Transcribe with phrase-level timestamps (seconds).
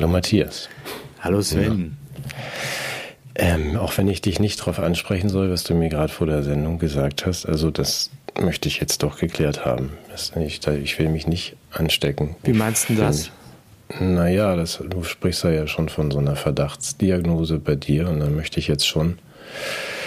[0.00, 0.70] Hallo Matthias.
[1.20, 1.98] Hallo Sven.
[3.34, 6.42] Ähm, auch wenn ich dich nicht darauf ansprechen soll, was du mir gerade vor der
[6.42, 8.08] Sendung gesagt hast, also das
[8.40, 9.90] möchte ich jetzt doch geklärt haben.
[10.38, 12.34] Ich will mich nicht anstecken.
[12.44, 13.30] Wie meinst du das?
[14.00, 18.58] Naja, das, du sprichst ja schon von so einer Verdachtsdiagnose bei dir und dann möchte
[18.58, 19.18] ich jetzt schon.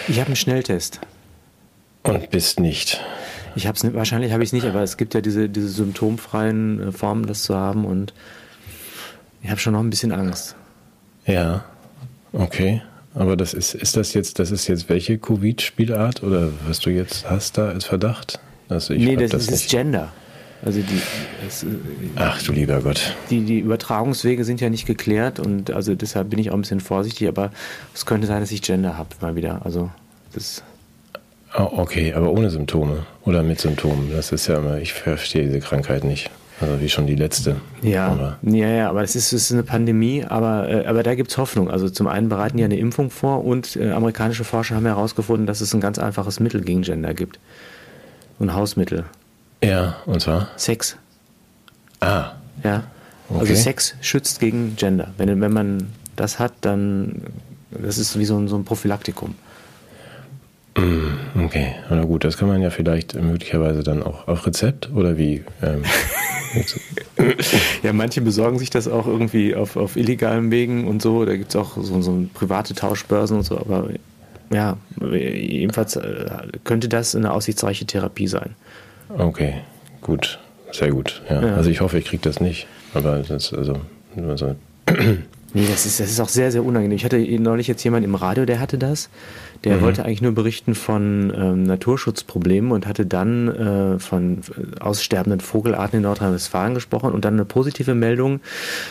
[0.07, 1.01] Ich habe einen Schnelltest.
[2.01, 2.99] Und bist nicht.
[3.55, 6.87] Ich habe es wahrscheinlich habe ich es nicht, aber es gibt ja diese, diese symptomfreien
[6.87, 8.11] äh, Formen, das zu haben und
[9.43, 10.55] ich habe schon noch ein bisschen Angst.
[11.27, 11.65] Ja,
[12.31, 12.81] okay.
[13.13, 17.29] Aber das ist, ist das jetzt, das ist jetzt welche Covid-Spielart oder was du jetzt
[17.29, 18.39] hast da als Verdacht?
[18.69, 20.11] Also ich nee, das, das ist Gender.
[20.65, 21.01] Also die,
[21.45, 21.65] es,
[22.15, 23.15] Ach du lieber Gott.
[23.29, 26.79] Die, die Übertragungswege sind ja nicht geklärt und also deshalb bin ich auch ein bisschen
[26.79, 27.51] vorsichtig, aber
[27.93, 29.63] es könnte sein, dass ich Gender habe mal wieder.
[29.65, 29.91] Also
[30.33, 30.63] das.
[31.55, 34.11] Oh, okay, aber ohne Symptome oder mit Symptomen.
[34.11, 36.31] Das ist ja immer, ich verstehe diese Krankheit nicht.
[36.61, 37.57] Also wie schon die letzte.
[37.81, 38.37] Ja, aber.
[38.43, 41.37] ja, ja, aber es ist, es ist eine Pandemie, aber, äh, aber da gibt es
[41.37, 41.69] Hoffnung.
[41.69, 45.61] Also zum einen bereiten die eine Impfung vor und äh, amerikanische Forscher haben herausgefunden, dass
[45.61, 47.39] es ein ganz einfaches Mittel gegen Gender gibt.
[48.39, 49.05] Ein Hausmittel.
[49.63, 50.49] Ja, und zwar?
[50.57, 50.97] Sex.
[51.99, 52.33] Ah.
[52.63, 52.83] Ja.
[53.29, 53.51] Also okay.
[53.51, 55.13] Also Sex schützt gegen Gender.
[55.17, 57.23] Wenn, wenn man das hat, dann
[57.71, 59.35] das ist wie so ein, so ein Prophylaktikum.
[60.77, 65.17] Mm, okay, na gut, das kann man ja vielleicht möglicherweise dann auch auf Rezept oder
[65.17, 65.43] wie?
[65.61, 65.83] Ähm,
[67.83, 71.25] ja, manche besorgen sich das auch irgendwie auf, auf illegalen Wegen und so.
[71.25, 73.89] Da gibt es auch so, so private Tauschbörsen und so, aber
[74.51, 76.25] ja, jedenfalls äh,
[76.63, 78.55] könnte das eine aussichtsreiche Therapie sein.
[79.15, 79.55] Okay,
[80.01, 80.39] gut,
[80.71, 81.21] sehr gut.
[81.29, 81.45] Ja.
[81.45, 81.55] ja.
[81.55, 82.67] Also ich hoffe, ich kriege das nicht.
[82.95, 83.79] Aber das, also,
[84.27, 84.55] also
[85.55, 86.95] Nee, das ist, das ist auch sehr, sehr unangenehm.
[86.95, 89.09] Ich hatte neulich jetzt jemanden im Radio, der hatte das.
[89.63, 89.81] Der mhm.
[89.81, 94.41] wollte eigentlich nur berichten von ähm, Naturschutzproblemen und hatte dann äh, von
[94.79, 98.41] aussterbenden Vogelarten in Nordrhein-Westfalen gesprochen und dann eine positive Meldung,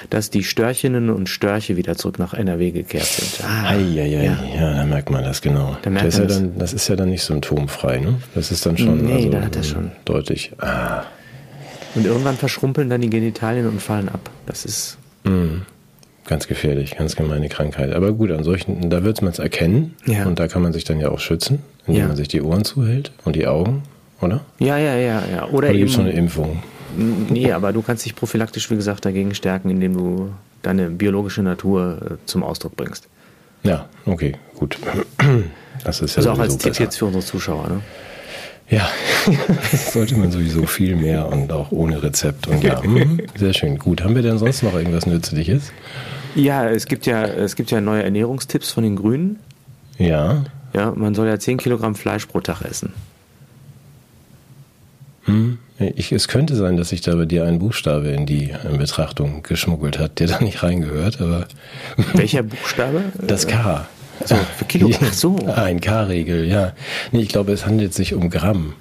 [0.09, 3.45] dass die Störchinnen und Störche wieder zurück nach NRW gekehrt sind.
[3.47, 4.25] Ah, ei, ei, ei.
[4.25, 4.39] Ja.
[4.55, 5.77] ja, da merkt man das genau.
[5.83, 6.39] Da merkt das, ist ja das.
[6.39, 8.15] Dann, das ist ja dann nicht symptomfrei, ne?
[8.35, 9.93] Das ist dann schon, nee, also, da hat er schon.
[10.05, 10.53] deutlich.
[10.59, 11.03] Ah.
[11.95, 14.31] Und irgendwann verschrumpeln dann die Genitalien und fallen ab.
[14.47, 14.97] Das ist.
[15.25, 15.63] Mhm.
[16.27, 17.93] Ganz gefährlich, ganz gemeine Krankheit.
[17.93, 20.27] Aber gut, an solchen, da wird man es erkennen ja.
[20.27, 22.09] und da kann man sich dann ja auch schützen, indem ja.
[22.09, 23.83] man sich die Ohren zuhält und die Augen,
[24.21, 24.41] oder?
[24.59, 25.45] Ja, ja, ja, ja.
[25.47, 26.63] Oder, oder eben schon eine Impfung.
[26.97, 30.33] Nee, aber du kannst dich prophylaktisch, wie gesagt, dagegen stärken, indem du
[30.63, 33.09] deine biologische Natur äh, zum Ausdruck bringst.
[33.63, 34.79] Ja, okay, gut.
[35.85, 36.85] Das ist ja also auch als Tipp besser.
[36.85, 37.81] jetzt für unsere Zuschauer, ne?
[38.73, 38.89] Ja,
[39.71, 42.49] das sollte man sowieso viel mehr und auch ohne Rezept.
[42.49, 43.79] Und ja, hm, sehr schön.
[43.79, 45.71] Gut, haben wir denn sonst noch irgendwas Nützliches?
[46.35, 49.39] Ja, es gibt ja, es gibt ja neue Ernährungstipps von den Grünen.
[49.99, 50.45] Ja.
[50.73, 52.95] Ja, man soll ja 10 Kilogramm Fleisch pro Tag essen.
[55.25, 55.59] Hm.
[55.79, 59.43] Ich, es könnte sein, dass sich da bei dir ein Buchstabe in die in Betrachtung
[59.43, 61.47] geschmuggelt hat, der da nicht reingehört, aber.
[62.15, 63.05] Welcher Buchstabe?
[63.21, 63.87] Das K.
[64.25, 64.91] So, für Kilo.
[65.03, 65.37] Ach so.
[65.47, 66.73] Ein K-Regel, ja.
[67.11, 68.75] Nee, ich glaube, es handelt sich um Gramm.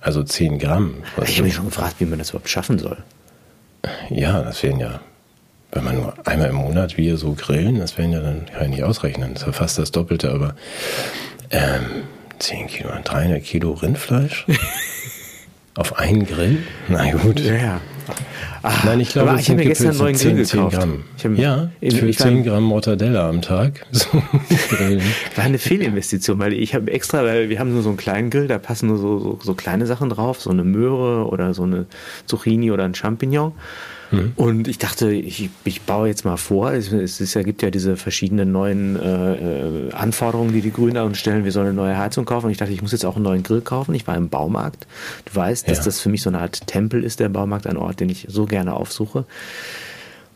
[0.00, 0.94] Also 10 Gramm.
[1.24, 2.98] Ich habe mich schon gefragt, wie man das überhaupt schaffen soll.
[4.10, 5.00] Ja, das wären ja
[5.76, 8.70] wenn man nur einmal im Monat wir so grillen, das werden ja dann, kann ich
[8.70, 10.54] nicht ausrechnen, das ist ja fast das Doppelte, aber
[11.50, 12.04] ähm,
[12.38, 14.46] 10 Kilo, 300 Kilo Rindfleisch
[15.74, 16.62] auf einen Grill?
[16.88, 17.40] Na gut.
[17.40, 17.80] Ja, ja.
[18.62, 20.76] Ach, Nein, ich glaube, ich habe mir gestern einen neuen 10, Grill gekauft.
[21.20, 21.36] Gramm.
[21.36, 23.86] ja, für 10 Gramm Mortadella am Tag.
[23.92, 24.08] So
[25.36, 28.48] war eine Fehlinvestition, weil ich habe extra, weil wir haben nur so einen kleinen Grill,
[28.48, 31.86] da passen nur so, so, so kleine Sachen drauf, so eine Möhre oder so eine
[32.26, 33.52] Zucchini oder ein Champignon.
[34.10, 34.32] Mhm.
[34.36, 37.70] Und ich dachte, ich, ich baue jetzt mal vor, es, es ist, ja, gibt ja
[37.70, 41.98] diese verschiedenen neuen äh, äh Anforderungen, die die Grünen uns stellen, wir sollen eine neue
[41.98, 42.46] Heizung kaufen.
[42.46, 43.94] Und ich dachte, ich muss jetzt auch einen neuen Grill kaufen.
[43.94, 44.86] Ich war im Baumarkt.
[45.24, 45.84] Du weißt, dass ja.
[45.84, 48.46] das für mich so eine Art Tempel ist, der Baumarkt, ein Ort, den ich so
[48.46, 49.24] gerne aufsuche.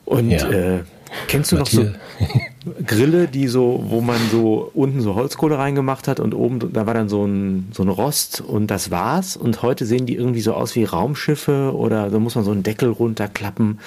[0.04, 0.50] Und ja.
[0.50, 0.80] äh,
[1.26, 1.86] Kennst du noch so
[2.86, 6.94] Grille, die so, wo man so unten so Holzkohle reingemacht hat und oben, da war
[6.94, 9.36] dann so ein, so ein Rost und das war's.
[9.36, 12.62] Und heute sehen die irgendwie so aus wie Raumschiffe oder da muss man so einen
[12.62, 13.78] Deckel runterklappen.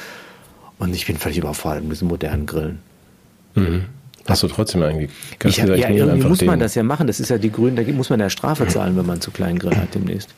[0.79, 2.79] Und ich bin völlig überfordert mit diesen modernen Grillen.
[3.55, 3.85] Mhm.
[4.27, 5.11] Hast du trotzdem eigentlich?
[5.43, 7.07] Ich hab, ja, irgendwie muss man das ja machen.
[7.07, 9.59] Das ist ja die Grünen, da muss man ja Strafe zahlen, wenn man zu kleinen
[9.59, 10.29] Grill hat demnächst.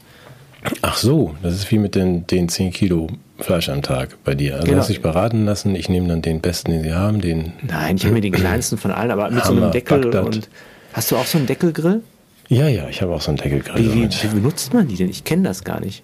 [0.82, 3.10] Ach so, das ist wie mit den, den 10 Kilo
[3.40, 4.56] Fleisch am Tag bei dir.
[4.56, 4.80] Also genau.
[4.80, 7.54] hast dich beraten lassen, ich nehme dann den besten, den sie haben, den.
[7.68, 10.26] Nein, ich habe mir den kleinsten von allen, aber mit Hammer, so einem Deckel Bagdad.
[10.26, 10.50] und.
[10.94, 12.02] Hast du auch so einen Deckelgrill?
[12.48, 13.94] Ja, ja, ich habe auch so einen Deckelgrill.
[13.94, 15.10] Wie, wie, wie benutzt man die denn?
[15.10, 16.04] Ich kenne das gar nicht.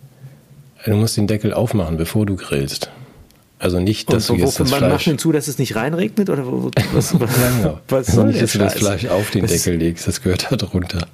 [0.85, 2.89] Du musst den Deckel aufmachen, bevor du grillst.
[3.59, 4.91] Also nicht, dass und du jetzt das man Fleisch...
[4.91, 6.31] macht hinzu, dass es nicht reinregnet?
[6.31, 7.79] Oder was, was, ja, genau.
[7.89, 10.55] was soll nicht, dass du das Fleisch auf den das Deckel legst, das gehört da
[10.55, 11.07] drunter.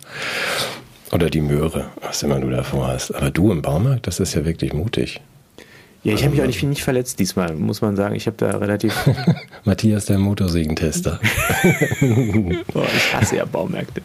[1.12, 3.12] Oder die Möhre, was immer du davor hast.
[3.12, 5.21] Aber du im Baumarkt, das ist ja wirklich mutig.
[6.04, 8.15] Ja, ich habe mich auch nicht, nicht verletzt diesmal, muss man sagen.
[8.15, 8.95] Ich habe da relativ.
[9.65, 11.19] Matthias, der Motorsägentester.
[12.74, 14.01] oh, ich hasse ja Baumärkte.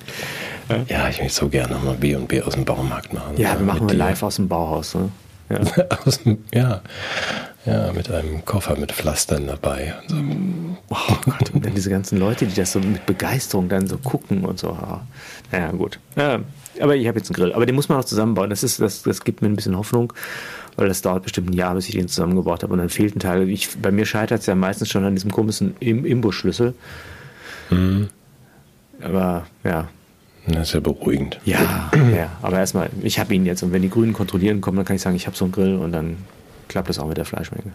[0.88, 3.36] Ja, ich möchte so gerne nochmal B und B aus dem Baumarkt machen.
[3.36, 4.94] Ja, wir machen wir live aus dem Bauhaus.
[4.94, 5.10] Ne?
[5.50, 5.58] Ja.
[6.06, 6.80] aus dem, ja.
[7.66, 9.94] ja, mit einem Koffer mit Pflastern dabei.
[10.08, 10.96] Und so.
[10.96, 14.44] Oh Gott, und dann diese ganzen Leute, die das so mit Begeisterung dann so gucken
[14.44, 14.76] und so.
[15.50, 15.98] Naja, gut.
[16.16, 16.40] Ja,
[16.80, 17.52] aber ich habe jetzt einen Grill.
[17.52, 18.50] Aber den muss man auch zusammenbauen.
[18.50, 20.12] Das, ist, das, das gibt mir ein bisschen Hoffnung,
[20.76, 22.72] weil das dauert bestimmt ein Jahr, bis ich den zusammengebaut habe.
[22.72, 23.48] Und dann fehlt ein Teil.
[23.48, 26.74] Ich, bei mir scheitert es ja meistens schon an diesem komischen Imbusschlüssel.
[27.70, 28.08] Mhm.
[29.02, 29.88] Aber ja.
[30.46, 31.38] Das ist ja beruhigend.
[31.44, 32.30] Ja, ja.
[32.42, 33.62] aber erstmal, ich habe ihn jetzt.
[33.62, 35.76] Und wenn die Grünen kontrollieren kommen, dann kann ich sagen, ich habe so einen Grill
[35.76, 36.16] und dann
[36.68, 37.72] klappt das auch mit der Fleischmenge.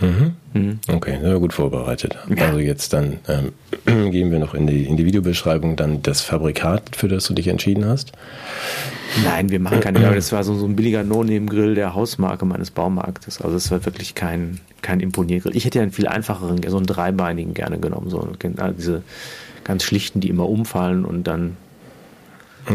[0.00, 0.34] Mhm.
[0.52, 0.78] Mhm.
[0.88, 2.16] Okay, sind wir gut vorbereitet.
[2.34, 2.46] Ja.
[2.46, 3.52] Also jetzt dann ähm,
[4.10, 7.48] gehen wir noch in die, in die Videobeschreibung dann das Fabrikat, für das du dich
[7.48, 8.12] entschieden hast.
[9.24, 12.70] Nein, wir machen keine, aber das war so, so ein billiger No-Name-Grill der Hausmarke meines
[12.70, 13.40] Baumarktes.
[13.40, 15.56] Also es war wirklich kein, kein Imponiergrill.
[15.56, 18.10] Ich hätte ja einen viel einfacheren, so einen dreibeinigen gerne genommen.
[18.10, 18.28] So
[18.78, 19.02] diese
[19.64, 21.56] ganz schlichten, die immer umfallen und dann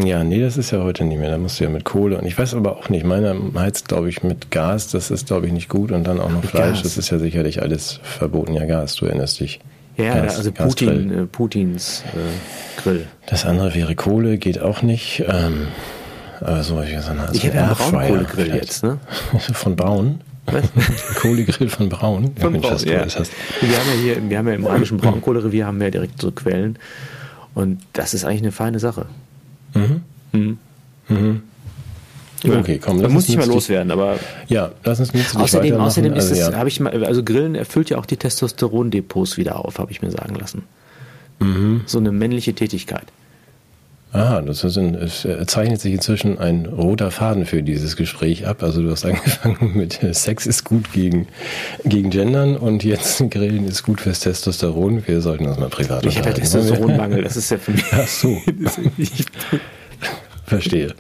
[0.04, 1.30] ja, nee, das ist ja heute nicht mehr.
[1.30, 2.18] Da musst du ja mit Kohle.
[2.18, 4.90] Und ich weiß aber auch nicht, meiner heizt, glaube ich, mit Gas.
[4.90, 5.92] Das ist, glaube ich, nicht gut.
[5.92, 6.78] Und dann auch noch Fleisch.
[6.78, 6.84] Gas.
[6.84, 8.54] Das ist ja sicherlich alles verboten.
[8.54, 9.60] Ja, Gas, du erinnerst dich.
[9.98, 13.08] Ja, Gas, also Putin, äh, Putins äh, Grill.
[13.28, 15.24] Das andere wäre Kohle, geht auch nicht.
[15.28, 15.68] Ähm,
[16.40, 18.98] aber so, ich, so also ich habe ja einen Braunkohlegrill jetzt, ne?
[19.54, 20.22] Von Braun?
[21.16, 22.32] Kohlegrill von Braun.
[22.36, 23.04] Von ja, Mensch, Braun, ja.
[23.04, 23.32] Hast.
[23.62, 26.32] Wir haben ja hier, wir haben ja im rheinischen Braunkohlerevier haben wir ja direkt so
[26.32, 26.78] Quellen.
[27.54, 29.06] Und das ist eigentlich eine feine Sache.
[29.74, 30.02] Mhm.
[30.32, 30.58] Mhm.
[31.08, 31.42] Mhm.
[32.44, 36.32] Okay, komm, da muss ich mal loswerden, aber ja, lass uns nicht Außerdem, außerdem ist
[36.32, 36.58] also, es, ja.
[36.58, 40.10] habe ich mal, also Grillen erfüllt ja auch die Testosterondepots wieder auf, habe ich mir
[40.10, 40.64] sagen lassen.
[41.40, 41.82] Mhm.
[41.86, 43.06] So eine männliche Tätigkeit.
[44.14, 48.62] Ah, das ist ein, es zeichnet sich inzwischen ein roter Faden für dieses Gespräch ab.
[48.62, 51.28] Also du hast angefangen mit äh, Sex ist gut gegen,
[51.86, 55.08] gegen Gendern und jetzt Grillen ist gut fürs Testosteron.
[55.08, 57.86] Wir sollten uns mal privat Ich habe Testosteronmangel, das ist ja für mich.
[57.92, 58.38] Ach so.
[60.46, 60.94] Verstehe.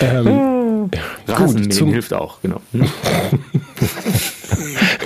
[0.00, 0.90] ähm,
[1.26, 2.60] gut, zum hilft auch, genau.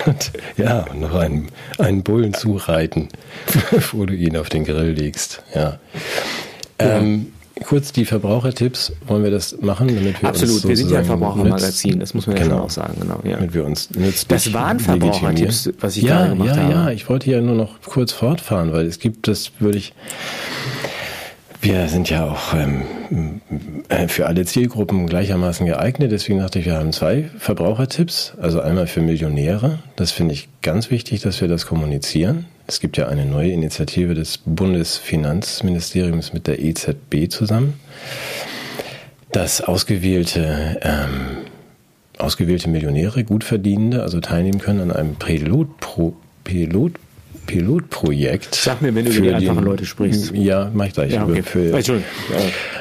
[0.07, 1.47] und, ja, und noch einen,
[1.79, 3.11] einen Bullen zureiten,
[3.71, 5.45] bevor du ihn auf den Grill legst.
[5.55, 5.79] Ja.
[6.79, 7.27] Ähm,
[7.63, 11.05] kurz die Verbrauchertipps, wollen wir das machen, damit wir Absolut, uns wir sind ja ein
[11.05, 13.21] Verbrauchermagazin, das muss man ja genau, schon auch sagen, genau.
[13.25, 13.37] Ja.
[13.37, 16.73] Damit wir uns nützlich Das waren Verbrauchertipps, was ich ja, gerade gemacht ja, habe.
[16.73, 19.95] Ja, ja, ich wollte ja nur noch kurz fortfahren, weil es gibt, das würde ich,
[21.61, 23.41] wir sind ja auch ähm,
[23.89, 26.13] äh, für alle Zielgruppen gleichermaßen geeignet.
[26.13, 28.35] Deswegen dachte ich, wir haben zwei Verbrauchertipps.
[28.39, 29.79] Also einmal für Millionäre.
[29.97, 32.45] Das finde ich ganz wichtig, dass wir das kommunizieren.
[32.67, 37.75] Es gibt ja eine neue Initiative des Bundesfinanzministeriums mit der EZB zusammen,
[39.33, 41.39] dass ausgewählte, ähm,
[42.19, 46.95] ausgewählte Millionäre, Gutverdienende, also teilnehmen können an einem Pilotpro Pilot
[47.47, 48.55] Pilotprojekt.
[48.55, 50.33] Sag mir, wenn du über die einfachen Leute sprichst.
[50.35, 51.13] Ja, mach ich gleich.
[51.13, 51.43] Ja, okay.
[51.43, 51.75] für,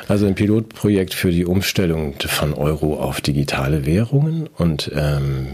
[0.07, 5.47] also ein Pilotprojekt für die Umstellung von Euro auf digitale Währungen und ähm,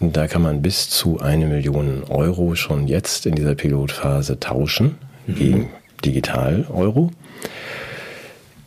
[0.00, 5.34] da kann man bis zu eine Million Euro schon jetzt in dieser Pilotphase tauschen mhm.
[5.34, 5.70] gegen
[6.04, 7.10] Digital-Euro.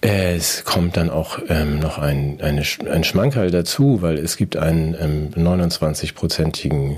[0.01, 4.95] Es kommt dann auch ähm, noch ein, eine, ein Schmankerl dazu, weil es gibt einen
[4.99, 6.97] ähm, 29-prozentigen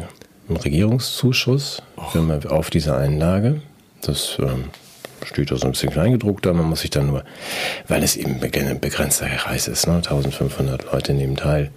[0.50, 2.16] Regierungszuschuss Och.
[2.50, 3.62] auf diese Einlage.
[4.02, 4.66] Das ähm,
[5.24, 6.54] steht da so ein bisschen kleingedruckt da.
[6.54, 7.24] Man muss sich dann nur,
[7.88, 9.98] weil es eben ein begrenzter Kreis ist, ne?
[9.98, 11.72] 1500 Leute nehmen teil,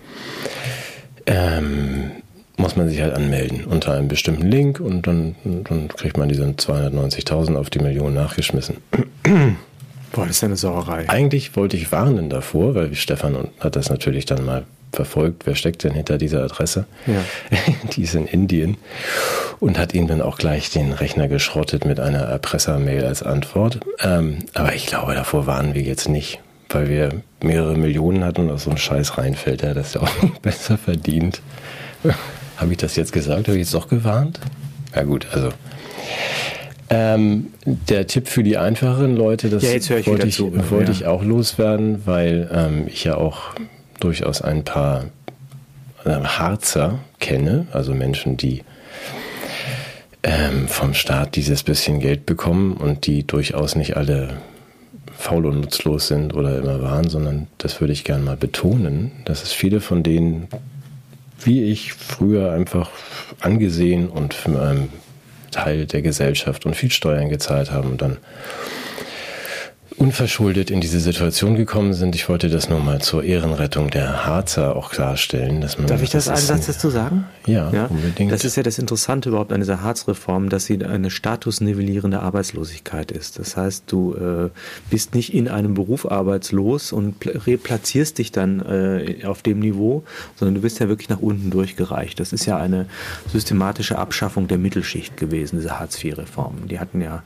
[1.26, 2.10] ähm,
[2.58, 6.44] muss man sich halt anmelden unter einem bestimmten Link und dann, dann kriegt man diese
[6.44, 8.76] 290.000 auf die Million nachgeschmissen.
[10.12, 11.08] Boah, das ist ja eine Sauerei.
[11.08, 15.84] Eigentlich wollte ich warnen davor, weil Stefan hat das natürlich dann mal verfolgt, wer steckt
[15.84, 16.86] denn hinter dieser Adresse.
[17.06, 17.22] Ja.
[17.92, 18.76] Die ist in Indien
[19.60, 23.80] und hat ihm dann auch gleich den Rechner geschrottet mit einer Erpressermail als Antwort.
[24.00, 27.10] Ähm, aber ich glaube, davor waren wir jetzt nicht, weil wir
[27.42, 30.10] mehrere Millionen hatten und aus so einem Scheiß reinfällt, der das ja auch
[30.42, 31.40] besser verdient.
[32.58, 33.48] Habe ich das jetzt gesagt?
[33.48, 34.38] Habe ich jetzt doch gewarnt?
[34.94, 35.50] Ja gut, also
[36.90, 40.98] ähm, der Tipp für die einfacheren Leute, das ja, ich wollte, ich, zu, wollte ja.
[40.98, 43.40] ich auch loswerden, weil ähm, ich ja auch
[44.00, 45.04] durchaus ein paar
[46.04, 48.62] äh, Harzer kenne, also Menschen, die
[50.22, 54.38] ähm, vom Staat dieses bisschen Geld bekommen und die durchaus nicht alle
[55.16, 59.42] faul und nutzlos sind oder immer waren, sondern das würde ich gerne mal betonen, dass
[59.42, 60.48] es viele von denen,
[61.44, 62.90] wie ich früher einfach
[63.40, 64.34] angesehen und
[65.50, 68.18] Teil der Gesellschaft und viel Steuern gezahlt haben und dann
[69.98, 72.14] unverschuldet in diese Situation gekommen sind.
[72.14, 75.60] Ich wollte das nur mal zur Ehrenrettung der Harzer auch klarstellen.
[75.60, 77.24] Dass man, Darf ich das, das einen Satz dazu sagen?
[77.46, 78.30] Ja, ja, unbedingt.
[78.30, 83.38] Das ist ja das Interessante überhaupt an dieser Harzreform, dass sie eine statusnivellierende Arbeitslosigkeit ist.
[83.38, 84.50] Das heißt, du äh,
[84.90, 90.04] bist nicht in einem Beruf arbeitslos und replatzierst dich dann äh, auf dem Niveau,
[90.36, 92.20] sondern du bist ja wirklich nach unten durchgereicht.
[92.20, 92.86] Das ist ja eine
[93.32, 96.68] systematische Abschaffung der Mittelschicht gewesen, diese Hartz-IV-Reform.
[96.68, 97.22] Die hatten ja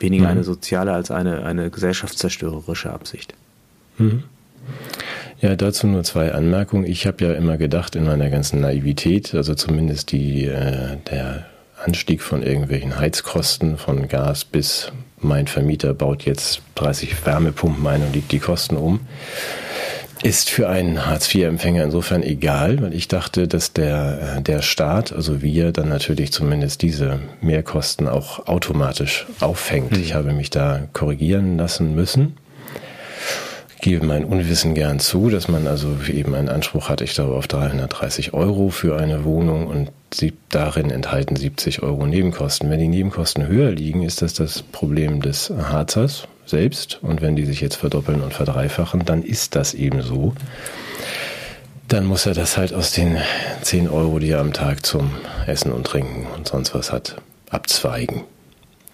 [0.00, 0.30] weniger mhm.
[0.30, 3.34] eine soziale als eine, eine gesellschaftszerstörerische Absicht.
[3.98, 4.24] Mhm.
[5.40, 6.86] Ja, dazu nur zwei Anmerkungen.
[6.86, 11.46] Ich habe ja immer gedacht in meiner ganzen Naivität, also zumindest die, äh, der
[11.84, 18.14] Anstieg von irgendwelchen Heizkosten von Gas bis mein Vermieter baut jetzt 30 Wärmepumpen ein und
[18.14, 19.00] legt die Kosten um
[20.22, 25.42] ist für einen Hartz-IV-Empfänger insofern egal, weil ich dachte, dass der, äh, der Staat, also
[25.42, 29.92] wir, dann natürlich zumindest diese Mehrkosten auch automatisch auffängt.
[29.92, 30.02] Mhm.
[30.02, 32.36] Ich habe mich da korrigieren lassen müssen.
[33.82, 37.46] Gebe mein Unwissen gern zu, dass man also eben einen Anspruch hat, ich glaube, auf
[37.46, 42.70] 330 Euro für eine Wohnung und sie, darin enthalten 70 Euro Nebenkosten.
[42.70, 46.98] Wenn die Nebenkosten höher liegen, ist das das Problem des Harzers, selbst.
[47.02, 50.34] Und wenn die sich jetzt verdoppeln und verdreifachen, dann ist das eben so.
[51.88, 53.18] Dann muss er das halt aus den
[53.62, 55.10] 10 Euro, die er am Tag zum
[55.46, 57.16] Essen und Trinken und sonst was hat,
[57.50, 58.22] abzweigen.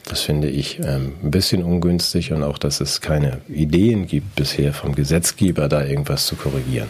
[0.04, 4.72] Das finde ich ähm, ein bisschen ungünstig und auch, dass es keine Ideen gibt bisher
[4.72, 6.88] vom Gesetzgeber, da irgendwas zu korrigieren.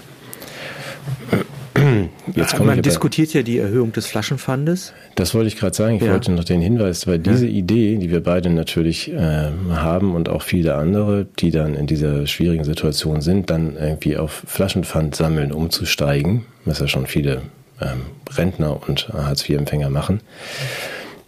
[2.34, 4.92] Jetzt Man diskutiert ja die Erhöhung des Flaschenpfandes.
[5.14, 5.96] Das wollte ich gerade sagen.
[5.96, 6.12] Ich ja.
[6.12, 7.52] wollte noch den Hinweis, weil diese ja.
[7.52, 12.26] Idee, die wir beide natürlich äh, haben und auch viele andere, die dann in dieser
[12.26, 17.42] schwierigen Situation sind, dann irgendwie auf Flaschenpfand sammeln, umzusteigen, was ja schon viele
[17.80, 18.02] ähm,
[18.34, 20.20] Rentner und Hartz-IV-Empfänger machen.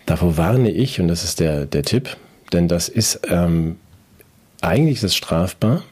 [0.06, 2.16] Davor warne ich, und das ist der, der Tipp,
[2.52, 3.76] denn das ist ähm,
[4.60, 5.82] eigentlich ist es strafbar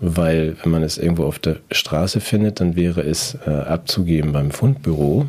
[0.00, 4.50] weil wenn man es irgendwo auf der Straße findet, dann wäre es äh, abzugeben beim
[4.50, 5.26] Fundbüro.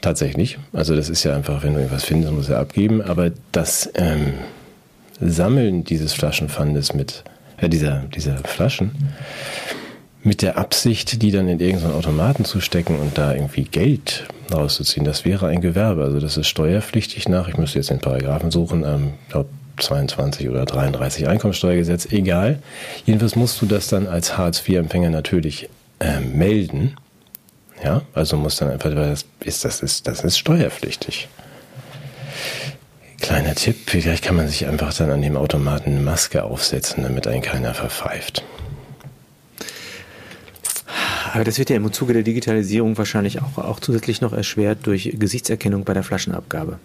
[0.00, 0.58] Tatsächlich.
[0.72, 3.02] Also das ist ja einfach, wenn du irgendwas findest, muss er abgeben.
[3.02, 4.34] Aber das ähm,
[5.20, 7.24] Sammeln dieses Flaschenpfandes mit,
[7.56, 8.92] äh, dieser, dieser Flaschen,
[10.22, 15.04] mit der Absicht, die dann in irgendeinen Automaten zu stecken und da irgendwie Geld rauszuziehen,
[15.04, 16.02] das wäre ein Gewerbe.
[16.02, 20.64] Also das ist steuerpflichtig nach, ich müsste jetzt den Paragraphen suchen, ähm, glaube 22 oder
[20.64, 22.60] 33 Einkommensteuergesetz, egal.
[23.04, 25.68] Jedenfalls musst du das dann als Hartz-IV-Empfänger natürlich
[26.00, 26.96] äh, melden.
[27.82, 31.28] Ja, also muss dann einfach, weil das ist, das ist, das ist steuerpflichtig.
[33.20, 37.26] Kleiner Tipp, vielleicht kann man sich einfach dann an dem Automaten eine Maske aufsetzen, damit
[37.26, 38.44] einen keiner verpfeift.
[41.32, 45.16] Aber das wird ja im Zuge der Digitalisierung wahrscheinlich auch, auch zusätzlich noch erschwert durch
[45.18, 46.78] Gesichtserkennung bei der Flaschenabgabe.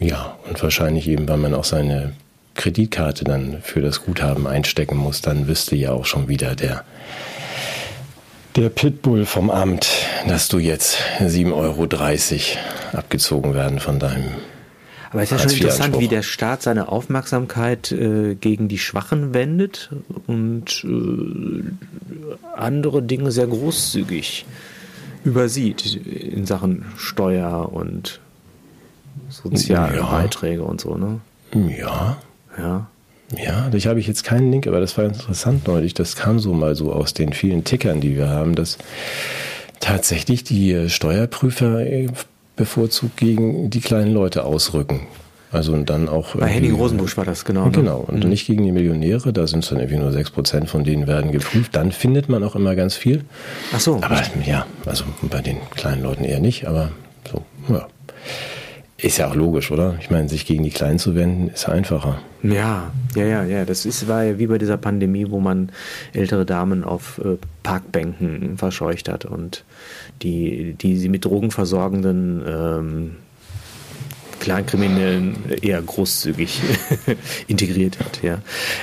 [0.00, 2.14] Ja, und wahrscheinlich eben, weil man auch seine
[2.54, 6.84] Kreditkarte dann für das Guthaben einstecken muss, dann wüsste ja auch schon wieder der,
[8.56, 9.88] der Pitbull vom Amt,
[10.26, 14.32] dass du jetzt 7,30 Euro abgezogen werden von deinem.
[15.12, 19.34] Aber es ist ja schon interessant, wie der Staat seine Aufmerksamkeit äh, gegen die Schwachen
[19.34, 19.90] wendet
[20.26, 21.62] und äh,
[22.56, 24.46] andere Dinge sehr großzügig
[25.24, 28.20] übersieht in Sachen Steuer und
[29.28, 30.06] soziale ja.
[30.06, 31.20] Beiträge und so, ne?
[31.54, 32.16] Ja.
[32.58, 32.86] Ja.
[33.36, 35.94] Ja, ich habe ich jetzt keinen Link, aber das war interessant neulich.
[35.94, 38.76] Das kam so mal so aus den vielen Tickern, die wir haben, dass
[39.78, 41.84] tatsächlich die Steuerprüfer
[42.56, 45.06] bevorzugt gegen die kleinen Leute ausrücken.
[45.52, 46.36] Also und dann auch.
[46.36, 47.66] Bei Henning Rosenbusch war das, genau.
[47.66, 47.72] Ne?
[47.72, 48.04] Genau.
[48.06, 48.30] Und mhm.
[48.30, 51.74] nicht gegen die Millionäre, da sind es dann irgendwie nur 6% von denen werden geprüft.
[51.74, 53.24] Dann findet man auch immer ganz viel.
[53.74, 53.96] Ach so.
[53.96, 56.92] Aber ja, also bei den kleinen Leuten eher nicht, aber
[57.30, 57.88] so, ja.
[59.02, 59.96] Ist ja auch logisch, oder?
[60.00, 62.18] Ich meine, sich gegen die Kleinen zu wenden, ist einfacher.
[62.42, 63.64] Ja, ja, ja, ja.
[63.64, 65.70] Das ist, war ja wie bei dieser Pandemie, wo man
[66.12, 69.64] ältere Damen auf äh, Parkbänken verscheucht hat und
[70.22, 73.16] die, die sie mit Drogen versorgenden ähm,
[74.40, 76.60] Clankriminellen eher großzügig
[77.46, 78.22] integriert hat.
[78.22, 78.38] Ja,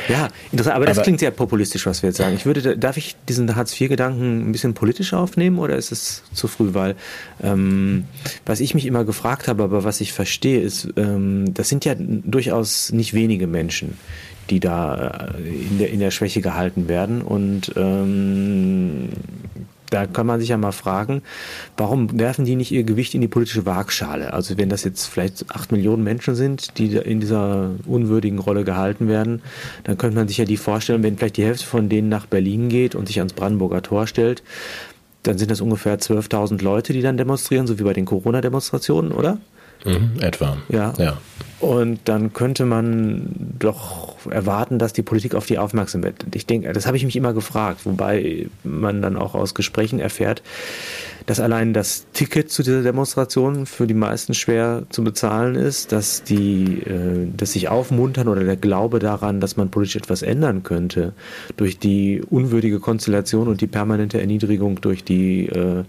[0.08, 0.76] ja interessant.
[0.76, 2.36] Aber das aber klingt sehr populistisch, was wir jetzt sagen.
[2.36, 6.70] Ich würde, darf ich diesen Hartz-IV-Gedanken ein bisschen politisch aufnehmen oder ist es zu früh?
[6.74, 6.96] Weil
[7.42, 8.06] ähm,
[8.46, 11.96] was ich mich immer gefragt habe, aber was ich verstehe, ist, ähm, das sind ja
[11.98, 13.98] durchaus nicht wenige Menschen,
[14.50, 19.10] die da äh, in der, in der Schwäche gehalten werden und ähm,
[19.90, 21.22] da kann man sich ja mal fragen,
[21.78, 24.34] warum werfen die nicht ihr Gewicht in die politische Waagschale?
[24.34, 29.08] Also wenn das jetzt vielleicht acht Millionen Menschen sind, die in dieser unwürdigen Rolle gehalten
[29.08, 29.42] werden,
[29.84, 32.70] dann könnte man sich ja die vorstellen, wenn vielleicht die Hälfte von denen nach Berlin
[32.70, 34.44] geht und sich ans Brandenburger Tor stellt,
[35.24, 39.38] dann sind das ungefähr 12.000 Leute, die dann demonstrieren, so wie bei den Corona-Demonstrationen, oder?
[39.88, 40.58] Mhm, etwa.
[40.70, 40.94] Ja.
[40.98, 41.18] ja.
[41.60, 46.26] Und dann könnte man doch erwarten, dass die Politik auf die aufmerksam wird.
[46.36, 50.44] Ich denke, das habe ich mich immer gefragt, wobei man dann auch aus Gesprächen erfährt,
[51.26, 56.24] dass allein das Ticket zu dieser Demonstration für die meisten schwer zu bezahlen ist, dass
[56.24, 61.14] die, äh, dass sich aufmuntern oder der Glaube daran, dass man politisch etwas ändern könnte,
[61.58, 65.84] durch die unwürdige Konstellation und die permanente Erniedrigung durch die äh,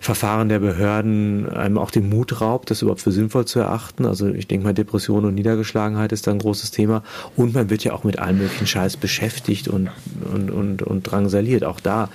[0.00, 4.04] Verfahren der Behörden einem auch den Mut raubt, das überhaupt für sinnvoll zu erachten.
[4.04, 7.02] Also ich denke mal, Depression und Niedergeschlagenheit ist da ein großes Thema.
[7.36, 9.90] Und man wird ja auch mit allem möglichen Scheiß beschäftigt und,
[10.32, 11.64] und, und, und drangsaliert.
[11.64, 12.08] Auch da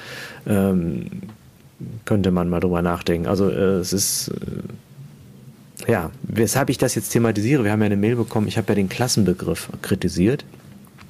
[0.46, 1.08] ähm,
[2.06, 3.28] könnte man mal drüber nachdenken.
[3.28, 4.30] Also äh, es ist...
[4.30, 4.32] Äh,
[5.88, 8.76] ja, weshalb ich das jetzt thematisiere, wir haben ja eine Mail bekommen, ich habe ja
[8.76, 10.46] den Klassenbegriff kritisiert.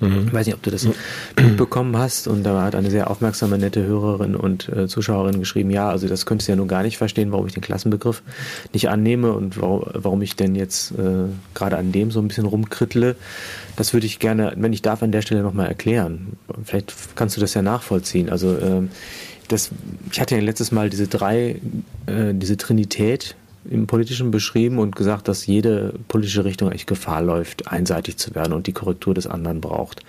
[0.02, 0.28] Mhm.
[0.28, 0.94] Ich weiß nicht, ob du das mhm.
[1.40, 2.28] mitbekommen hast.
[2.28, 6.26] Und da hat eine sehr aufmerksame, nette Hörerin und äh, Zuschauerin geschrieben, ja, also das
[6.26, 8.24] könntest du ja nun gar nicht verstehen, warum ich den Klassenbegriff
[8.74, 12.46] nicht annehme und warum, warum ich denn jetzt äh, gerade an dem so ein bisschen
[12.46, 13.16] rumkrittle.
[13.76, 16.34] Das würde ich gerne, wenn ich darf, an der Stelle nochmal erklären.
[16.64, 18.30] Vielleicht kannst du das ja nachvollziehen.
[18.30, 18.82] Also äh,
[19.48, 19.70] das,
[20.12, 21.62] ich hatte ja letztes Mal diese drei,
[22.06, 23.36] äh, diese Trinität
[23.70, 28.54] im Politischen beschrieben und gesagt, dass jede politische Richtung echt Gefahr läuft, einseitig zu werden
[28.54, 30.04] und die Korrektur des anderen braucht.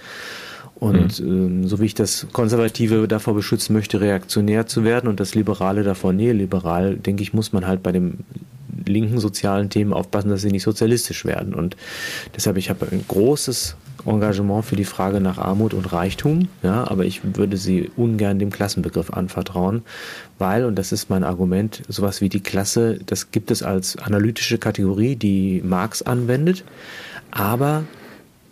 [0.75, 1.29] Und mhm.
[1.29, 5.85] ähm, so wie ich das Konservative davor beschützen möchte, reaktionär zu werden und das Liberale
[5.85, 8.19] davor neoliberal, denke ich, muss man halt bei dem
[8.85, 11.55] linken sozialen Themen aufpassen, dass sie nicht sozialistisch werden.
[11.55, 11.77] Und
[12.35, 17.05] deshalb, ich habe ein großes Engagement für die Frage nach Armut und Reichtum, ja, aber
[17.05, 19.83] ich würde sie ungern dem Klassenbegriff anvertrauen,
[20.39, 24.59] weil, und das ist mein Argument, sowas wie die Klasse, das gibt es als analytische
[24.59, 26.65] Kategorie, die Marx anwendet,
[27.31, 27.85] aber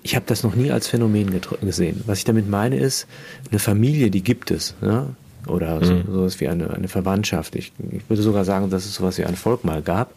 [0.02, 2.02] ich habe das noch nie als Phänomen gesehen.
[2.06, 3.06] Was ich damit meine ist,
[3.50, 5.06] eine Familie, die gibt es, ja,
[5.46, 6.04] oder so, mhm.
[6.06, 7.54] sowas wie eine, eine Verwandtschaft.
[7.54, 10.12] Ich, ich würde sogar sagen, dass es sowas wie ein Volk mal gab.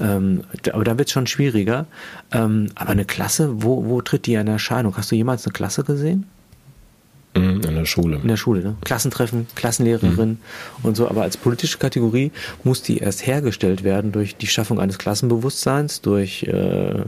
[0.00, 1.86] Ähm, aber da wird es schon schwieriger.
[2.32, 4.96] Ähm, aber eine Klasse, wo, wo tritt die in Erscheinung?
[4.96, 6.26] Hast du jemals eine Klasse gesehen?
[7.36, 8.16] Mhm, in der Schule.
[8.16, 8.76] In der Schule, ne?
[8.84, 10.38] Klassentreffen, Klassenlehrerin mhm.
[10.82, 11.08] und so.
[11.08, 12.32] Aber als politische Kategorie
[12.64, 17.02] muss die erst hergestellt werden durch die Schaffung eines Klassenbewusstseins, durch äh,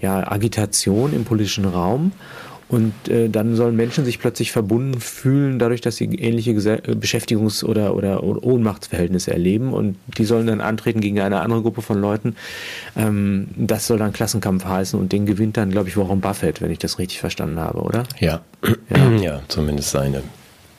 [0.00, 2.12] ja, Agitation im politischen Raum
[2.68, 6.92] und äh, dann sollen Menschen sich plötzlich verbunden fühlen, dadurch, dass sie ähnliche Gesell äh,
[6.92, 9.72] Beschäftigungs- oder, oder, oder, Ohnmachtsverhältnisse erleben.
[9.72, 12.36] Und die sollen dann antreten gegen eine andere Gruppe von Leuten.
[12.94, 15.00] Ähm, das soll dann Klassenkampf heißen.
[15.00, 18.04] Und den gewinnt dann, glaube ich, Warren Buffett, wenn ich das richtig verstanden habe, oder?
[18.20, 18.42] Ja,
[18.90, 20.22] ja, ja zumindest seine.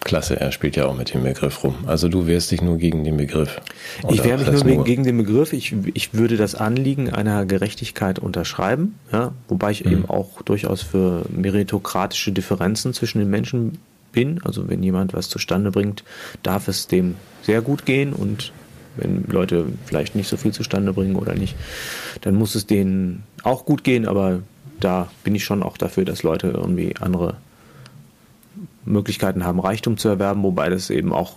[0.10, 1.76] Klasse, er spielt ja auch mit dem Begriff rum.
[1.86, 3.62] Also du wehrst dich nur gegen den Begriff.
[4.10, 5.54] Ich wehre mich nur, nur gegen den Begriff.
[5.54, 9.92] Ich, ich würde das Anliegen einer Gerechtigkeit unterschreiben, ja, wobei ich mhm.
[9.92, 13.78] eben auch durchaus für meritokratische Differenzen zwischen den Menschen
[14.12, 14.42] bin.
[14.44, 16.04] Also wenn jemand was zustande bringt,
[16.42, 18.52] darf es dem sehr gut gehen und
[18.98, 21.56] wenn Leute vielleicht nicht so viel zustande bringen oder nicht,
[22.22, 24.40] dann muss es denen auch gut gehen, aber
[24.80, 27.36] da bin ich schon auch dafür, dass Leute irgendwie andere
[28.90, 31.36] Möglichkeiten haben, Reichtum zu erwerben, wobei das eben auch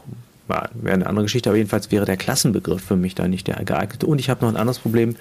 [0.49, 3.63] ja, wäre eine andere Geschichte, aber jedenfalls wäre der Klassenbegriff für mich da nicht der
[3.65, 4.07] geeignete.
[4.07, 5.17] Und ich habe noch ein anderes Problem,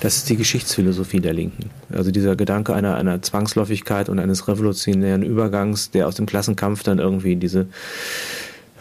[0.00, 1.70] das ist die Geschichtsphilosophie der Linken.
[1.90, 6.98] Also dieser Gedanke einer, einer Zwangsläufigkeit und eines revolutionären Übergangs, der aus dem Klassenkampf dann
[6.98, 7.66] irgendwie diese,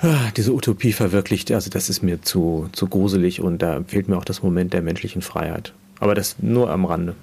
[0.02, 4.18] ah, diese Utopie verwirklicht, also das ist mir zu, zu gruselig und da fehlt mir
[4.18, 5.74] auch das Moment der menschlichen Freiheit.
[6.00, 7.16] Aber das nur am Rande.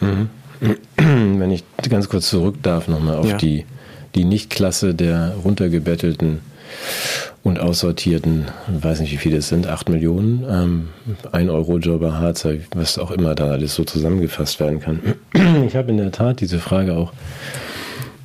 [0.00, 0.28] Mhm.
[0.96, 3.36] Wenn ich ganz kurz zurück darf nochmal auf ja.
[3.36, 3.64] die
[4.14, 6.40] die Nichtklasse der runtergebettelten
[7.42, 10.88] und aussortierten, weiß nicht wie viele es sind, acht Millionen, ähm,
[11.30, 15.00] ein Euro Jobber Harzer, was auch immer da alles so zusammengefasst werden kann.
[15.66, 17.12] Ich habe in der Tat diese Frage auch,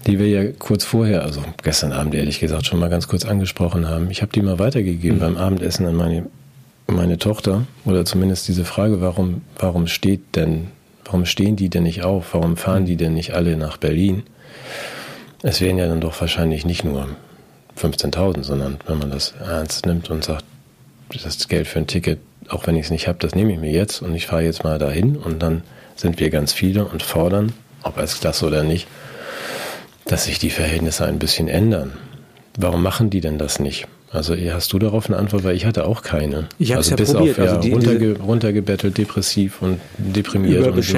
[0.08, 3.88] die wir ja kurz vorher, also gestern Abend ehrlich gesagt schon mal ganz kurz angesprochen
[3.88, 4.10] haben.
[4.10, 5.22] Ich habe die mal weitergegeben mhm.
[5.22, 6.26] beim Abendessen an meine,
[6.88, 10.68] meine Tochter oder zumindest diese Frage, warum, warum steht denn,
[11.04, 12.34] warum stehen die denn nicht auf?
[12.34, 14.24] Warum fahren die denn nicht alle nach Berlin?
[15.42, 17.08] Es wären ja dann doch wahrscheinlich nicht nur
[17.80, 20.44] 15.000, sondern wenn man das ernst nimmt und sagt,
[21.24, 23.72] das Geld für ein Ticket, auch wenn ich es nicht habe, das nehme ich mir
[23.72, 25.64] jetzt und ich fahre jetzt mal dahin und dann
[25.96, 28.88] sind wir ganz viele und fordern, ob als Klasse oder nicht,
[30.06, 31.94] dass sich die Verhältnisse ein bisschen ändern.
[32.58, 33.88] Warum machen die denn das nicht?
[34.12, 36.50] Also hast du darauf eine Antwort, weil ich hatte auch keine.
[36.58, 37.40] Ich habe also ja bis probiert.
[37.40, 40.94] auf ja, also die, runterge runtergebettelt, depressiv und deprimiert und nicht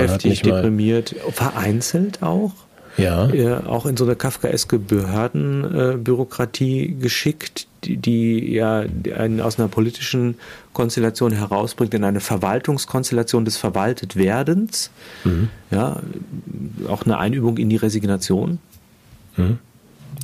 [0.46, 2.54] mal deprimiert, vereinzelt auch
[2.98, 3.30] ja.
[3.30, 8.84] äh, auch in so eine kafkaeske Behördenbürokratie äh, geschickt, die, die ja
[9.16, 10.36] einen aus einer politischen
[10.74, 14.92] Konstellation herausbringt in eine Verwaltungskonstellation des Verwaltetwerdens.
[15.24, 15.50] Mhm.
[15.72, 16.02] Ja,
[16.88, 18.60] auch eine Einübung in die Resignation.
[19.38, 19.60] Mhm.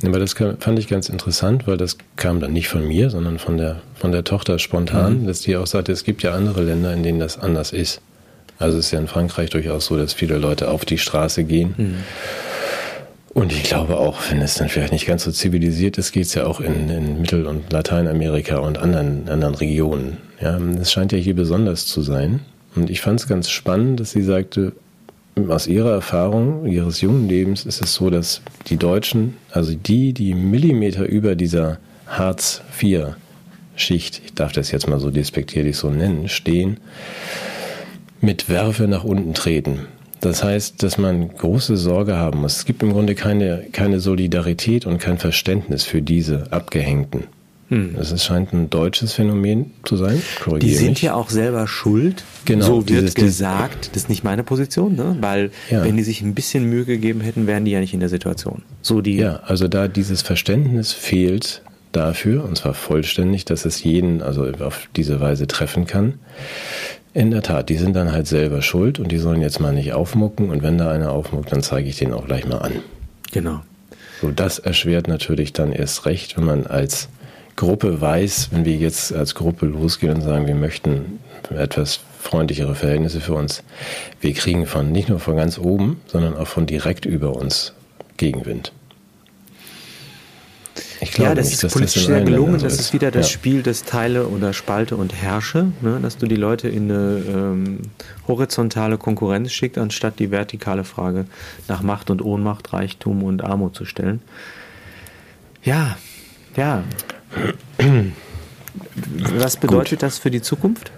[0.04, 3.56] Aber das fand ich ganz interessant, weil das kam dann nicht von mir, sondern von
[3.56, 5.26] der, von der Tochter spontan, mhm.
[5.26, 8.00] dass die auch sagte, es gibt ja andere Länder, in denen das anders ist.
[8.58, 11.74] Also es ist ja in Frankreich durchaus so, dass viele Leute auf die Straße gehen.
[11.76, 11.94] Mhm.
[13.34, 16.34] Und ich glaube auch, wenn es dann vielleicht nicht ganz so zivilisiert ist, geht es
[16.34, 20.16] ja auch in, in Mittel- und Lateinamerika und anderen, anderen Regionen.
[20.40, 22.40] Ja, es scheint ja hier besonders zu sein.
[22.74, 24.72] Und ich fand es ganz spannend, dass sie sagte,
[25.48, 30.34] aus ihrer Erfahrung, ihres jungen Lebens ist es so, dass die Deutschen, also die, die
[30.34, 36.78] Millimeter über dieser Hartz-IV-Schicht, ich darf das jetzt mal so despektierlich so nennen, stehen,
[38.20, 39.80] mit Werfe nach unten treten.
[40.20, 42.56] Das heißt, dass man große Sorge haben muss.
[42.56, 47.24] Es gibt im Grunde keine, keine Solidarität und kein Verständnis für diese Abgehängten.
[47.68, 47.94] Hm.
[47.96, 50.22] Das scheint ein deutsches Phänomen zu sein.
[50.42, 51.02] Korrigiere die sind mich.
[51.02, 52.24] ja auch selber schuld.
[52.46, 53.90] Genau, so wird dieses, gesagt.
[53.92, 55.16] Das ist nicht meine Position, ne?
[55.20, 55.84] weil ja.
[55.84, 58.62] wenn die sich ein bisschen Mühe gegeben hätten, wären die ja nicht in der Situation.
[58.80, 59.16] So die.
[59.16, 64.88] Ja, also da dieses Verständnis fehlt dafür, und zwar vollständig, dass es jeden also auf
[64.96, 66.14] diese Weise treffen kann,
[67.18, 69.92] in der Tat, die sind dann halt selber schuld und die sollen jetzt mal nicht
[69.92, 72.74] aufmucken und wenn da einer aufmuckt, dann zeige ich den auch gleich mal an.
[73.32, 73.60] Genau.
[74.20, 77.08] So, das erschwert natürlich dann erst recht, wenn man als
[77.56, 81.18] Gruppe weiß, wenn wir jetzt als Gruppe losgehen und sagen, wir möchten
[81.50, 83.64] etwas freundlichere Verhältnisse für uns,
[84.20, 87.72] wir kriegen von nicht nur von ganz oben, sondern auch von direkt über uns
[88.16, 88.70] Gegenwind.
[91.16, 92.60] Ja, das nicht, ist politisch sehr gelungen.
[92.60, 93.32] Das ist wieder das ja.
[93.32, 96.00] Spiel des Teile oder Spalte und Herrsche, ne?
[96.02, 97.78] dass du die Leute in eine ähm,
[98.26, 101.26] horizontale Konkurrenz schickst, anstatt die vertikale Frage
[101.68, 104.20] nach Macht und Ohnmacht, Reichtum und Armut zu stellen.
[105.62, 105.96] Ja,
[106.56, 106.82] ja.
[109.36, 110.02] Was bedeutet Gut.
[110.02, 110.90] das für die Zukunft?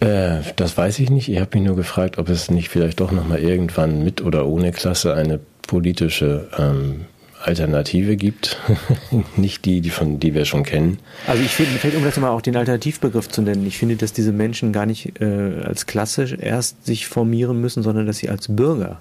[0.00, 1.28] Äh, das weiß ich nicht.
[1.28, 4.70] Ich habe mich nur gefragt, ob es nicht vielleicht doch nochmal irgendwann mit oder ohne
[4.70, 7.06] Klasse eine politische ähm,
[7.40, 8.58] Alternative gibt,
[9.36, 10.98] nicht die, die von die wir schon kennen.
[11.26, 13.66] Also ich finde, fällt um das mal auch den Alternativbegriff zu nennen.
[13.66, 18.06] Ich finde, dass diese Menschen gar nicht äh, als Klasse erst sich formieren müssen, sondern
[18.06, 19.00] dass sie als Bürger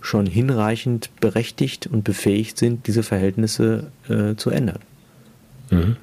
[0.00, 4.78] schon hinreichend berechtigt und befähigt sind, diese Verhältnisse äh, zu ändern.
[5.70, 5.96] Mhm.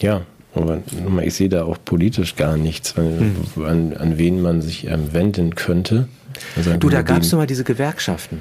[0.00, 0.22] Ja,
[0.54, 0.82] aber
[1.22, 3.64] ich sehe da auch politisch gar nichts, mhm.
[3.64, 6.08] an, an wen man sich ähm, wenden könnte.
[6.56, 8.40] Also du, da gab es mal diese Gewerkschaften.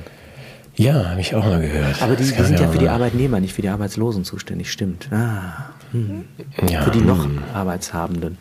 [0.78, 2.02] Ja, habe ich auch mal gehört.
[2.02, 5.08] Aber die, die sind ja für die Arbeitnehmer, nicht für die Arbeitslosen zuständig, stimmt.
[5.12, 6.26] Ah, hm.
[6.70, 7.40] ja, für die noch hm.
[7.54, 8.38] Arbeitshabenden.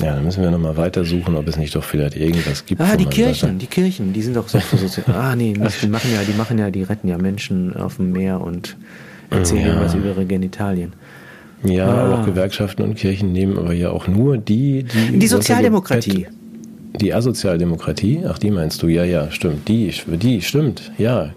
[0.00, 2.80] Ja, dann müssen wir nochmal weitersuchen, ob es nicht doch vielleicht irgendwas gibt.
[2.80, 3.54] Ah, die Kirchen, Seite.
[3.54, 5.14] die Kirchen, die sind doch so sozial.
[5.14, 8.40] ah, nee, die machen ja, die machen ja, die retten ja Menschen auf dem Meer
[8.40, 8.76] und
[9.30, 9.80] erzählen ja.
[9.80, 10.94] was über ihre Genitalien.
[11.62, 12.14] Ja, ah.
[12.14, 15.18] auch Gewerkschaften und Kirchen nehmen aber ja auch nur die, die.
[15.18, 16.26] Die Sozialdemokratie.
[17.00, 18.24] Die Asozialdemokratie?
[18.28, 18.88] Ach, die meinst du?
[18.88, 19.68] Ja, ja, stimmt.
[19.68, 20.92] Die, die, stimmt.
[20.98, 21.30] Ja.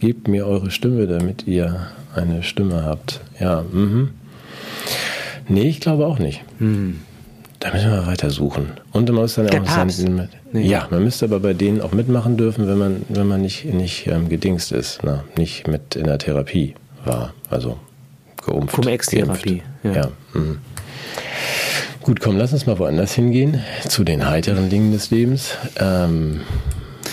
[0.00, 3.20] Gebt mir eure Stimme, damit ihr eine Stimme habt.
[3.38, 4.10] Ja, mhm.
[5.48, 6.42] Nee, ich glaube auch nicht.
[6.58, 7.00] Hm.
[7.60, 8.72] Da müssen wir weiter suchen.
[8.90, 9.84] Und man muss dann Der auch.
[9.84, 10.66] Mit, nee.
[10.66, 14.08] Ja, man müsste aber bei denen auch mitmachen dürfen, wenn man, wenn man nicht, nicht
[14.08, 17.32] ähm, gedingst ist, na, nicht mit in der Therapie war.
[17.50, 17.78] Also
[18.44, 18.74] geimpft.
[18.74, 19.62] Cum-Ex-Therapie.
[19.84, 19.92] Ja.
[19.92, 20.08] ja.
[20.34, 20.58] Mhm.
[22.02, 25.56] Gut, komm, lass uns mal woanders hingehen, zu den heiteren Dingen des Lebens.
[25.78, 26.40] Ähm,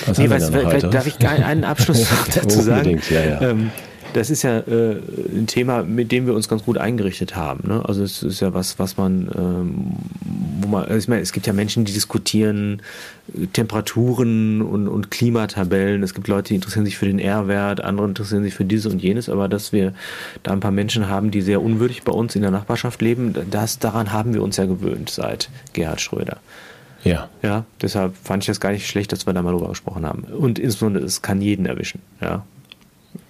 [0.08, 3.00] was nee, was, darf ich einen Abschluss dazu sagen?
[3.10, 3.42] Ja, ja.
[3.42, 3.72] Ähm,
[4.14, 4.98] das ist ja äh,
[5.34, 7.68] ein Thema, mit dem wir uns ganz gut eingerichtet haben.
[7.68, 7.84] Ne?
[7.86, 9.92] Also es ist ja was, was man, ähm,
[10.62, 12.82] wo man, also ich meine, es gibt ja Menschen, die diskutieren
[13.36, 16.04] äh, Temperaturen und, und Klimatabellen.
[16.04, 19.02] Es gibt Leute, die interessieren sich für den R-Wert, andere interessieren sich für dieses und
[19.02, 19.30] jenes.
[19.30, 19.94] Aber dass wir
[20.44, 23.80] da ein paar Menschen haben, die sehr unwürdig bei uns in der Nachbarschaft leben, das
[23.80, 26.38] daran haben wir uns ja gewöhnt seit Gerhard Schröder.
[27.04, 27.30] Ja.
[27.42, 30.24] Ja, deshalb fand ich das gar nicht schlecht, dass wir da mal drüber gesprochen haben.
[30.24, 32.02] Und insbesondere, es kann jeden erwischen.
[32.22, 32.44] Ja.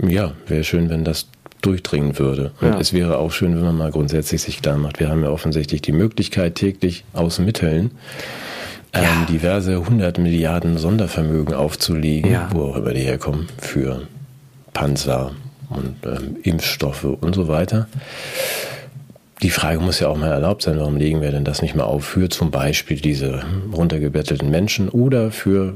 [0.05, 1.27] Ja, wäre schön, wenn das
[1.61, 2.51] durchdringen würde.
[2.61, 2.79] Und ja.
[2.79, 5.81] es wäre auch schön, wenn man mal grundsätzlich sich klar macht, wir haben ja offensichtlich
[5.81, 7.91] die Möglichkeit, täglich aus Mitteln
[8.93, 9.25] ähm, ja.
[9.29, 12.49] diverse 100 Milliarden Sondervermögen aufzulegen, ja.
[12.53, 14.07] wo auch immer die herkommen, für
[14.73, 15.31] Panzer
[15.69, 17.87] und ähm, Impfstoffe und so weiter.
[19.41, 21.83] Die Frage muss ja auch mal erlaubt sein, warum legen wir denn das nicht mal
[21.83, 25.75] auf für zum Beispiel diese runtergebettelten Menschen oder für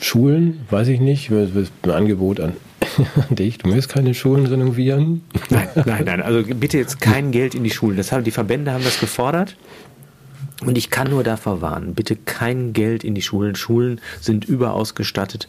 [0.00, 2.54] Schulen, weiß ich nicht, ein Angebot an
[3.30, 5.22] dich, du möchtest keine Schulen renovieren?
[5.50, 7.96] Nein, nein, nein, also bitte jetzt kein Geld in die Schulen.
[7.96, 9.56] Das haben, die Verbände haben das gefordert.
[10.64, 13.54] Und ich kann nur davor warnen, bitte kein Geld in die Schulen.
[13.54, 15.48] Schulen sind überausgestattet.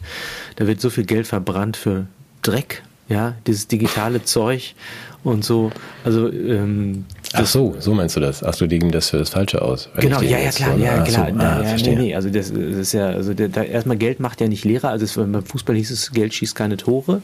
[0.56, 2.06] Da wird so viel Geld verbrannt für
[2.40, 4.74] Dreck, ja, dieses digitale Zeug
[5.22, 5.70] und so.
[6.04, 7.04] Also ähm,
[7.34, 8.42] Ach so, so meinst du das?
[8.42, 9.88] Ach, du legen das für das Falsche aus.
[9.96, 11.28] Genau, ja, ja, klar, so, ja, klar.
[11.30, 14.20] So, ah, ja, nee, nee, also das, das, ist ja, also der, da, erstmal Geld
[14.20, 14.90] macht ja nicht Lehrer.
[14.90, 17.22] Also es, beim Fußball hieß es, Geld schießt keine Tore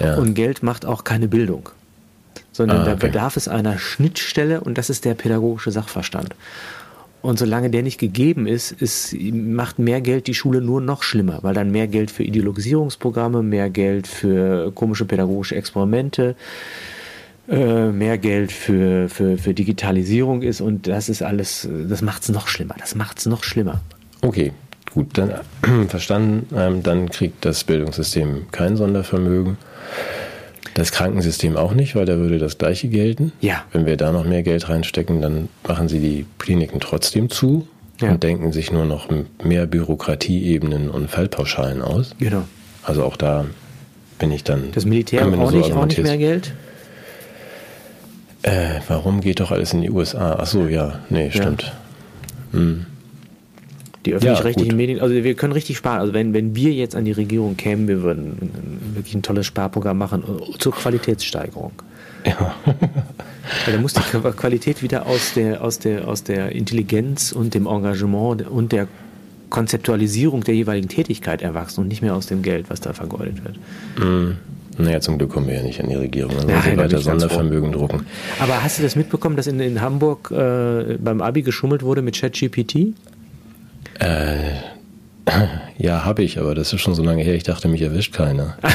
[0.00, 0.16] ja.
[0.16, 1.68] und Geld macht auch keine Bildung.
[2.52, 2.90] Sondern ah, okay.
[2.90, 6.34] da bedarf es einer Schnittstelle und das ist der pädagogische Sachverstand.
[7.22, 11.38] Und solange der nicht gegeben ist, ist, macht mehr Geld die Schule nur noch schlimmer,
[11.42, 16.34] weil dann mehr Geld für Ideologisierungsprogramme, mehr Geld für komische pädagogische Experimente,
[17.48, 22.46] mehr Geld für, für, für Digitalisierung ist und das ist alles, das macht es noch
[22.46, 22.76] schlimmer.
[22.78, 23.80] Das macht es noch schlimmer.
[24.20, 24.52] Okay,
[24.94, 26.46] gut, dann äh, verstanden.
[26.56, 29.58] Ähm, dann kriegt das Bildungssystem kein Sondervermögen.
[30.74, 33.32] Das Krankensystem auch nicht, weil da würde das gleiche gelten.
[33.40, 33.64] Ja.
[33.72, 37.68] Wenn wir da noch mehr Geld reinstecken, dann machen sie die Kliniken trotzdem zu
[38.00, 38.12] ja.
[38.12, 39.08] und denken sich nur noch
[39.42, 42.14] mehr Bürokratieebenen und Fallpauschalen aus.
[42.18, 42.44] Genau.
[42.84, 43.44] Also auch da
[44.18, 44.70] bin ich dann.
[44.72, 46.54] Das Militär auch, so nicht, auch nicht mehr Geld?
[48.42, 50.36] Äh, warum geht doch alles in die USA?
[50.40, 51.62] Ach so, ja, nee, stimmt.
[52.52, 52.58] Ja.
[52.58, 52.86] Hm.
[54.04, 56.00] Die öffentlich-rechtlichen ja, Medien, also wir können richtig sparen.
[56.00, 58.50] Also wenn, wenn wir jetzt an die Regierung kämen, wir würden
[58.94, 61.72] wirklich ein tolles Sparprogramm machen äh, zur Qualitätssteigerung.
[62.24, 62.54] Ja.
[63.64, 67.66] Weil da muss die Qualität wieder aus der, aus, der, aus der Intelligenz und dem
[67.66, 68.86] Engagement und der
[69.50, 73.56] Konzeptualisierung der jeweiligen Tätigkeit erwachsen und nicht mehr aus dem Geld, was da vergeudet wird.
[73.98, 74.36] Mhm.
[74.78, 76.34] Naja, zum Glück kommen wir ja nicht an die Regierung.
[76.36, 78.06] Dann sollen sie weiter Sondervermögen drucken.
[78.40, 82.18] Aber hast du das mitbekommen, dass in, in Hamburg äh, beim Abi geschummelt wurde mit
[82.18, 82.94] ChatGPT?
[83.98, 84.52] Äh,
[85.78, 88.56] ja, habe ich, aber das ist schon so lange her, ich dachte, mich erwischt keiner.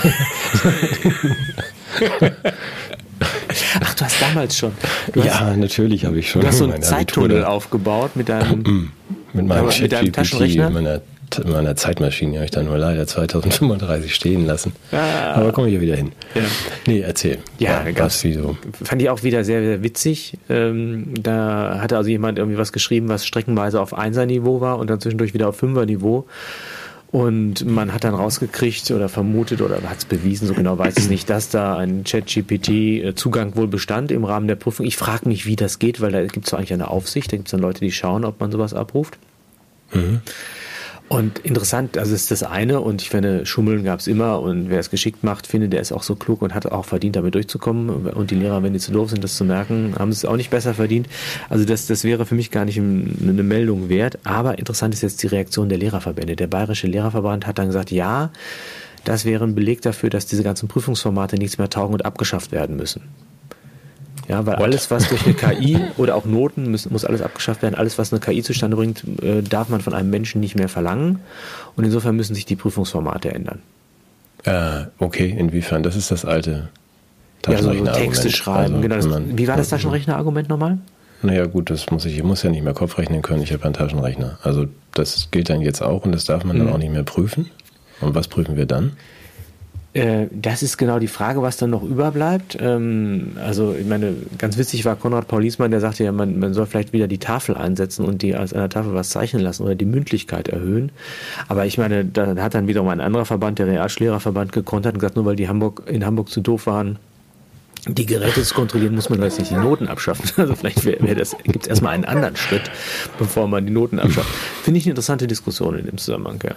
[3.79, 4.71] Ach, du hast damals schon.
[5.15, 6.41] ja, natürlich habe ich schon.
[6.41, 8.91] Du hast so einen Zeittunnel aufgebaut mit deinem,
[9.33, 10.69] mit meinem mit deinem Taschenrechner.
[10.69, 11.01] Meiner
[11.44, 14.74] in meiner Zeitmaschine habe ich dann nur leider 2035 stehen lassen.
[14.92, 15.34] Ah.
[15.34, 16.12] Aber komme ich ja wieder hin.
[16.36, 16.42] Ja.
[16.86, 17.40] Nee, erzähl.
[17.60, 18.58] Ja, ja ganz, so.
[18.84, 20.38] Fand ich auch wieder sehr, sehr witzig.
[20.50, 24.90] Ähm, da hatte also jemand irgendwie was geschrieben, was streckenweise auf 1er Niveau war und
[24.90, 26.26] dann zwischendurch wieder auf 5er Niveau.
[27.10, 31.04] Und man hat dann rausgekriegt oder vermutet oder hat es bewiesen, so genau weiß ich
[31.06, 34.86] es nicht, dass da ein Chat-GPT-Zugang wohl bestand im Rahmen der Prüfung.
[34.86, 37.48] Ich frage mich, wie das geht, weil da gibt es eigentlich eine Aufsicht, da gibt
[37.48, 39.18] es dann Leute, die schauen, ob man sowas abruft.
[39.94, 40.20] Mhm.
[41.10, 44.80] Und interessant, also ist das eine und ich finde, Schummeln gab es immer und wer
[44.80, 47.89] es geschickt macht, finde, der ist auch so klug und hat auch verdient, damit durchzukommen.
[48.08, 50.50] Und die Lehrer, wenn die zu doof sind, das zu merken, haben es auch nicht
[50.50, 51.08] besser verdient.
[51.50, 54.20] Also das, das wäre für mich gar nicht eine Meldung wert.
[54.26, 56.36] Aber interessant ist jetzt die Reaktion der Lehrerverbände.
[56.36, 58.32] Der Bayerische Lehrerverband hat dann gesagt, ja,
[59.06, 62.76] das wäre ein Beleg dafür, dass diese ganzen Prüfungsformate nichts mehr taugen und abgeschafft werden
[62.76, 63.04] müssen.
[64.28, 67.76] Ja, weil alles, was durch eine KI oder auch Noten muss, muss alles abgeschafft werden.
[67.76, 71.20] Alles, was eine KI zustande bringt, äh, darf man von einem Menschen nicht mehr verlangen.
[71.76, 73.62] Und insofern müssen sich die Prüfungsformate ändern.
[74.44, 75.84] Äh, okay, inwiefern?
[75.84, 76.70] Das ist das alte
[77.48, 78.76] ja, so Texte schreiben.
[78.76, 80.78] Also, genau, das, man, wie war das Taschenrechner-Argument nochmal?
[81.22, 83.63] Naja, gut, das muss ich, ich muss ja nicht mehr Kopf rechnen können, ich habe
[83.63, 84.38] einen Taschenrechner.
[84.44, 86.66] Also das gilt dann jetzt auch und das darf man mhm.
[86.66, 87.50] dann auch nicht mehr prüfen.
[88.02, 88.94] Und was prüfen wir dann?
[89.97, 92.55] Äh, das ist genau die Frage, was dann noch überbleibt.
[92.62, 96.53] Ähm, also, ich meine, ganz witzig war Konrad Paul Liesmann, der sagte ja, man, man
[96.53, 99.73] soll vielleicht wieder die Tafel einsetzen und die als einer Tafel was zeichnen lassen oder
[99.73, 100.91] die Mündlichkeit erhöhen.
[101.47, 105.15] Aber ich meine, da hat dann wiederum ein anderer Verband, der Realschlehrerverband, gekontert und gesagt,
[105.15, 106.99] nur weil die Hamburg, in Hamburg zu doof waren,
[107.88, 110.29] die Geräte zu kontrollieren, muss man jetzt nicht die Noten abschaffen.
[110.38, 112.69] Also vielleicht wär, wär das, gibt es erstmal einen anderen Schritt,
[113.17, 114.29] bevor man die Noten abschafft.
[114.62, 116.55] Finde ich eine interessante Diskussion in dem Zusammenhang, ja.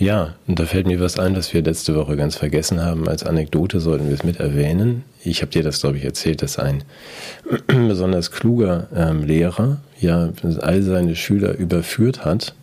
[0.00, 3.06] Ja, und da fällt mir was ein, was wir letzte Woche ganz vergessen haben.
[3.06, 5.04] Als Anekdote sollten wir es mit erwähnen.
[5.22, 6.84] Ich habe dir das, glaube ich, erzählt, dass ein
[7.66, 10.30] besonders kluger ähm, Lehrer ja
[10.62, 12.54] all seine Schüler überführt hat,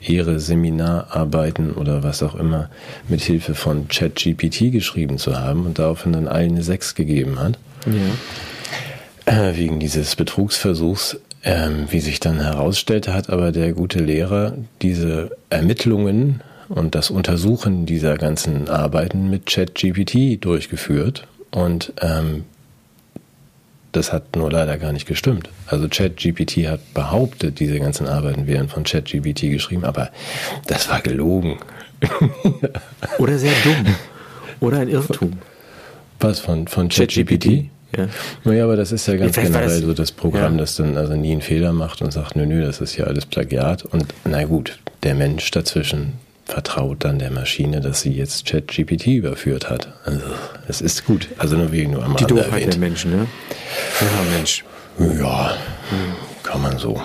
[0.00, 2.70] ihre Seminararbeiten oder was auch immer
[3.06, 7.58] mit Hilfe von ChatGPT geschrieben zu haben und daraufhin dann allen eine 6 gegeben hat.
[9.26, 9.50] Ja.
[9.50, 15.36] Äh, wegen dieses Betrugsversuchs ähm, wie sich dann herausstellte, hat aber der gute Lehrer diese
[15.48, 21.26] Ermittlungen und das Untersuchen dieser ganzen Arbeiten mit ChatGPT durchgeführt.
[21.50, 22.44] Und ähm,
[23.92, 25.50] das hat nur leider gar nicht gestimmt.
[25.66, 30.10] Also ChatGPT hat behauptet, diese ganzen Arbeiten wären von ChatGPT geschrieben, aber
[30.66, 31.58] das war gelogen.
[33.18, 33.94] Oder sehr dumm.
[34.60, 35.38] Oder ein Irrtum.
[36.20, 37.70] Was von, von ChatGPT?
[37.96, 38.08] Ja.
[38.44, 40.60] Naja, aber das ist ja ganz generell das, so das Programm, ja.
[40.60, 43.26] das dann also nie einen Fehler macht und sagt, nö, nö, das ist ja alles
[43.26, 43.84] Plagiat.
[43.84, 49.70] Und na gut, der Mensch dazwischen vertraut dann der Maschine, dass sie jetzt ChatGPT überführt
[49.70, 49.88] hat.
[50.04, 50.26] Also,
[50.68, 51.28] es ist gut.
[51.38, 52.72] Also nur wegen nur einmal Die Doofheit erwähnt.
[52.74, 53.26] der Menschen, ne?
[54.00, 54.64] Ja, Mensch.
[55.18, 55.56] Ja,
[56.42, 57.00] kann man so.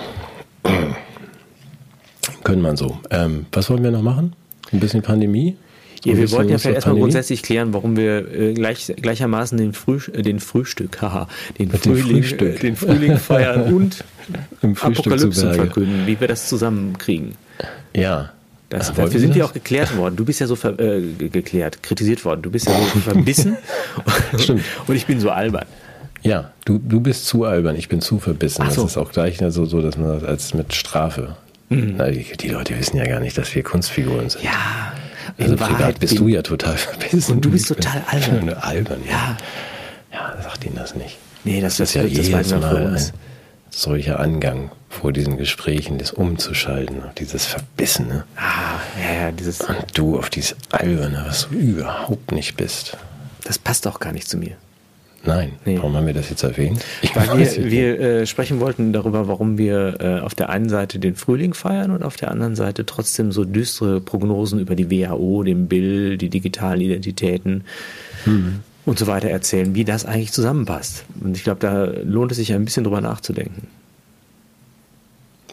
[2.44, 2.98] Können man so.
[3.10, 4.34] Ähm, was wollen wir noch machen?
[4.72, 5.56] Ein bisschen Pandemie?
[6.06, 9.98] Ja, wir wollten ja vielleicht erstmal grundsätzlich klären, warum wir äh, gleich, gleichermaßen den, Früh,
[10.12, 12.60] äh, den Frühstück, haha, den, Frühling, Frühstück.
[12.60, 14.04] den Frühling feiern und
[14.80, 17.34] Apokalypse verkünden, wie wir das zusammenkriegen.
[17.94, 18.30] Ja.
[18.68, 20.16] Das, Ach, dafür sind wir auch geklärt worden.
[20.16, 22.42] Du bist ja so ver, äh, geklärt, kritisiert worden.
[22.42, 23.56] Du bist ja so verbissen.
[24.38, 24.62] Stimmt.
[24.86, 25.66] Und ich bin so albern.
[26.22, 28.64] Ja, du, du bist zu albern, ich bin zu verbissen.
[28.70, 28.82] So.
[28.82, 31.36] Das ist auch gleich so, so dass man das als mit Strafe.
[31.68, 34.44] Na, die, die Leute wissen ja gar nicht, dass wir Kunstfiguren sind.
[34.44, 34.92] Ja,
[35.38, 37.32] also in privat Wahrheit bist bin- du ja total verbissen.
[37.36, 38.54] Und du bist total albern.
[38.54, 39.36] Albern, ja.
[40.12, 41.16] Ja, Ja, sagt ihnen das nicht.
[41.44, 42.44] nee, das, Das ist ja jedes Mal
[42.94, 43.00] ein
[43.70, 48.24] solcher Angang vor diesen Gesprächen, das umzuschalten, dieses Verbissene.
[48.36, 52.96] Ah, ja, ja, dieses, Und du auf dieses Alberne, was du überhaupt nicht bist.
[53.44, 54.56] das passt auch gar nicht zu mir.
[55.26, 55.76] Nein, Nee.
[55.78, 56.84] warum haben wir das jetzt erwähnt?
[57.02, 60.98] Ich Weil wir, wir äh, sprechen wollten darüber, warum wir äh, auf der einen Seite
[60.98, 65.42] den Frühling feiern und auf der anderen Seite trotzdem so düstere Prognosen über die WHO,
[65.42, 67.64] den Bill, die digitalen Identitäten
[68.24, 68.60] Mhm.
[68.84, 71.04] und so weiter erzählen, wie das eigentlich zusammenpasst.
[71.20, 73.66] Und ich glaube, da lohnt es sich ein bisschen drüber nachzudenken.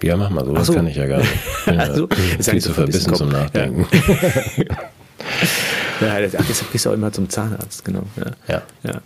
[0.02, 0.74] Ja, mach mal, sowas so.
[0.74, 1.32] kann ich ja gar nicht.
[1.60, 3.30] Ich bin Also, ja ist ja viel zu verbissen zum.
[3.30, 3.86] Nachdenken.
[6.02, 8.04] Ja, das, ach, deshalb gehst du auch immer zum Zahnarzt, genau.
[8.18, 8.26] Ja.
[8.50, 8.62] Ja.
[8.84, 9.02] Ja,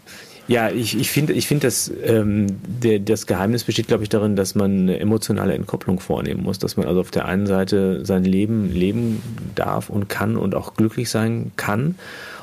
[0.48, 4.36] ja ich, ich finde, ich find, dass ähm, der, das Geheimnis besteht, glaube ich, darin,
[4.36, 6.60] dass man eine emotionale Entkopplung vornehmen muss.
[6.60, 9.22] Dass man also auf der einen Seite sein Leben leben
[9.56, 11.96] darf und kann und auch glücklich sein kann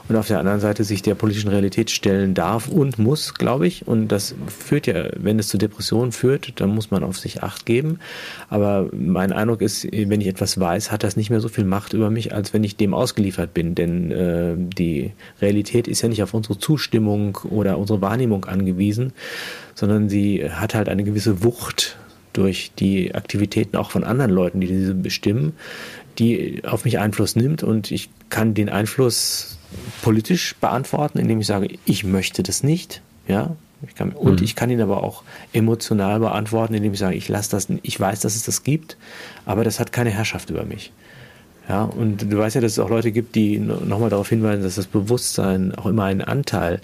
[0.09, 3.89] und auf der anderen Seite sich der politischen Realität stellen darf und muss, glaube ich.
[3.89, 7.65] Und das führt ja, wenn es zu Depressionen führt, dann muss man auf sich Acht
[7.65, 8.01] geben.
[8.51, 11.95] Aber mein Eindruck ist, wenn ich etwas weiß, hat das nicht mehr so viel Macht
[11.95, 13.75] über mich, als wenn ich dem ausgeliefert bin.
[13.75, 19.15] Denn äh, die Realität ist ja nicht auf unsere Zustimmung oder unsere Wahrnehmung angewiesen,
[19.75, 21.97] sondern sie hat halt eine gewisse Wucht
[22.35, 25.55] durch die Aktivitäten auch von anderen Leuten, die diese bestimmen,
[26.19, 29.54] die auf mich Einfluss nimmt und ich kann den Einfluss
[30.03, 33.57] politisch beantworten, indem ich sage, ich möchte das nicht, ja.
[33.87, 37.51] Ich kann, und ich kann ihn aber auch emotional beantworten, indem ich sage, ich lasse
[37.51, 38.97] das, ich weiß, dass es das gibt,
[39.45, 40.91] aber das hat keine Herrschaft über mich.
[41.69, 44.75] Ja, und du weißt ja, dass es auch Leute gibt, die nochmal darauf hinweisen, dass
[44.75, 46.81] das Bewusstsein auch immer einen Anteil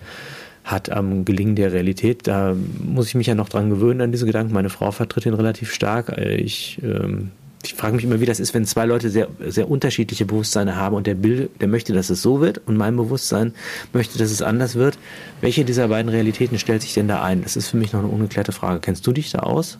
[0.64, 2.26] hat am Gelingen der Realität.
[2.26, 4.52] Da muss ich mich ja noch dran gewöhnen an diese Gedanken.
[4.52, 6.16] Meine Frau vertritt ihn relativ stark.
[6.18, 7.30] Ich, ähm,
[7.62, 10.94] ich frage mich immer, wie das ist, wenn zwei Leute sehr, sehr unterschiedliche Bewusstseine haben
[10.96, 13.52] und der Bill, der möchte, dass es so wird und mein Bewusstsein
[13.92, 14.96] möchte, dass es anders wird.
[15.42, 17.42] Welche dieser beiden Realitäten stellt sich denn da ein?
[17.42, 18.80] Das ist für mich noch eine ungeklärte Frage.
[18.80, 19.78] Kennst du dich da aus?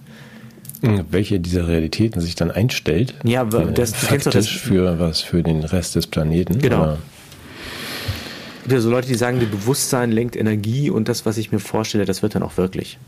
[0.83, 3.15] Welche dieser Realitäten sich dann einstellt?
[3.25, 5.21] Ja, Äh, das- du kennst doch das- faktisch für was?
[5.21, 6.59] Für den Rest des Planeten?
[6.59, 6.83] Genau.
[6.83, 6.99] Oder?
[8.63, 11.59] Gibt ja so Leute, die sagen, die Bewusstsein lenkt Energie und das, was ich mir
[11.59, 12.99] vorstelle, das wird dann auch wirklich.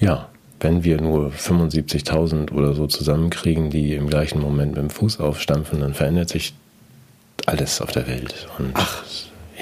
[0.00, 0.28] Ja,
[0.60, 5.80] wenn wir nur 75.000 oder so zusammenkriegen, die im gleichen Moment mit dem Fuß aufstampfen,
[5.80, 6.54] dann verändert sich
[7.46, 8.48] alles auf der Welt.
[8.58, 9.04] Und Ach.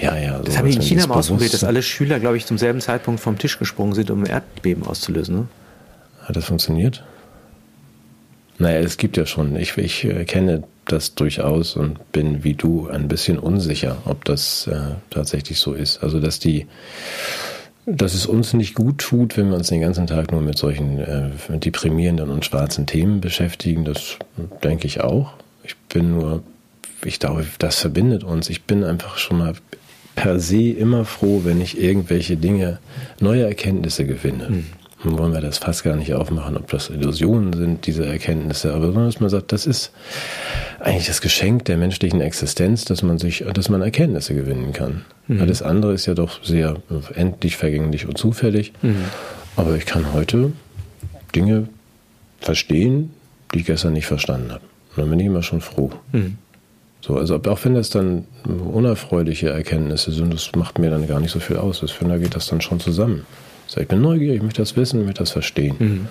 [0.01, 0.39] Ja, ja.
[0.41, 3.21] Das haben die in China mal ausprobiert, dass alle Schüler, glaube ich, zum selben Zeitpunkt
[3.21, 5.37] vom Tisch gesprungen sind, um ein Erdbeben auszulösen.
[5.37, 5.49] Ne?
[6.23, 7.03] Hat das funktioniert?
[8.59, 9.57] Naja, es gibt ja schon.
[9.57, 14.67] Ich, ich äh, kenne das durchaus und bin wie du ein bisschen unsicher, ob das
[14.67, 16.03] äh, tatsächlich so ist.
[16.03, 16.67] Also, dass die,
[17.87, 20.99] dass es uns nicht gut tut, wenn wir uns den ganzen Tag nur mit solchen
[20.99, 24.19] äh, deprimierenden und schwarzen Themen beschäftigen, das
[24.65, 25.35] denke ich auch.
[25.63, 26.43] Ich bin nur,
[27.05, 28.51] ich glaube, das verbindet uns.
[28.51, 29.55] Ich bin einfach schon mal
[30.17, 32.79] per se immer froh, wenn ich irgendwelche Dinge,
[33.21, 34.65] neue Erkenntnisse gewinne.
[35.07, 38.87] Nun wollen wir das fast gar nicht aufmachen, ob das Illusionen sind, diese Erkenntnisse, aber
[38.87, 39.93] sondern dass man sagt, das ist
[40.81, 45.05] eigentlich das Geschenk der menschlichen Existenz, dass man sich, dass man Erkenntnisse gewinnen kann.
[45.39, 46.79] Alles andere ist ja doch sehr
[47.15, 48.73] endlich, vergänglich und zufällig.
[49.55, 50.51] Aber ich kann heute
[51.37, 51.69] Dinge
[52.41, 53.11] verstehen,
[53.55, 54.65] die ich gestern nicht verstanden habe.
[54.97, 55.93] Und dann bin ich immer schon froh.
[57.01, 61.31] So, also auch wenn das dann unerfreuliche Erkenntnisse sind, das macht mir dann gar nicht
[61.31, 61.81] so viel aus.
[61.85, 63.25] Ich finde, da geht das dann schon zusammen.
[63.67, 66.09] So, ich bin neugierig, ich möchte das wissen, ich möchte das verstehen.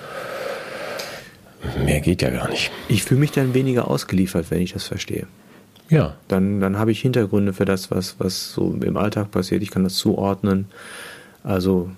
[1.83, 2.71] Mehr geht ja gar nicht.
[2.89, 5.27] Ich fühle mich dann weniger ausgeliefert, wenn ich das verstehe.
[5.89, 9.61] Ja, Dann, dann habe ich Hintergründe für das, was, was so im Alltag passiert.
[9.61, 10.65] Ich kann das zuordnen.
[11.43, 11.91] Also,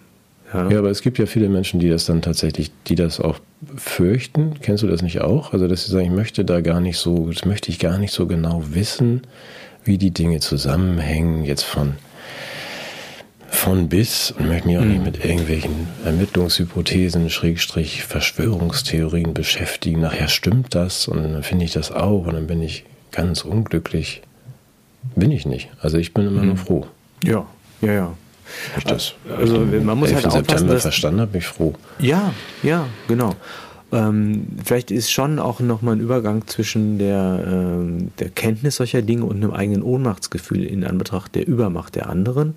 [0.54, 0.70] ja.
[0.70, 3.40] ja, aber es gibt ja viele Menschen, die das dann tatsächlich, die das auch
[3.78, 4.56] fürchten.
[4.62, 5.54] Kennst du das nicht auch?
[5.54, 8.12] Also, dass sie sagen, ich möchte da gar nicht so, das möchte ich gar nicht
[8.12, 9.22] so genau wissen,
[9.86, 11.94] wie die Dinge zusammenhängen, jetzt von
[13.58, 20.02] von bis und möchte mich auch nicht mit irgendwelchen Ermittlungshypothesen, Schrägstrich, Verschwörungstheorien beschäftigen.
[20.02, 24.22] Nachher stimmt das und dann finde ich das auch und dann bin ich ganz unglücklich.
[25.16, 25.70] Bin ich nicht.
[25.82, 26.88] Also ich bin immer nur froh.
[27.24, 27.46] ja,
[27.82, 28.14] ja, ja.
[28.78, 30.16] Ich das Also man muss 11.
[30.16, 31.74] halt aufpassen, September dass, verstanden habe, bin ich froh.
[32.00, 33.36] Ja, ja, genau.
[33.92, 39.26] Ähm, vielleicht ist schon auch nochmal ein Übergang zwischen der, ähm, der Kenntnis solcher Dinge
[39.26, 42.56] und einem eigenen Ohnmachtsgefühl in Anbetracht der Übermacht der anderen.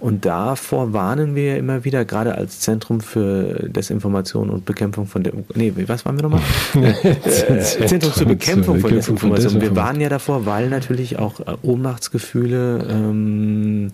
[0.00, 5.24] Und davor warnen wir ja immer wieder, gerade als Zentrum für Desinformation und Bekämpfung von
[5.24, 5.32] der.
[5.54, 6.42] Nee, was waren wir nochmal?
[7.86, 9.60] Zentrum zur Bekämpfung von Desinformation.
[9.60, 13.90] Wir warnen ja davor, weil natürlich auch äh, Ohnmachtsgefühle ähm,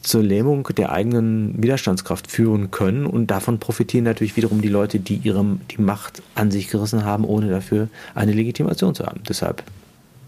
[0.00, 3.04] zur Lähmung der eigenen Widerstandskraft führen können.
[3.04, 7.24] Und davon profitieren natürlich wiederum die Leute, die ihre, die Macht an sich gerissen haben,
[7.24, 9.20] ohne dafür eine Legitimation zu haben.
[9.28, 9.62] Deshalb,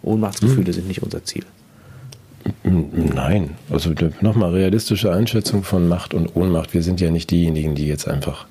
[0.02, 0.72] Ohnmachtsgefühle hm.
[0.74, 1.44] sind nicht unser Ziel.
[2.62, 6.74] Nein, also nochmal realistische Einschätzung von Macht und Ohnmacht.
[6.74, 8.46] Wir sind ja nicht diejenigen, die jetzt einfach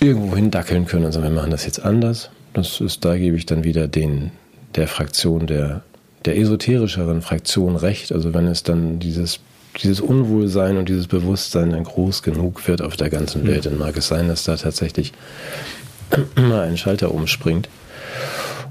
[0.00, 2.30] irgendwo hindackeln können und sagen, wir machen das jetzt anders.
[2.54, 4.32] Das ist, da gebe ich dann wieder den,
[4.74, 5.82] der Fraktion, der,
[6.24, 8.12] der esoterischeren Fraktion recht.
[8.12, 9.40] Also wenn es dann dieses,
[9.80, 13.96] dieses Unwohlsein und dieses Bewusstsein dann groß genug wird auf der ganzen Welt, dann mag
[13.96, 15.12] es sein, dass da tatsächlich
[16.36, 17.68] mal ein Schalter umspringt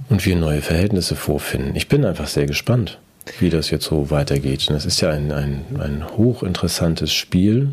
[0.09, 1.75] und wir neue Verhältnisse vorfinden.
[1.75, 2.99] Ich bin einfach sehr gespannt
[3.39, 4.67] wie das jetzt so weitergeht.
[4.69, 7.69] Und es ist ja ein, ein, ein hochinteressantes Spiel,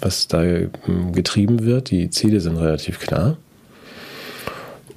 [0.00, 1.90] was da ähm, getrieben wird.
[1.90, 3.36] Die Ziele sind relativ klar.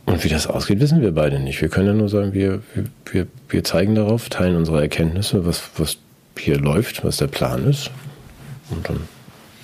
[0.05, 1.61] Und wie das ausgeht, wissen wir beide nicht.
[1.61, 2.63] Wir können ja nur sagen, wir,
[3.11, 5.97] wir, wir zeigen darauf, teilen unsere Erkenntnisse, was, was
[6.37, 7.91] hier läuft, was der Plan ist.
[8.71, 9.01] Und dann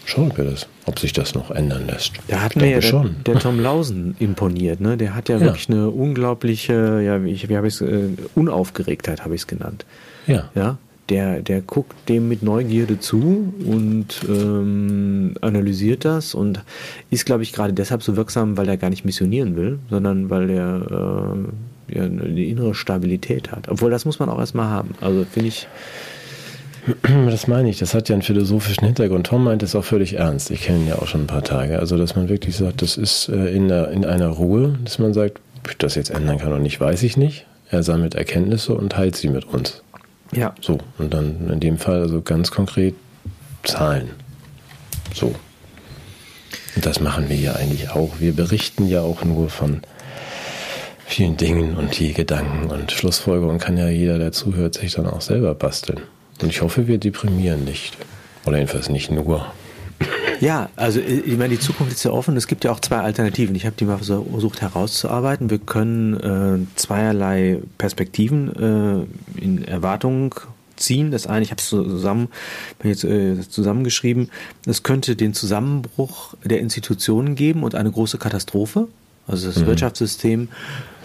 [0.05, 2.13] schauen wir das, ob sich das noch ändern lässt.
[2.27, 4.81] Da hat mir ja der, der, Tom Lausen imponiert.
[4.81, 4.97] Ne?
[4.97, 5.41] Der hat ja, ja.
[5.41, 9.85] wirklich eine unglaubliche, ja, wie, wie habe ich es, äh, Unaufgeregtheit habe ich es genannt.
[10.27, 10.49] Ja.
[10.55, 10.77] ja
[11.09, 16.61] der, der guckt dem mit Neugierde zu und ähm, analysiert das und
[17.11, 20.49] ist, glaube ich, gerade deshalb so wirksam, weil er gar nicht missionieren will, sondern weil
[20.49, 21.35] er
[21.91, 23.69] äh, ja, eine innere Stabilität hat.
[23.69, 24.95] Obwohl, das muss man auch erstmal haben.
[25.01, 25.67] Also finde ich.
[27.29, 29.25] Das meine ich, das hat ja einen philosophischen Hintergrund.
[29.25, 30.51] Tom meint es auch völlig ernst.
[30.51, 31.79] Ich kenne ihn ja auch schon ein paar Tage.
[31.79, 35.11] Also, dass man wirklich sagt, das ist äh, in, der, in einer Ruhe, dass man
[35.11, 37.47] sagt, ob ich das jetzt ändern kann oder nicht, weiß ich nicht.
[37.71, 39.81] Er sammelt Erkenntnisse und teilt sie mit uns.
[40.35, 40.53] Ja.
[40.61, 42.95] So, und dann in dem Fall also ganz konkret
[43.63, 44.09] Zahlen.
[45.13, 45.33] So.
[46.75, 48.19] Und das machen wir ja eigentlich auch.
[48.19, 49.81] Wir berichten ja auch nur von
[51.05, 55.21] vielen Dingen und die Gedanken und Schlussfolgerungen kann ja jeder, der zuhört, sich dann auch
[55.21, 56.01] selber basteln.
[56.41, 57.95] Und ich hoffe, wir deprimieren nicht.
[58.45, 59.53] Oder jedenfalls nicht nur.
[60.39, 62.35] Ja, also äh, ich meine, die Zukunft ist ja offen.
[62.37, 63.55] Es gibt ja auch zwei Alternativen.
[63.55, 65.49] Ich habe die mal versucht herauszuarbeiten.
[65.49, 70.35] Wir können äh, zweierlei Perspektiven äh, in Erwartung
[70.75, 71.11] ziehen.
[71.11, 72.29] Das eine, ich habe es zusammen,
[72.83, 74.29] jetzt äh, zusammengeschrieben.
[74.65, 78.87] Es könnte den Zusammenbruch der Institutionen geben und eine große Katastrophe.
[79.27, 79.67] Also das mhm.
[79.67, 80.49] Wirtschaftssystem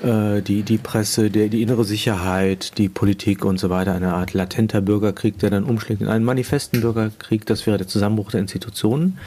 [0.03, 4.81] die, die Presse, der, die innere Sicherheit, die Politik und so weiter, eine Art latenter
[4.81, 9.19] Bürgerkrieg, der dann umschlägt in einen manifesten Bürgerkrieg, das wäre der Zusammenbruch der Institutionen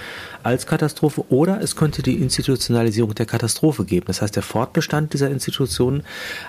[0.42, 4.08] als Katastrophe oder es könnte die Institutionalisierung der Katastrophe geben.
[4.08, 6.04] Das heißt, der Fortbestand dieser Institutionen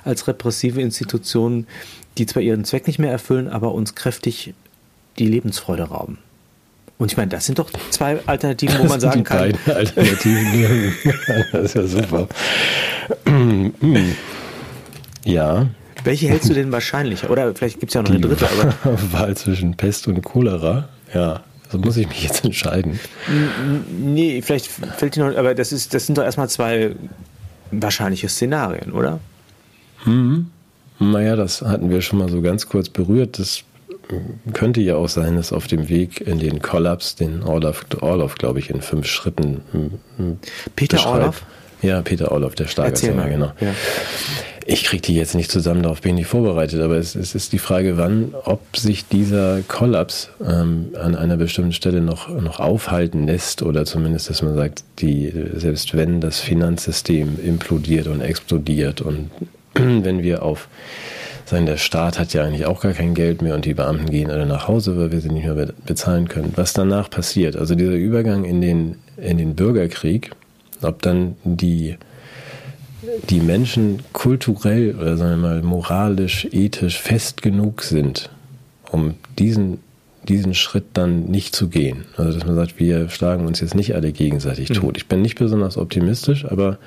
[0.04, 1.66] als repressive Institutionen,
[2.16, 4.54] die zwar ihren Zweck nicht mehr erfüllen, aber uns kräftig
[5.18, 6.18] die Lebensfreude rauben.
[6.98, 9.38] Und ich meine, das sind doch zwei Alternativen, wo man sagen kann.
[9.66, 10.94] Beide Alternativen.
[11.52, 12.28] das ist ja super.
[15.24, 15.66] ja.
[16.04, 17.30] Welche hältst du denn wahrscheinlicher?
[17.30, 18.48] Oder vielleicht gibt es ja noch Die eine dritte.
[18.48, 20.88] Aber Wahl zwischen Pest und Cholera.
[21.12, 21.42] Ja.
[21.64, 23.00] Also muss ich mich jetzt entscheiden.
[23.98, 26.94] Nee, vielleicht fällt dir noch, aber das ist, das sind doch erstmal zwei
[27.72, 29.18] wahrscheinliche Szenarien, oder?
[30.04, 30.50] Mhm.
[31.00, 33.38] Naja, das hatten wir schon mal so ganz kurz berührt.
[33.38, 33.64] Das
[34.52, 38.58] könnte ja auch sein, dass auf dem Weg in den Kollaps, den Orloff, Orloff glaube
[38.58, 39.62] ich, in fünf Schritten
[40.76, 41.44] Peter Orloff?
[41.82, 43.52] Ja, Peter Orloff, der Schlagersänger, genau.
[43.60, 43.74] Ja.
[44.66, 47.52] Ich kriege die jetzt nicht zusammen, darauf bin ich nicht vorbereitet, aber es, es ist
[47.52, 53.26] die Frage, wann, ob sich dieser Kollaps ähm, an einer bestimmten Stelle noch, noch aufhalten
[53.26, 59.30] lässt oder zumindest, dass man sagt, die, selbst wenn das Finanzsystem implodiert und explodiert und
[59.74, 60.68] wenn wir auf
[61.44, 64.30] sagen, der Staat hat ja eigentlich auch gar kein Geld mehr und die Beamten gehen
[64.30, 66.52] alle nach Hause, weil wir sie nicht mehr bezahlen können.
[66.56, 70.30] Was danach passiert, also dieser Übergang in den, in den Bürgerkrieg,
[70.82, 71.96] ob dann die,
[73.30, 78.30] die Menschen kulturell oder sagen wir mal moralisch, ethisch fest genug sind,
[78.90, 79.78] um diesen,
[80.28, 82.04] diesen Schritt dann nicht zu gehen.
[82.16, 84.74] Also dass man sagt, wir schlagen uns jetzt nicht alle gegenseitig mhm.
[84.74, 84.96] tot.
[84.96, 86.78] Ich bin nicht besonders optimistisch, aber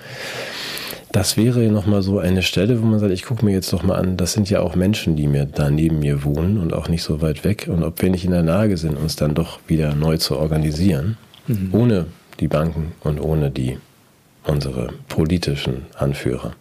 [1.12, 3.95] das wäre nochmal so eine Stelle, wo man sagt, ich gucke mir jetzt doch mal
[3.95, 7.03] an, das sind ja auch Menschen, die mir da neben mir wohnen und auch nicht
[7.03, 7.70] so weit weg.
[7.72, 11.18] Und ob wir nicht in der Lage sind, uns dann doch wieder neu zu organisieren,
[11.47, 11.70] mhm.
[11.72, 12.05] ohne
[12.39, 13.78] die Banken und ohne die
[14.45, 16.53] unsere politischen Anführer.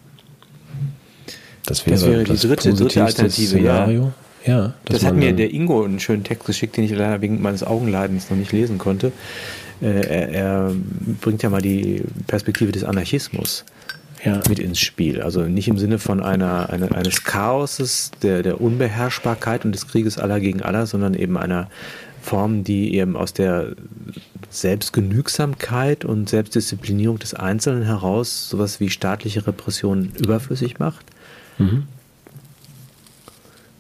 [1.67, 3.49] Das wäre, das wäre die das dritte, dritte Alternative.
[3.49, 4.13] Szenario.
[4.45, 7.43] Ja, ja das hat mir der Ingo einen schönen Text geschickt, den ich leider wegen
[7.43, 9.11] meines Augenleidens noch nicht lesen konnte.
[9.83, 10.75] Äh, er, er
[11.21, 13.65] bringt ja mal die Perspektive des Anarchismus
[14.27, 14.41] ja.
[14.49, 15.23] mit ins Spiel.
[15.23, 20.19] Also nicht im Sinne von einer, einer, eines Chaoses, der, der Unbeherrschbarkeit und des Krieges
[20.19, 21.69] aller gegen aller, sondern eben einer
[22.23, 23.73] Formen, die eben aus der
[24.51, 31.07] Selbstgenügsamkeit und Selbstdisziplinierung des Einzelnen heraus sowas wie staatliche Repression überflüssig macht?
[31.59, 31.85] Mhm.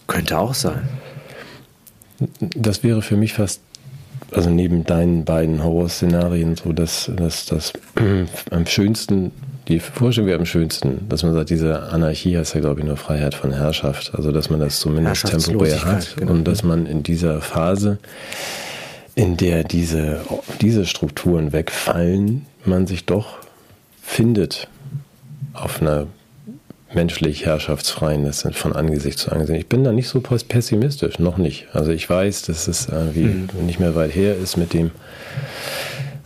[0.06, 0.88] Könnte auch sein.
[2.38, 3.60] Das wäre für mich fast,
[4.30, 7.72] also neben deinen beiden Horrorszenarien, so dass das, das
[8.50, 9.32] am schönsten,
[9.68, 12.96] die Vorstellung wäre am schönsten, dass man sagt, diese Anarchie heißt ja, glaube ich, nur
[12.96, 14.12] Freiheit von Herrschaft.
[14.14, 16.32] Also, dass man das zumindest temporär hat genau.
[16.32, 17.98] und dass man in dieser Phase,
[19.14, 20.20] in der diese,
[20.60, 23.38] diese Strukturen wegfallen, man sich doch
[24.02, 24.68] findet
[25.52, 26.06] auf einer
[26.94, 29.60] menschlich herrschaftsfreien, das sind von Angesicht zu Angesicht.
[29.60, 31.66] Ich bin da nicht so pessimistisch, noch nicht.
[31.72, 33.66] Also ich weiß, dass es irgendwie mhm.
[33.66, 34.92] nicht mehr weit her ist mit dem,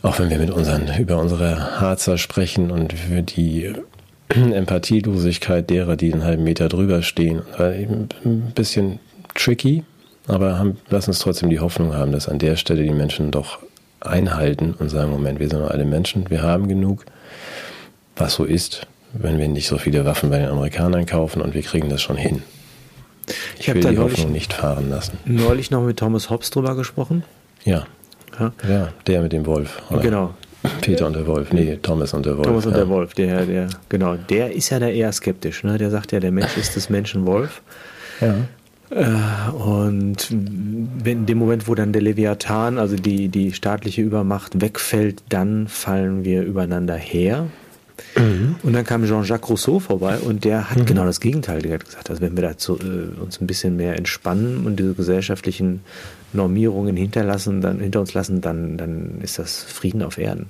[0.02, 3.72] auch wenn wir mit unseren, über unsere Harzer sprechen und für die
[4.28, 8.08] Empathielosigkeit derer, die einen halben Meter drüber stehen, ein
[8.54, 8.98] bisschen
[9.34, 9.84] tricky,
[10.26, 13.58] aber haben, lass uns trotzdem die Hoffnung haben, dass an der Stelle die Menschen doch
[14.00, 17.04] einhalten und sagen, Moment, wir sind alle Menschen, wir haben genug,
[18.16, 21.62] was so ist, wenn wir nicht so viele Waffen bei den Amerikanern kaufen und wir
[21.62, 22.42] kriegen das schon hin.
[23.26, 25.18] Ich, ich habe die neulich, Hoffnung nicht fahren lassen.
[25.24, 27.24] Neulich noch mit Thomas Hobbes drüber gesprochen.
[27.64, 27.86] Ja.
[28.38, 29.82] Ja, ja der mit dem Wolf.
[29.90, 30.00] Oder?
[30.00, 30.34] Genau.
[30.82, 32.46] Peter und der Wolf, nee, Thomas und der Wolf.
[32.46, 32.78] Thomas und ja.
[32.78, 35.78] der Wolf, der, der, genau, der ist ja da eher skeptisch, ne?
[35.78, 37.62] Der sagt ja, der Mensch ist des Menschen Wolf.
[38.20, 38.34] Ja.
[38.90, 45.22] Äh, und in dem Moment, wo dann der Leviathan, also die, die staatliche Übermacht wegfällt,
[45.28, 47.46] dann fallen wir übereinander her.
[48.16, 48.56] Mhm.
[48.62, 50.86] Und dann kam Jean-Jacques Rousseau vorbei und der hat mhm.
[50.86, 52.10] genau das Gegenteil der hat gesagt.
[52.10, 55.80] Also wenn wir dazu äh, uns ein bisschen mehr entspannen und diese gesellschaftlichen
[56.32, 60.46] Normierungen hinterlassen, dann hinter uns lassen, dann, dann ist das Frieden auf Erden.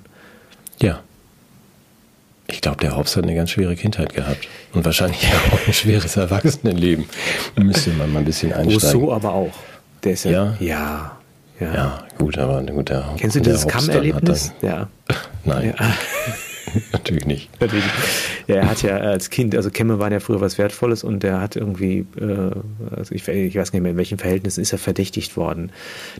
[0.79, 1.01] Ja.
[2.47, 4.47] Ich glaube, der Hobbes hat eine ganz schwere Kindheit gehabt.
[4.73, 7.05] Und wahrscheinlich auch ein schweres Erwachsenenleben.
[7.55, 8.73] Da müsste man mal ein bisschen einsteigen.
[8.73, 9.53] Rousseau aber auch.
[10.03, 10.55] Der ist ja.
[10.59, 11.17] Ja.
[11.59, 11.65] ja.
[11.65, 11.73] ja.
[11.73, 14.51] ja gut, aber gut, der Kennst du dieses Kammererlebnis?
[14.61, 14.89] Ja.
[15.45, 15.73] Nein.
[15.77, 15.93] Ja.
[16.91, 17.49] Natürlich nicht.
[17.59, 17.85] Natürlich.
[18.47, 21.41] Ja, er hat ja als Kind, also Kämme waren ja früher was Wertvolles und er
[21.41, 22.51] hat irgendwie, äh,
[22.95, 25.71] also ich, ich, weiß nicht mehr, in welchem Verhältnis ist er verdächtigt worden,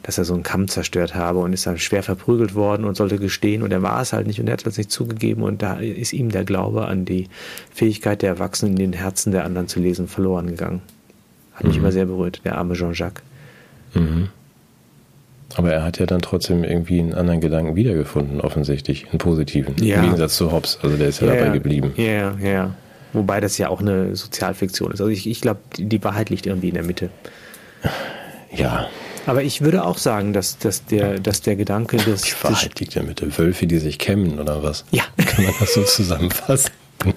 [0.03, 3.17] dass er so einen Kamm zerstört habe und ist dann schwer verprügelt worden und sollte
[3.17, 5.75] gestehen und er war es halt nicht und er hat das nicht zugegeben und da
[5.75, 7.27] ist ihm der Glaube an die
[7.73, 10.81] Fähigkeit der Erwachsenen in den Herzen der anderen zu lesen verloren gegangen.
[11.53, 11.83] Hat mich mhm.
[11.83, 13.23] immer sehr berührt, der arme Jean-Jacques.
[13.93, 14.29] Mhm.
[15.55, 19.75] Aber er hat ja dann trotzdem irgendwie einen anderen Gedanken wiedergefunden, offensichtlich, einen positiven.
[19.83, 19.97] Ja.
[19.97, 20.79] Im Gegensatz zu Hobbes.
[20.81, 21.93] Also der ist ja, ja dabei geblieben.
[21.97, 22.75] Ja, ja.
[23.13, 25.01] Wobei das ja auch eine Sozialfiktion ist.
[25.01, 27.09] Also ich, ich glaube, die Wahrheit liegt irgendwie in der Mitte.
[28.55, 28.87] Ja.
[29.25, 32.21] Aber ich würde auch sagen, dass, dass, der, dass der Gedanke des.
[32.21, 33.37] Die Wahrheit liegt in der Mitte.
[33.37, 34.85] Wölfe, die sich kämmen oder was?
[34.91, 35.03] Ja.
[35.17, 36.71] Kann man das so zusammenfassen?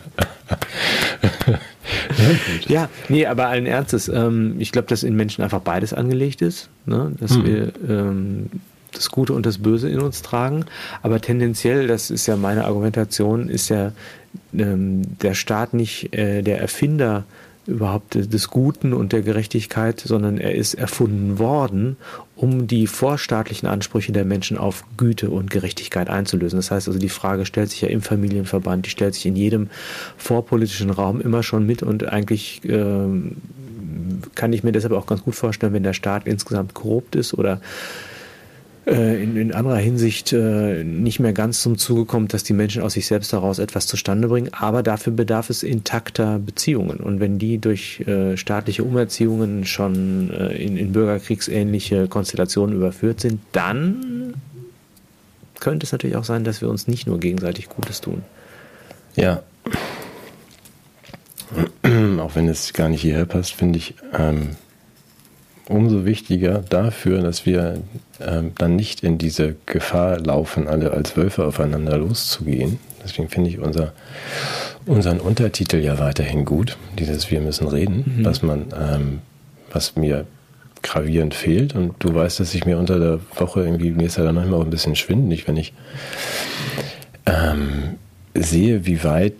[2.68, 6.42] ja, ja, nee, aber allen Ernstes, ähm, ich glaube, dass in Menschen einfach beides angelegt
[6.42, 7.12] ist, ne?
[7.18, 7.44] dass mhm.
[7.44, 8.50] wir ähm,
[8.92, 10.64] das Gute und das Böse in uns tragen.
[11.02, 13.92] Aber tendenziell, das ist ja meine Argumentation, ist ja
[14.56, 17.24] ähm, der Staat nicht äh, der Erfinder
[17.66, 21.96] überhaupt des Guten und der Gerechtigkeit, sondern er ist erfunden worden,
[22.36, 26.58] um die vorstaatlichen Ansprüche der Menschen auf Güte und Gerechtigkeit einzulösen.
[26.58, 29.68] Das heißt also, die Frage stellt sich ja im Familienverband, die stellt sich in jedem
[30.16, 33.06] vorpolitischen Raum immer schon mit und eigentlich äh,
[34.34, 37.60] kann ich mir deshalb auch ganz gut vorstellen, wenn der Staat insgesamt korrupt ist oder
[38.86, 42.82] äh, in, in, anderer Hinsicht äh, nicht mehr ganz zum Zuge kommt, dass die Menschen
[42.82, 44.52] aus sich selbst heraus etwas zustande bringen.
[44.52, 46.98] Aber dafür bedarf es intakter Beziehungen.
[46.98, 53.40] Und wenn die durch äh, staatliche Umerziehungen schon äh, in, in bürgerkriegsähnliche Konstellationen überführt sind,
[53.52, 54.34] dann
[55.60, 58.22] könnte es natürlich auch sein, dass wir uns nicht nur gegenseitig Gutes tun.
[59.16, 59.42] Ja.
[62.18, 64.56] Auch wenn es gar nicht hierher passt, finde ich, ähm,
[65.68, 67.80] umso wichtiger dafür, dass wir
[68.20, 72.78] ähm, dann nicht in diese Gefahr laufen, alle als Wölfe aufeinander loszugehen.
[73.02, 73.92] Deswegen finde ich unser,
[74.86, 78.24] unseren Untertitel ja weiterhin gut, dieses Wir müssen reden, mhm.
[78.24, 79.20] was man, ähm,
[79.72, 80.26] was mir
[80.82, 81.74] gravierend fehlt.
[81.74, 84.60] Und du weißt, dass ich mir unter der Woche irgendwie, mir ist ja dann manchmal
[84.60, 85.72] auch ein bisschen schwindelig, wenn ich
[87.26, 87.96] ähm,
[88.34, 89.34] sehe, wie weit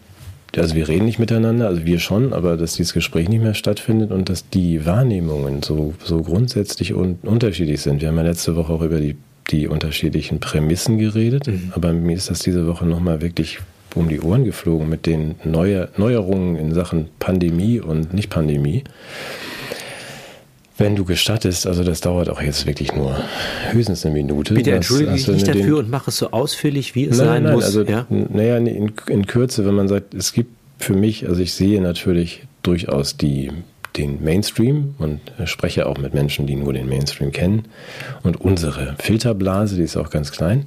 [0.59, 4.11] also wir reden nicht miteinander, also wir schon, aber dass dieses Gespräch nicht mehr stattfindet
[4.11, 8.01] und dass die Wahrnehmungen so, so grundsätzlich un unterschiedlich sind.
[8.01, 9.17] Wir haben ja letzte Woche auch über die,
[9.51, 11.73] die unterschiedlichen Prämissen geredet, mhm.
[11.75, 13.59] aber mir ist das diese Woche nochmal wirklich
[13.95, 18.85] um die Ohren geflogen mit den Neuer Neuerungen in Sachen Pandemie und Nicht-Pandemie.
[20.77, 23.17] Wenn du gestattest, also das dauert auch jetzt wirklich nur
[23.71, 24.55] höchstens eine Minute.
[24.55, 27.53] Bitte entschuldige mich nicht dafür und mach es so ausführlich, wie es nein, sein nein,
[27.55, 27.65] muss.
[27.65, 28.07] Also, ja?
[28.09, 32.43] Naja, in, in Kürze, wenn man sagt, es gibt für mich, also ich sehe natürlich
[32.63, 33.53] durchaus die,
[33.97, 37.67] den Mainstream und spreche auch mit Menschen, die nur den Mainstream kennen.
[38.25, 40.67] Und unsere Filterblase, die ist auch ganz klein.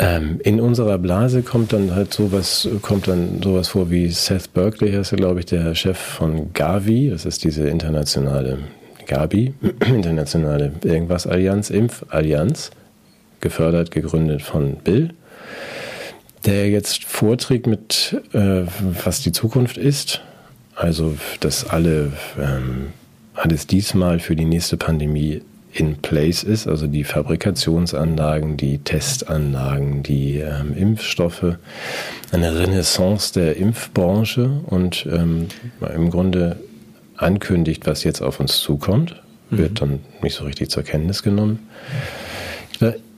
[0.00, 4.92] Ähm, in unserer Blase kommt dann halt sowas, kommt dann sowas vor wie Seth Berkeley,
[4.92, 8.58] heißt er, glaube ich, der Chef von Gavi, das ist diese internationale
[9.10, 9.54] Gabi,
[9.86, 12.70] internationale irgendwas Allianz, Impfallianz,
[13.40, 15.10] gefördert, gegründet von Bill,
[16.46, 18.62] der jetzt vorträgt mit, äh,
[19.04, 20.22] was die Zukunft ist.
[20.76, 22.92] Also, dass alle, ähm,
[23.34, 25.42] alles diesmal für die nächste Pandemie
[25.72, 31.56] in place ist, also die Fabrikationsanlagen, die Testanlagen, die ähm, Impfstoffe,
[32.30, 35.48] eine Renaissance der Impfbranche und ähm,
[35.94, 36.56] im Grunde
[37.22, 39.16] ankündigt, was jetzt auf uns zukommt,
[39.50, 39.74] wird mhm.
[39.74, 41.68] dann nicht so richtig zur Kenntnis genommen.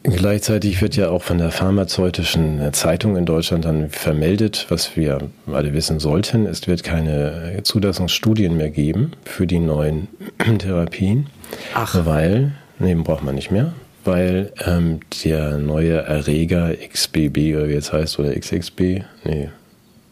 [0.04, 5.74] Gleichzeitig wird ja auch von der pharmazeutischen Zeitung in Deutschland dann vermeldet, was wir alle
[5.74, 6.46] wissen sollten.
[6.46, 10.08] Es wird keine Zulassungsstudien mehr geben für die neuen
[10.58, 11.28] Therapien.
[11.74, 12.04] Ach.
[12.04, 12.50] Weil,
[12.80, 13.74] nee, braucht man nicht mehr,
[14.04, 18.80] weil ähm, der neue Erreger XBB oder wie jetzt heißt, oder XXB,
[19.22, 19.50] nee,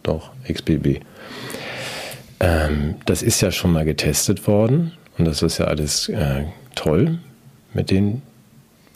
[0.04, 1.00] doch, XBB,
[2.40, 7.18] ähm, das ist ja schon mal getestet worden und das ist ja alles äh, toll
[7.74, 8.22] mit den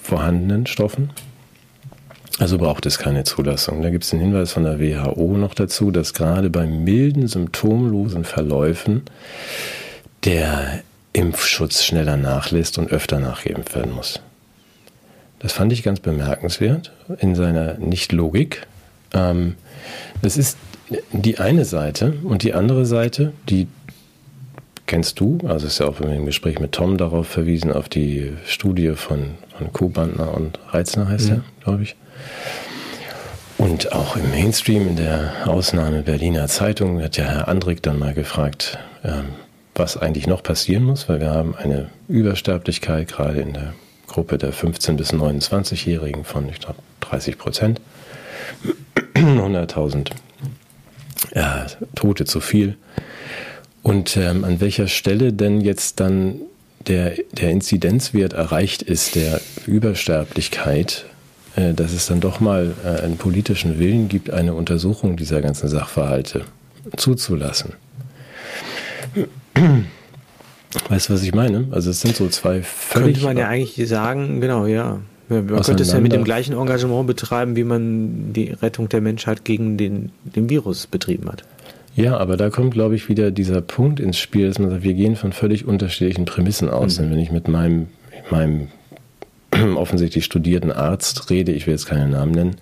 [0.02, 1.10] vorhandenen Stoffen.
[2.38, 3.82] Also braucht es keine Zulassung.
[3.82, 8.24] Da gibt es einen Hinweis von der WHO noch dazu, dass gerade bei milden, symptomlosen
[8.24, 9.02] Verläufen
[10.24, 10.82] der
[11.12, 14.20] Impfschutz schneller nachlässt und öfter nachgeimpft werden muss.
[15.38, 16.90] Das fand ich ganz bemerkenswert
[17.20, 18.66] in seiner Nicht-Logik.
[19.12, 19.54] Ähm,
[20.22, 20.56] das ist
[21.12, 23.68] die eine Seite und die andere Seite, die
[24.86, 28.92] kennst du, also ist ja auch im Gespräch mit Tom darauf verwiesen, auf die Studie
[28.94, 31.36] von, von Kuhbandner und Reitzner heißt mhm.
[31.36, 31.96] er, glaube ich.
[33.56, 38.12] Und auch im Mainstream, in der Ausnahme Berliner Zeitung, hat ja Herr Andrik dann mal
[38.12, 39.26] gefragt, ähm,
[39.74, 43.74] was eigentlich noch passieren muss, weil wir haben eine Übersterblichkeit gerade in der
[44.06, 47.80] Gruppe der 15- bis 29-Jährigen von, ich glaube, 30 Prozent.
[49.14, 50.10] 100.000
[51.34, 52.76] ja, Tote zu viel.
[53.82, 56.36] Und ähm, an welcher Stelle denn jetzt dann
[56.86, 61.04] der, der Inzidenzwert erreicht ist, der Übersterblichkeit,
[61.56, 65.68] äh, dass es dann doch mal äh, einen politischen Willen gibt, eine Untersuchung dieser ganzen
[65.68, 66.44] Sachverhalte
[66.96, 67.74] zuzulassen.
[70.88, 71.68] Weißt du, was ich meine?
[71.70, 73.14] Also es sind so zwei völlig...
[73.14, 75.00] Könnte man ja eigentlich sagen, genau, ja.
[75.28, 79.44] Man könnte es ja mit dem gleichen Engagement betreiben, wie man die Rettung der Menschheit
[79.44, 81.44] gegen den, den Virus betrieben hat.
[81.96, 84.94] Ja, aber da kommt, glaube ich, wieder dieser Punkt ins Spiel, dass man sagt, wir
[84.94, 86.98] gehen von völlig unterschiedlichen Prämissen aus.
[86.98, 87.02] Mhm.
[87.02, 87.86] Denn wenn ich mit meinem,
[88.30, 88.68] meinem
[89.76, 92.56] offensichtlich studierten Arzt rede, ich will jetzt keinen Namen nennen,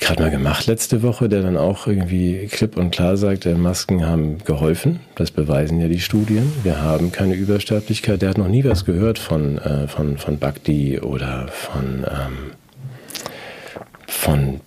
[0.00, 4.38] gerade mal gemacht letzte Woche, der dann auch irgendwie klipp und klar sagt, Masken haben
[4.44, 5.00] geholfen.
[5.14, 6.52] Das beweisen ja die Studien.
[6.62, 8.22] Wir haben keine Übersterblichkeit.
[8.22, 12.52] Der hat noch nie was gehört von, äh, von, von Bagdi oder von, ähm,
[14.06, 14.60] von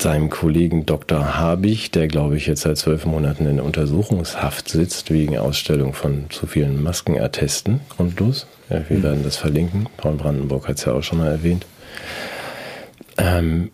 [0.00, 1.38] seinem Kollegen Dr.
[1.38, 6.46] Habich, der glaube ich jetzt seit zwölf Monaten in Untersuchungshaft sitzt wegen Ausstellung von zu
[6.46, 8.46] vielen Maskenattesten, grundlos.
[8.70, 9.02] Ja, wir mhm.
[9.02, 9.86] werden das verlinken.
[9.96, 11.66] Paul Brandenburg hat es ja auch schon mal erwähnt.
[13.16, 13.70] Ähm,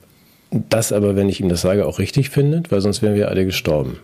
[0.71, 3.45] das aber, wenn ich ihm das sage, auch richtig findet, weil sonst wären wir alle
[3.45, 3.99] gestorben.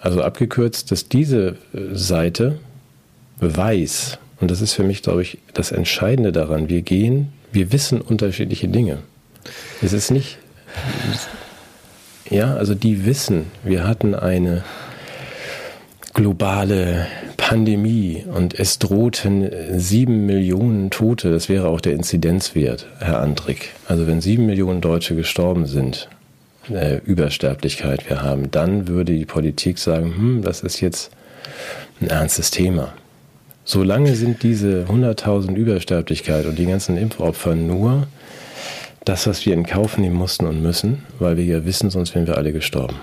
[0.00, 2.58] Also abgekürzt, dass diese äh, Seite
[3.38, 8.00] weiß, und das ist für mich, glaube ich, das Entscheidende daran, wir gehen, wir wissen
[8.00, 8.98] unterschiedliche Dinge.
[9.80, 10.38] Es ist nicht,
[12.30, 14.64] ja, also die wissen, wir hatten eine
[16.14, 17.06] globale
[17.36, 23.70] Pandemie und es drohten sieben Millionen Tote, das wäre auch der Inzidenzwert, Herr Andrik.
[23.88, 26.08] Also wenn sieben Millionen Deutsche gestorben sind,
[26.70, 31.10] äh, Übersterblichkeit wir haben, dann würde die Politik sagen, hm, das ist jetzt
[32.00, 32.92] ein ernstes Thema.
[33.64, 38.06] Solange sind diese 100.000 Übersterblichkeit und die ganzen Impfopfer nur
[39.04, 42.26] das, was wir in Kauf nehmen mussten und müssen, weil wir ja wissen, sonst wären
[42.26, 42.96] wir alle gestorben.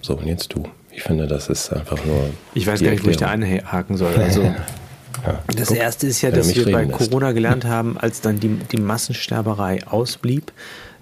[0.00, 0.64] So, und jetzt du.
[0.96, 2.30] Ich finde, das ist einfach nur.
[2.54, 4.14] Ich weiß gar nicht, wo ich da einhaken soll.
[4.16, 4.42] Also,
[5.26, 8.48] ja, das guck, erste ist ja, dass wir bei Corona gelernt haben, als dann die,
[8.48, 10.52] die Massensterberei ausblieb,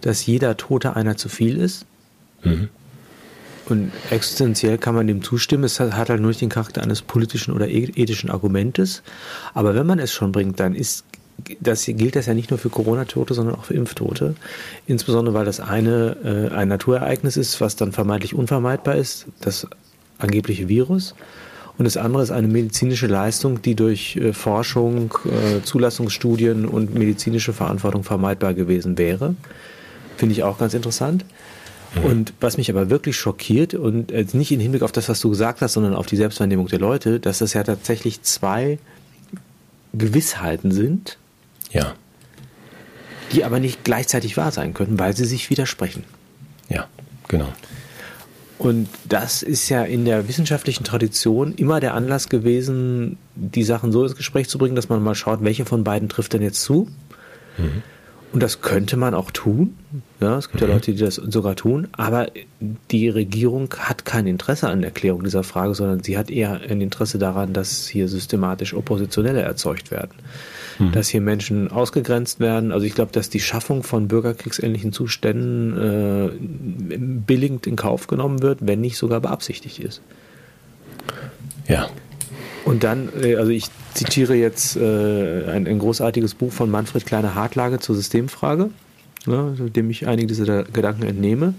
[0.01, 1.87] dass jeder Tote einer zu viel ist.
[2.43, 2.71] Mhm.
[3.67, 5.63] Und existenziell kann man dem zustimmen.
[5.63, 9.05] Es hat halt nur nicht den Charakter eines politischen oder e-, ethischen Argumentes.
[9.55, 11.05] Aber wenn man es schon bringt, dann ist
[11.61, 14.35] das gilt das ja nicht nur für Corona-Tote, sondern auch für Impftote.
[14.87, 16.17] Insbesondere, weil das eine
[16.53, 19.67] äh, ein Naturereignis ist, was dann vermeintlich unvermeidbar ist, das
[20.25, 21.15] angebliche Virus.
[21.77, 27.53] Und das andere ist eine medizinische Leistung, die durch äh, Forschung, äh, Zulassungsstudien und medizinische
[27.53, 29.35] Verantwortung vermeidbar gewesen wäre.
[30.17, 31.25] Finde ich auch ganz interessant.
[31.97, 32.05] Mhm.
[32.05, 35.31] Und was mich aber wirklich schockiert und äh, nicht im Hinblick auf das, was du
[35.31, 38.79] gesagt hast, sondern auf die Selbstwahrnehmung der Leute, dass das ja tatsächlich zwei
[39.93, 41.19] Gewissheiten sind,
[41.73, 41.95] Ja,
[43.33, 46.05] die aber nicht gleichzeitig wahr sein können, weil sie sich widersprechen.
[46.69, 46.87] ja,
[47.29, 47.49] genau.
[48.59, 54.05] Und das ist ja in der wissenschaftlichen Tradition immer der Anlass gewesen, die Sachen so
[54.05, 56.89] ins Gespräch zu bringen, dass man mal schaut, welche von beiden trifft denn jetzt zu.
[58.33, 59.77] Und das könnte man auch tun.
[60.25, 61.89] Ja, es gibt ja Leute, die das sogar tun.
[61.93, 62.29] Aber
[62.91, 66.81] die Regierung hat kein Interesse an der Klärung dieser Frage, sondern sie hat eher ein
[66.81, 70.13] Interesse daran, dass hier systematisch Oppositionelle erzeugt werden.
[70.93, 72.73] Dass hier Menschen ausgegrenzt werden.
[72.73, 76.31] Also ich glaube, dass die Schaffung von bürgerkriegsähnlichen Zuständen äh,
[77.27, 80.01] billigend in Kauf genommen wird, wenn nicht sogar beabsichtigt ist.
[81.69, 81.91] Ja,
[82.65, 87.35] Und dann, äh, also ich zitiere jetzt äh, ein, ein großartiges Buch von Manfred Kleine
[87.35, 88.71] Hartlage zur Systemfrage,
[89.27, 91.55] ne, dem ich einige dieser Gedanken entnehme.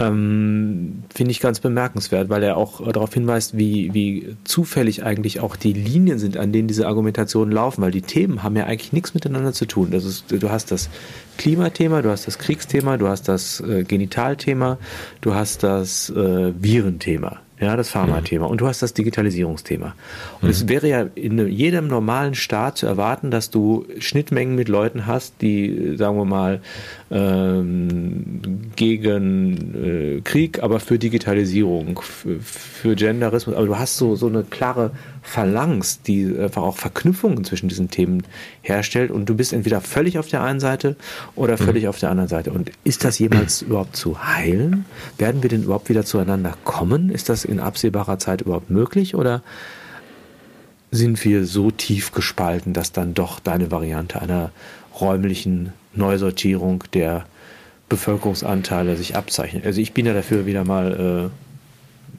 [0.00, 5.40] Ähm, Finde ich ganz bemerkenswert, weil er auch äh, darauf hinweist, wie, wie zufällig eigentlich
[5.40, 8.92] auch die Linien sind, an denen diese Argumentationen laufen, weil die Themen haben ja eigentlich
[8.92, 9.90] nichts miteinander zu tun.
[9.90, 10.88] Das ist, du hast das
[11.36, 14.78] Klimathema, du hast das Kriegsthema, du hast das äh, Genitalthema,
[15.20, 17.40] du hast das äh, Virenthema.
[17.60, 18.46] Ja, das Pharmathema.
[18.46, 19.94] Und du hast das Digitalisierungsthema.
[20.40, 25.06] Und es wäre ja in jedem normalen Staat zu erwarten, dass du Schnittmengen mit Leuten
[25.06, 26.60] hast, die, sagen wir mal,
[27.10, 28.40] ähm,
[28.76, 33.56] gegen äh, Krieg, aber für Digitalisierung, für, für Genderismus.
[33.56, 34.90] Aber du hast so, so eine klare
[35.22, 38.24] Phalanx, die einfach auch Verknüpfungen zwischen diesen Themen
[38.60, 39.10] herstellt.
[39.10, 40.96] Und du bist entweder völlig auf der einen Seite
[41.34, 42.52] oder völlig auf der anderen Seite.
[42.52, 44.84] Und ist das jemals überhaupt zu heilen?
[45.16, 47.10] Werden wir denn überhaupt wieder zueinander kommen?
[47.10, 49.14] Ist das in absehbarer Zeit überhaupt möglich?
[49.14, 49.42] Oder
[50.90, 54.52] sind wir so tief gespalten, dass dann doch deine Variante einer
[55.00, 57.26] räumlichen Neusortierung der
[57.88, 59.66] Bevölkerungsanteile sich abzeichnet?
[59.66, 61.30] Also ich bin ja dafür wieder mal,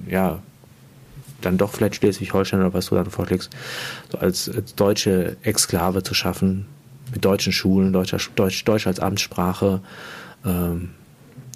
[0.07, 0.39] äh, ja,
[1.41, 3.49] dann doch vielleicht Schleswig-Holstein oder was du dann vorschlägst,
[4.11, 6.65] so als, als deutsche Exklave zu schaffen,
[7.11, 9.81] mit deutschen Schulen, Deutscher, Deutsch, Deutsch als Amtssprache,
[10.45, 10.91] ähm,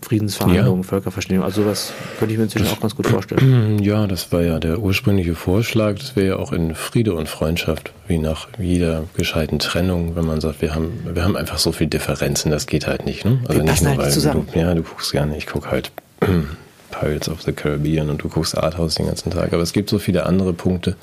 [0.03, 0.87] Friedensverhandlungen, Ja.
[0.87, 3.79] Völkerverständigung, also sowas könnte ich mir inzwischen auch ganz gut vorstellen.
[3.83, 5.95] Ja, das war ja der ursprüngliche Vorschlag.
[5.97, 10.39] Das wäre ja auch in Friede und Freundschaft, wie nach jeder gescheiten Trennung, wenn man
[10.41, 13.25] sagt, wir haben, wir haben einfach so viel Differenzen, das geht halt nicht.
[13.25, 13.39] Ne?
[13.49, 14.47] Wir passen halt nicht zusammen.
[14.53, 15.91] Du, ja, du guckst gerne, ich gucke halt
[16.91, 19.51] Pirates of the Caribbean und du guckst Arthouse den ganzen Tag.
[19.53, 20.95] Aber es gibt so viele andere Punkte.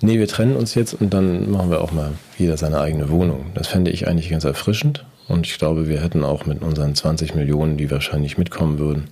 [0.00, 3.46] Nee, wir trennen uns jetzt und dann machen wir auch mal jeder seine eigene Wohnung.
[3.54, 5.04] Das fände ich eigentlich ganz erfrischend.
[5.28, 9.04] Und ich glaube, wir hätten auch mit unseren 20 Millionen, die wahrscheinlich mitkommen würden,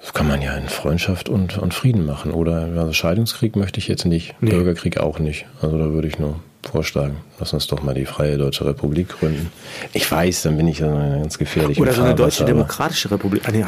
[0.00, 2.32] das kann man ja in Freundschaft und, und Frieden machen.
[2.32, 4.50] Oder also Scheidungskrieg möchte ich jetzt nicht, Nee.
[4.50, 5.46] Bürgerkrieg auch nicht.
[5.62, 6.40] Also da würde ich nur
[6.70, 9.50] vorschlagen, lass uns doch mal die Freie Deutsche Republik gründen.
[9.92, 11.78] Ich weiß, dann bin ich ja ganz gefährlich.
[11.78, 13.42] Oder so eine deutsche Fahrwasser, aber- Demokratische Republik.
[13.46, 13.64] Ah, nee,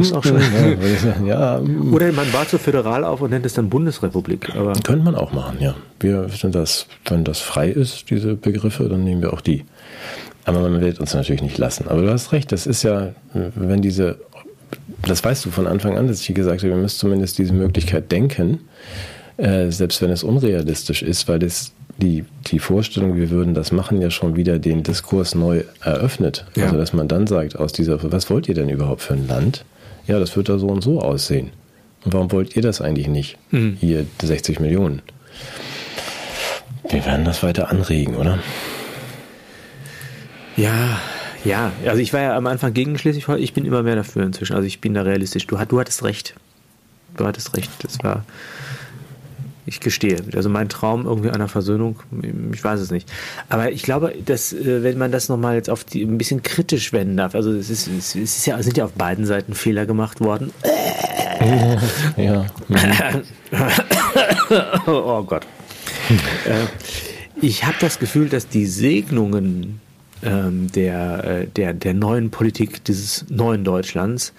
[0.00, 0.40] ist auch schon.
[0.40, 1.60] ja, sagen, ja,
[1.90, 4.54] Oder man baut so föderal auf und nennt es dann Bundesrepublik.
[4.56, 5.74] Aber könnte man auch machen, ja.
[6.00, 9.64] Wir sind das, wenn das frei ist, diese Begriffe, dann nehmen wir auch die.
[10.44, 11.86] Aber man wird uns natürlich nicht lassen.
[11.88, 14.18] Aber du hast recht, das ist ja, wenn diese,
[15.06, 18.10] das weißt du von Anfang an, dass ich gesagt habe, wir müssen zumindest diese Möglichkeit
[18.10, 18.60] denken,
[19.36, 24.00] äh, selbst wenn es unrealistisch ist, weil es die, die Vorstellung, wir würden das machen,
[24.00, 26.46] ja schon wieder den Diskurs neu eröffnet.
[26.56, 26.64] Ja.
[26.64, 29.64] Also dass man dann sagt, aus dieser, was wollt ihr denn überhaupt für ein Land?
[30.06, 31.50] Ja, das wird da so und so aussehen.
[32.04, 33.38] Und warum wollt ihr das eigentlich nicht?
[33.50, 33.76] Mhm.
[33.80, 35.02] Hier 60 Millionen.
[36.88, 38.40] Wir werden das weiter anregen, oder?
[40.56, 40.98] Ja,
[41.44, 41.72] ja.
[41.86, 43.42] Also ich war ja am Anfang gegen Schleswig-Holstein.
[43.42, 44.54] Ich bin immer mehr dafür inzwischen.
[44.54, 45.46] Also ich bin da realistisch.
[45.46, 46.34] Du, du hattest recht.
[47.16, 47.70] Du hattest recht.
[47.82, 48.24] Das war.
[49.64, 50.16] Ich gestehe.
[50.34, 52.00] Also mein Traum irgendwie einer Versöhnung,
[52.52, 53.08] ich weiß es nicht.
[53.48, 56.92] Aber ich glaube, dass, äh, wenn man das nochmal jetzt auf die, ein bisschen kritisch
[56.92, 59.86] wenden darf, also es ist, es ist ja, es sind ja auf beiden Seiten Fehler
[59.86, 60.50] gemacht worden.
[62.16, 62.46] Ja.
[64.86, 65.46] oh Gott.
[66.44, 66.66] äh,
[67.40, 69.80] ich habe das Gefühl, dass die Segnungen
[70.22, 74.32] ähm, der, äh, der, der neuen Politik dieses neuen Deutschlands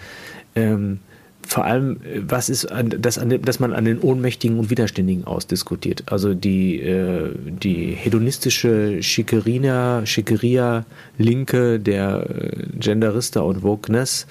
[0.56, 1.00] ähm,
[1.46, 6.04] vor allem, was ist, an, dass, an, dass man an den Ohnmächtigen und Widerständigen ausdiskutiert.
[6.08, 14.26] Also die, äh, die hedonistische Schickerina, Schickeria-Linke der äh, Genderista und Wokeness,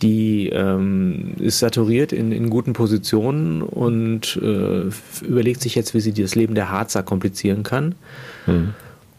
[0.00, 6.12] die ähm, ist saturiert in, in guten Positionen und äh, überlegt sich jetzt, wie sie
[6.12, 7.96] das Leben der Harzer komplizieren kann.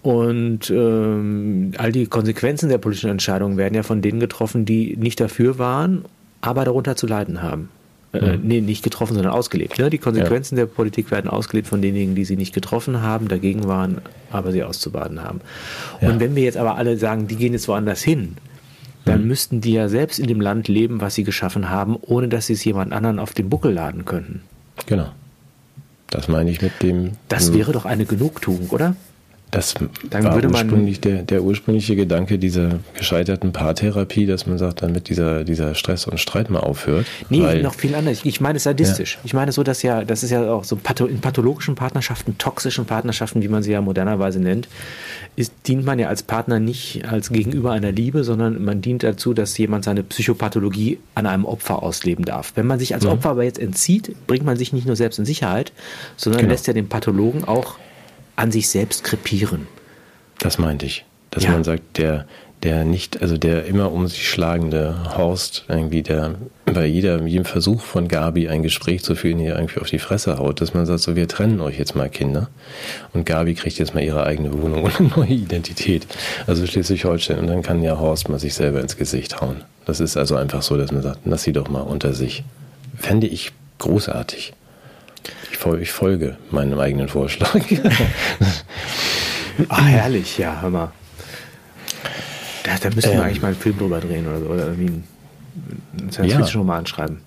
[0.01, 5.19] Und ähm, all die Konsequenzen der politischen Entscheidungen werden ja von denen getroffen, die nicht
[5.19, 6.05] dafür waren,
[6.41, 7.69] aber darunter zu leiden haben.
[8.11, 9.77] Äh, nee, nicht getroffen, sondern ausgelebt.
[9.77, 9.89] Ne?
[9.91, 14.01] Die Konsequenzen der Politik werden ausgelebt von denjenigen, die sie nicht getroffen haben, dagegen waren,
[14.31, 15.41] aber sie auszubaden haben.
[16.01, 16.19] Und Ja.
[16.19, 18.37] wenn wir jetzt aber alle sagen, die gehen jetzt woanders hin,
[19.05, 19.27] dann mhm.
[19.27, 22.53] müssten die ja selbst in dem Land leben, was sie geschaffen haben, ohne dass sie
[22.53, 24.41] es jemand anderen auf den Buckel laden könnten.
[24.87, 25.09] Genau.
[26.09, 27.11] Das meine ich mit dem.
[27.27, 28.95] Das wäre doch eine Genugtuung, oder?
[29.51, 29.73] Das
[30.11, 35.43] Dann war ursprünglich der, der ursprüngliche Gedanke dieser gescheiterten Paartherapie, dass man sagt, damit dieser,
[35.43, 37.07] dieser Stress und Streit mal aufhört.
[37.29, 38.21] Nee, weil, noch viel anders.
[38.25, 39.15] Ich meine sadistisch.
[39.15, 39.21] Ja.
[39.23, 40.77] Ich meine so, dass ja, das ist ja auch so
[41.07, 44.67] in pathologischen Partnerschaften, toxischen Partnerschaften, wie man sie ja modernerweise nennt,
[45.35, 49.33] ist, dient man ja als Partner nicht als Gegenüber einer Liebe, sondern man dient dazu,
[49.33, 52.51] dass jemand seine Psychopathologie an einem Opfer ausleben darf.
[52.53, 53.11] Wenn man sich als ja.
[53.11, 55.71] Opfer aber jetzt entzieht, bringt man sich nicht nur selbst in Sicherheit,
[56.17, 56.51] sondern genau.
[56.51, 57.77] lässt ja den Pathologen auch
[58.39, 59.67] an sich selbst krepieren.
[60.39, 61.03] Das meinte ich.
[61.29, 61.51] Dass ja.
[61.51, 62.25] man sagt, der,
[62.63, 66.35] der nicht, also der immer um sich schlagende Horst, irgendwie, der
[66.65, 70.37] bei jeder, jedem Versuch von Gabi ein Gespräch zu führen, hier irgendwie auf die Fresse
[70.37, 72.49] haut, dass man sagt, so, wir trennen euch jetzt mal, Kinder.
[73.13, 76.07] Und Gabi kriegt jetzt mal ihre eigene Wohnung und eine neue Identität.
[76.47, 77.39] Also Schleswig-Holstein.
[77.39, 79.65] Und dann kann ja Horst mal sich selber ins Gesicht hauen.
[79.85, 82.43] Das ist also einfach so, dass man sagt, lass sie doch mal unter sich.
[82.97, 84.53] Fände ich großartig.
[85.51, 87.59] Ich, fol ich folge meinem eigenen Vorschlag.
[89.67, 90.91] Ach, herrlich, ja, hör mal.
[92.63, 94.45] Da, da müssen wir ähm, eigentlich mal einen Film drüber drehen oder so.
[94.47, 95.01] Oder irgendwie
[95.99, 96.87] einen Science-Fiction-Roman ja.
[96.87, 97.21] schreiben.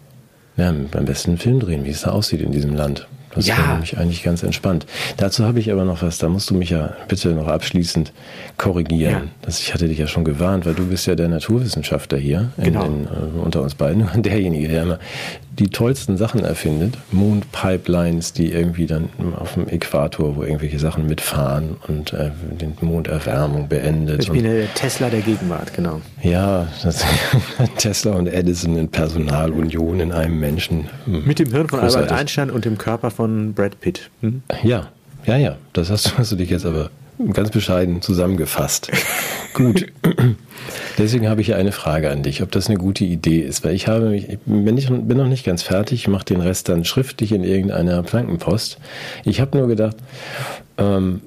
[0.56, 3.08] Ja, am besten einen Film drehen, wie es da aussieht in diesem Land.
[3.34, 3.56] Das ja.
[3.56, 4.86] wäre nämlich eigentlich ganz entspannt.
[5.16, 8.12] Dazu habe ich aber noch was, da musst du mich ja bitte noch abschließend
[8.58, 9.12] korrigieren.
[9.12, 9.22] Ja.
[9.40, 12.64] Das, ich hatte dich ja schon gewarnt, weil du bist ja der Naturwissenschaftler hier in,
[12.64, 12.84] genau.
[12.84, 14.06] in, uh, unter uns beiden.
[14.22, 14.98] Derjenige, der immer
[15.58, 16.96] die tollsten Sachen erfindet.
[17.10, 22.30] Mondpipelines, die irgendwie dann auf dem Äquator, wo irgendwelche Sachen mitfahren und äh,
[22.60, 24.22] die Monderwärmung beendet.
[24.22, 26.00] Ich bin der Tesla der Gegenwart, genau.
[26.22, 26.66] Ja,
[27.78, 30.88] Tesla und Edison in Personalunion in einem Menschen.
[31.04, 31.24] Hm.
[31.26, 32.10] Mit dem Hirn von Großartig.
[32.10, 34.10] Albert Einstein und dem Körper von Brad Pitt.
[34.20, 34.42] Hm?
[34.62, 34.88] Ja,
[35.26, 35.56] ja, ja.
[35.72, 36.90] Das hast, hast du dich jetzt aber
[37.32, 38.90] ganz bescheiden zusammengefasst.
[39.54, 39.86] Gut.
[40.98, 43.74] Deswegen habe ich hier eine Frage an dich, ob das eine gute Idee ist, weil
[43.74, 47.32] ich habe mich, bin, ich, bin noch nicht ganz fertig, mache den Rest dann schriftlich
[47.32, 48.78] in irgendeiner Plankenpost.
[49.24, 49.96] Ich habe nur gedacht,
[50.78, 51.22] ähm,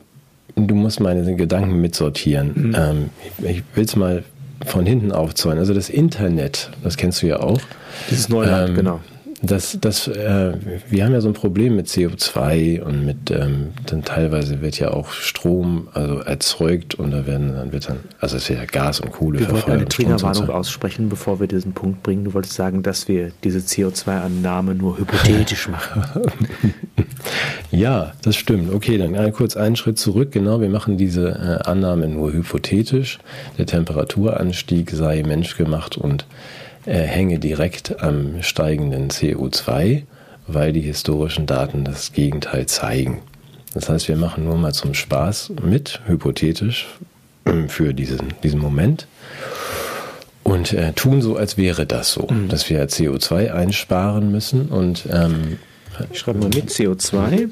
[0.56, 2.52] du musst meine Gedanken mitsortieren.
[2.56, 2.76] Mhm.
[2.78, 4.24] Ähm, ich will es mal
[4.66, 5.60] von hinten aufzäunen.
[5.60, 7.62] Also das Internet, das kennst du ja auch.
[8.10, 9.00] Dieses Neuland, ähm, genau
[9.46, 10.54] das, das, äh,
[10.90, 14.92] wir haben ja so ein Problem mit CO2 und mit, ähm, dann teilweise wird ja
[14.92, 19.00] auch Strom also erzeugt und da werden dann wird dann, also es wird ja Gas
[19.00, 22.24] und Kohle Wir wollten eine Triggerwarnung aussprechen, bevor wir diesen Punkt bringen.
[22.24, 26.04] Du wolltest sagen, dass wir diese CO2-Annahme nur hypothetisch machen.
[27.72, 28.74] ja, das stimmt.
[28.74, 30.32] Okay, dann kurz einen Schritt zurück.
[30.32, 33.20] Genau, wir machen diese äh, Annahme nur hypothetisch.
[33.58, 36.26] Der Temperaturanstieg sei menschgemacht und
[36.86, 40.04] äh, hänge direkt am steigenden CO2,
[40.48, 43.22] weil die historischen Daten das Gegenteil zeigen.
[43.74, 46.88] Das heißt, wir machen nur mal zum Spaß mit, hypothetisch,
[47.46, 49.08] ähm, für diesen, diesen Moment
[50.46, 52.50] und äh, tun so, als wäre das so, mhm.
[52.50, 55.58] dass wir CO2 einsparen müssen und ähm,
[56.12, 57.50] ich schreibe mal mit CO2.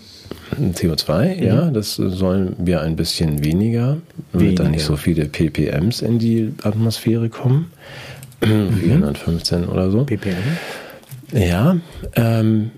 [0.75, 1.43] CO2, mhm.
[1.43, 3.97] ja, das sollen wir ein bisschen weniger,
[4.31, 4.63] damit weniger.
[4.63, 7.71] da nicht so viele ppms in die Atmosphäre kommen.
[8.45, 9.69] 415 mhm.
[9.69, 10.03] oder so.
[10.03, 10.35] ppm.
[11.31, 11.77] Ja,
[12.15, 12.71] ähm,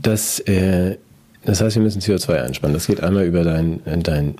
[0.00, 0.96] das, äh,
[1.44, 2.74] das heißt, wir müssen CO2 einspannen.
[2.74, 4.36] Das geht einmal über dein, dein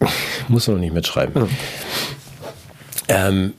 [0.48, 1.48] musst du noch nicht mitschreiben.
[3.08, 3.52] Ähm,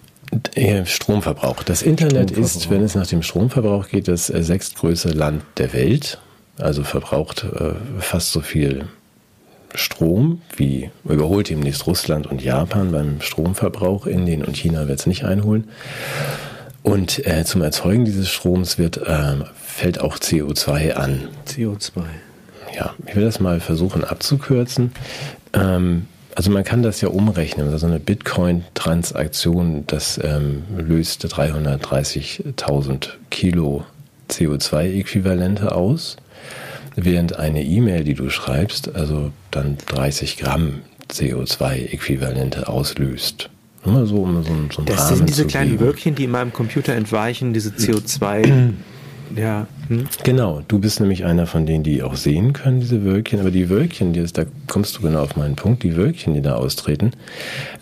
[0.85, 1.63] Stromverbrauch.
[1.63, 2.55] Das Internet Stromverbrauch.
[2.55, 6.19] ist, wenn es nach dem Stromverbrauch geht, das äh, sechstgrößte Land der Welt.
[6.57, 8.85] Also verbraucht äh, fast so viel
[9.77, 14.05] Strom, wie überholt demnächst Russland und Japan beim Stromverbrauch.
[14.05, 15.69] Indien und China wird es nicht einholen.
[16.83, 21.27] Und äh, zum Erzeugen dieses Stroms wird, äh, fällt auch CO2 an.
[21.47, 22.03] CO2.
[22.75, 24.91] Ja, ich will das mal versuchen abzukürzen.
[25.53, 27.69] Ähm, also man kann das ja umrechnen.
[27.69, 33.83] Also eine Bitcoin-Transaktion, das ähm, löst 330.000 Kilo
[34.29, 36.17] CO2-Äquivalente aus,
[36.97, 43.49] während eine E-Mail, die du schreibst, also dann 30 Gramm CO2-Äquivalente auslöst.
[43.85, 45.85] Nur so, um so, so das Rahmen sind diese kleinen geben.
[45.85, 48.73] Wölkchen, die in meinem Computer entweichen, diese CO2.
[49.35, 49.67] ja.
[49.87, 50.07] Hm?
[50.23, 53.39] Genau, du bist nämlich einer von denen, die auch sehen können, diese Wölkchen.
[53.39, 56.41] Aber die Wölkchen, die ist, da kommst du genau auf meinen Punkt, die Wölkchen, die
[56.41, 57.11] da austreten,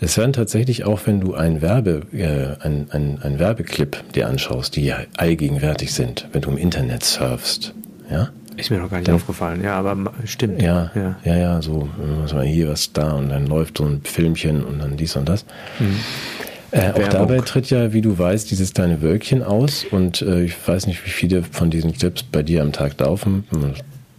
[0.00, 4.76] es werden tatsächlich auch, wenn du ein Werbe, äh, ein, ein, ein Werbeclip dir anschaust,
[4.76, 7.74] die ja allgegenwärtig sind, wenn du im Internet surfst,
[8.10, 10.62] ja, ist mir noch gar nicht dann, aufgefallen, ja, aber stimmt.
[10.62, 11.88] Ja, ja, ja, ja so,
[12.22, 15.28] was mal hier, was da und dann läuft so ein Filmchen und dann dies und
[15.28, 15.44] das.
[15.78, 15.96] Mhm.
[16.72, 20.54] Äh, auch dabei tritt ja, wie du weißt, dieses kleine Wölkchen aus und äh, ich
[20.66, 23.44] weiß nicht, wie viele von diesen Clips bei dir am Tag laufen.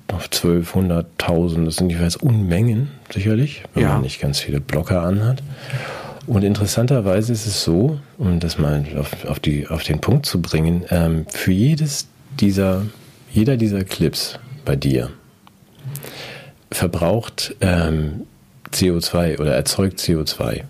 [0.07, 3.89] Auf 12, 100.000, das sind jeweils Unmengen, sicherlich, wenn ja.
[3.93, 5.43] man nicht ganz viele Blocker anhat.
[6.25, 10.41] Und interessanterweise ist es so, um das mal auf, auf, die, auf den Punkt zu
[10.41, 12.07] bringen, ähm, für jedes
[12.39, 12.83] dieser,
[13.31, 15.11] jeder dieser Clips bei dir
[16.71, 18.25] verbraucht ähm,
[18.71, 20.63] CO2 oder erzeugt CO2.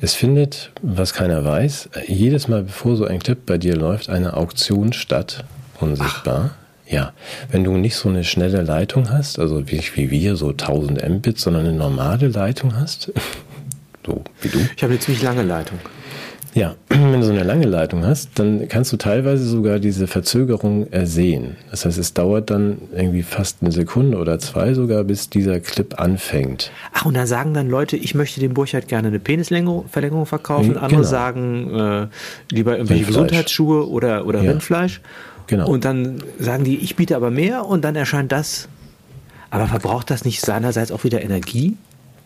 [0.00, 4.36] Es findet, was keiner weiß, jedes Mal, bevor so ein Clip bei dir läuft, eine
[4.36, 5.44] Auktion statt,
[5.80, 6.50] unsichtbar.
[6.52, 6.62] Ach.
[6.92, 7.12] Ja,
[7.50, 11.38] wenn du nicht so eine schnelle Leitung hast, also wie, wie wir, so 1000 Mbit,
[11.38, 13.12] sondern eine normale Leitung hast,
[14.06, 14.58] so wie du.
[14.76, 15.78] Ich habe eine ziemlich lange Leitung.
[16.54, 20.86] Ja, wenn du so eine lange Leitung hast, dann kannst du teilweise sogar diese Verzögerung
[21.04, 21.56] sehen.
[21.70, 25.98] Das heißt, es dauert dann irgendwie fast eine Sekunde oder zwei sogar, bis dieser Clip
[25.98, 26.70] anfängt.
[26.92, 30.76] Ach, und da sagen dann Leute, ich möchte dem Burchard gerne eine Penisverlängerung verkaufen.
[30.76, 31.02] Andere genau.
[31.02, 32.06] sagen äh,
[32.50, 33.06] lieber irgendwelche.
[33.06, 34.50] Gesundheitsschuhe oder, oder ja.
[34.50, 35.00] Rindfleisch.
[35.46, 35.68] Genau.
[35.68, 38.68] Und dann sagen die, ich biete aber mehr und dann erscheint das.
[39.50, 41.76] Aber verbraucht das nicht seinerseits auch wieder Energie?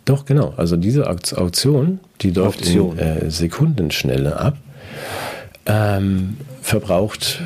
[0.06, 0.54] Doch, genau.
[0.56, 2.98] Also diese Auktion, die läuft Auktion.
[2.98, 4.56] in äh, Sekundenschnelle ab,
[5.66, 7.40] ähm, verbraucht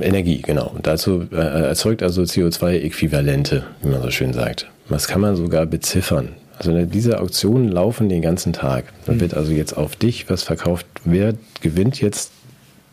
[0.00, 0.72] Energie, genau.
[0.74, 4.66] Und dazu äh, erzeugt also CO2-Äquivalente, wie man so schön sagt.
[4.88, 6.30] Das kann man sogar beziffern.
[6.58, 8.92] Also diese Auktionen laufen den ganzen Tag.
[9.04, 9.20] Da mhm.
[9.20, 10.86] wird also jetzt auf dich was verkauft.
[11.04, 12.32] Wer gewinnt jetzt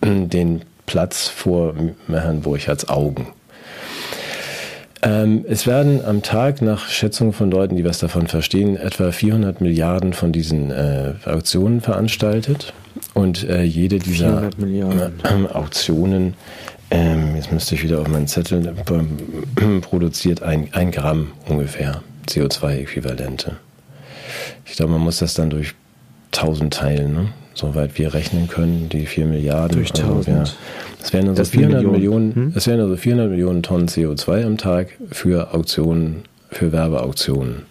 [0.03, 1.73] den Platz vor
[2.07, 3.27] Herrn Burchards Augen?
[5.03, 9.59] Ähm, es werden am Tag nach Schätzungen von Leuten, die was davon verstehen, etwa 400
[9.59, 12.73] Milliarden von diesen äh, Auktionen veranstaltet.
[13.13, 16.35] Und äh, jede dieser äh, Auktionen,
[16.89, 23.57] ähm, jetzt müsste ich wieder auf meinen Zettel, äh, produziert ein, ein Gramm ungefähr CO2-Äquivalente.
[24.65, 25.75] Ich glaube, man muss das dann durch
[26.31, 27.13] 1000 teilen.
[27.13, 27.27] Ne?
[27.53, 29.77] soweit wir rechnen können, die 4 Milliarden.
[29.77, 30.37] Durch 1000.
[30.39, 30.53] Also,
[31.03, 32.53] es wären also 400 Millionen, hm?
[32.55, 37.63] es wären also 400 Millionen Tonnen CO2 am Tag für Auktionen, für Werbeauktionen.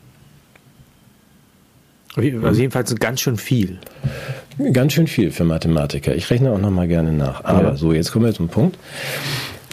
[2.15, 3.79] Also jedenfalls ganz schön viel.
[4.75, 6.15] Ganz schön viel für Mathematiker.
[6.15, 7.43] Ich rechne auch noch mal gerne nach.
[7.45, 7.77] Aber ja.
[7.77, 8.77] so, jetzt kommen wir zum Punkt.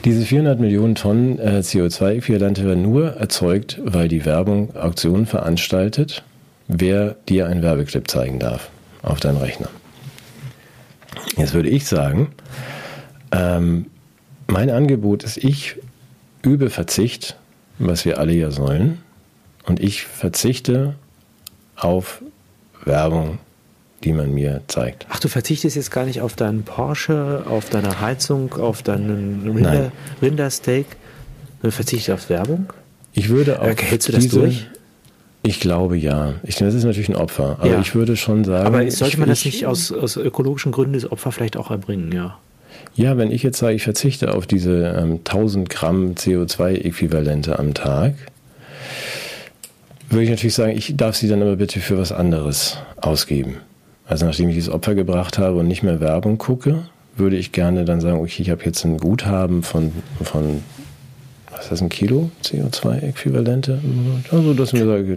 [0.06, 6.24] Diese 400 Millionen Tonnen äh, CO2-Äquivalente werden nur erzeugt, weil die Werbung Auktionen veranstaltet,
[6.70, 8.70] wer dir einen Werbeclip zeigen darf
[9.02, 9.68] auf deinen Rechner.
[11.36, 12.30] Jetzt würde ich sagen,
[13.32, 13.88] ähm,
[14.48, 15.76] mein Angebot ist, ich
[16.42, 17.38] übe Verzicht,
[17.78, 19.00] was wir alle ja sollen,
[19.66, 20.96] und ich verzichte
[21.76, 22.22] auf
[22.84, 23.40] Werbung,
[24.04, 25.06] die man mir zeigt.
[25.10, 29.92] Ach, du verzichtest jetzt gar nicht auf deinen Porsche, auf deine Heizung, auf deinen Rinder,
[30.22, 30.86] Rindersteak,
[31.62, 32.74] du verzichtest auf Werbung?
[33.14, 33.66] Ich würde auch.
[33.66, 34.68] Hältst du das diese, durch?
[35.42, 36.36] Ich glaube ja.
[36.44, 37.58] Ich, das ist natürlich ein Opfer.
[37.60, 37.80] Aber ja.
[37.80, 38.66] ich würde schon sagen.
[38.66, 42.38] Aber sollte man das nicht aus, aus ökologischen Gründen das Opfer vielleicht auch erbringen, ja?
[42.96, 48.14] Ja, wenn ich jetzt sage, ich verzichte auf diese ähm, 1000 Gramm CO2-Äquivalente am Tag,
[50.10, 53.58] würde ich natürlich sagen, ich darf sie dann aber bitte für was anderes ausgeben.
[54.08, 56.84] Also nachdem ich das Opfer gebracht habe und nicht mehr Werbung gucke,
[57.16, 59.92] würde ich gerne dann sagen, okay, ich habe jetzt ein Guthaben von,
[60.24, 60.64] von
[61.52, 63.80] was ist das, ein Kilo CO2-Äquivalente?
[64.32, 65.16] Also, das mir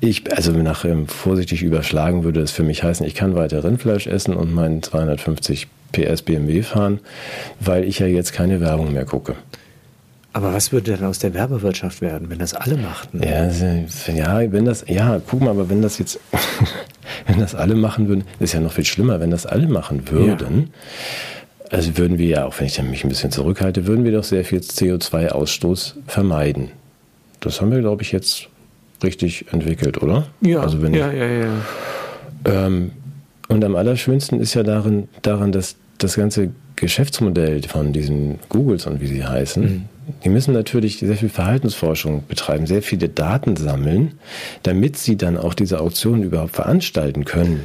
[0.00, 4.06] ich, also nach ähm, vorsichtig überschlagen würde es für mich heißen, ich kann weiter Rindfleisch
[4.06, 7.00] essen und meinen 250 PS BMW fahren,
[7.60, 9.34] weil ich ja jetzt keine Werbung mehr gucke.
[10.32, 13.22] Aber was würde denn aus der Werbewirtschaft werden, wenn das alle machten?
[13.22, 13.48] Ja,
[14.14, 16.20] ja, wenn das, ja, guck mal, aber wenn das jetzt,
[17.26, 20.58] wenn das alle machen würden, ist ja noch viel schlimmer, wenn das alle machen würden.
[20.58, 20.78] Ja
[21.70, 24.44] also würden wir ja, auch wenn ich mich ein bisschen zurückhalte, würden wir doch sehr
[24.44, 26.70] viel CO2-Ausstoß vermeiden.
[27.40, 28.48] Das haben wir, glaube ich, jetzt
[29.02, 30.26] richtig entwickelt, oder?
[30.40, 32.66] Ja, also wenn ja, ich, ja, ja.
[32.66, 32.92] Ähm,
[33.48, 39.00] und am allerschönsten ist ja darin, daran, dass das ganze Geschäftsmodell von diesen Googles und
[39.00, 39.84] wie sie heißen, mhm.
[40.24, 44.12] die müssen natürlich sehr viel Verhaltensforschung betreiben, sehr viele Daten sammeln,
[44.62, 47.62] damit sie dann auch diese Auktionen überhaupt veranstalten können.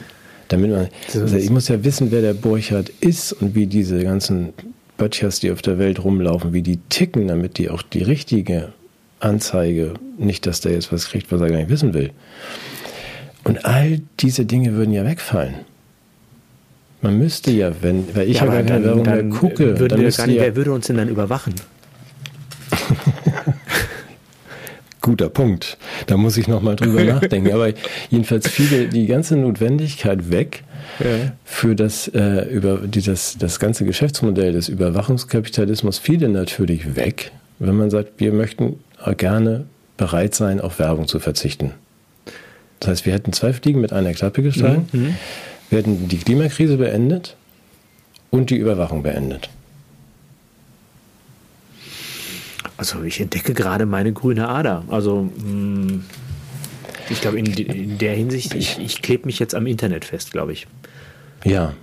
[0.47, 4.53] Damit man, also ich muss ja wissen, wer der Burchard ist und wie diese ganzen
[4.97, 8.73] Böttchers, die auf der Welt rumlaufen, wie die ticken, damit die auch die richtige
[9.19, 12.11] Anzeige, nicht, dass der jetzt was kriegt, was er gar nicht wissen will.
[13.43, 15.55] Und all diese Dinge würden ja wegfallen.
[17.03, 20.01] Man müsste ja, wenn, weil ich ja, ja gar keine Werbung mehr gucke, würden dann
[20.01, 21.53] wir gar nicht, ja, wer würde uns denn dann überwachen?
[25.01, 25.77] Guter Punkt.
[26.07, 27.51] Da muss ich nochmal drüber nachdenken.
[27.51, 27.73] Aber
[28.09, 30.63] jedenfalls fiel die ganze Notwendigkeit weg
[30.99, 31.33] ja.
[31.43, 37.89] für das, äh, über dieses, das ganze Geschäftsmodell des Überwachungskapitalismus fiel natürlich weg, wenn man
[37.89, 38.79] sagt, wir möchten
[39.17, 39.65] gerne
[39.97, 41.71] bereit sein, auf Werbung zu verzichten.
[42.79, 44.87] Das heißt, wir hätten zwei Fliegen mit einer Klappe geschlagen.
[44.93, 45.15] Mhm.
[45.77, 47.35] Hätten die Klimakrise beendet
[48.31, 49.49] und die Überwachung beendet.
[52.77, 54.83] Also ich entdecke gerade meine grüne Ader.
[54.89, 56.03] Also hm.
[57.09, 60.53] Ich glaube, in, in, der Hinsicht, ich, ich klebe mich jetzt am Internet fest, glaube
[60.53, 60.67] ich.
[61.43, 61.73] Ja,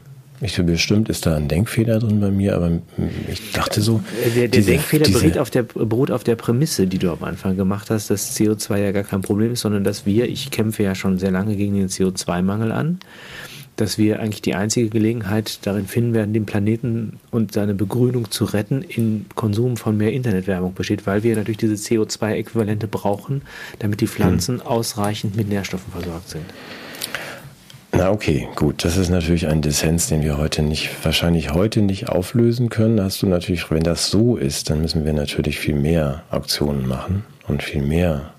[0.40, 2.80] ich finde, bestimmt ist da ein Denkfehler drin bei mir, aber
[3.30, 4.00] ich dachte so.
[4.24, 7.56] Der, der diese, Denkfehler diese auf der, beruht auf der Prämisse, die du am Anfang
[7.56, 10.94] gemacht hast, dass CO2 ja gar kein Problem ist, sondern dass wir, ich kämpfe ja
[10.94, 13.00] schon sehr lange gegen den CO2-Mangel an,
[13.80, 18.44] dass wir eigentlich die einzige Gelegenheit darin finden werden, den Planeten und seine Begrünung zu
[18.44, 23.42] retten, in Konsum von mehr Internetwerbung besteht, weil wir natürlich diese CO2-Äquivalente brauchen,
[23.78, 24.66] damit die Pflanzen hm.
[24.66, 26.44] ausreichend mit Nährstoffen versorgt sind.
[27.92, 28.84] Na okay, gut.
[28.84, 33.00] Das ist natürlich ein Dissens, den wir heute nicht, wahrscheinlich heute nicht auflösen können.
[33.00, 37.24] Hast du natürlich, wenn das so ist, dann müssen wir natürlich viel mehr Auktionen machen
[37.48, 38.32] und viel mehr.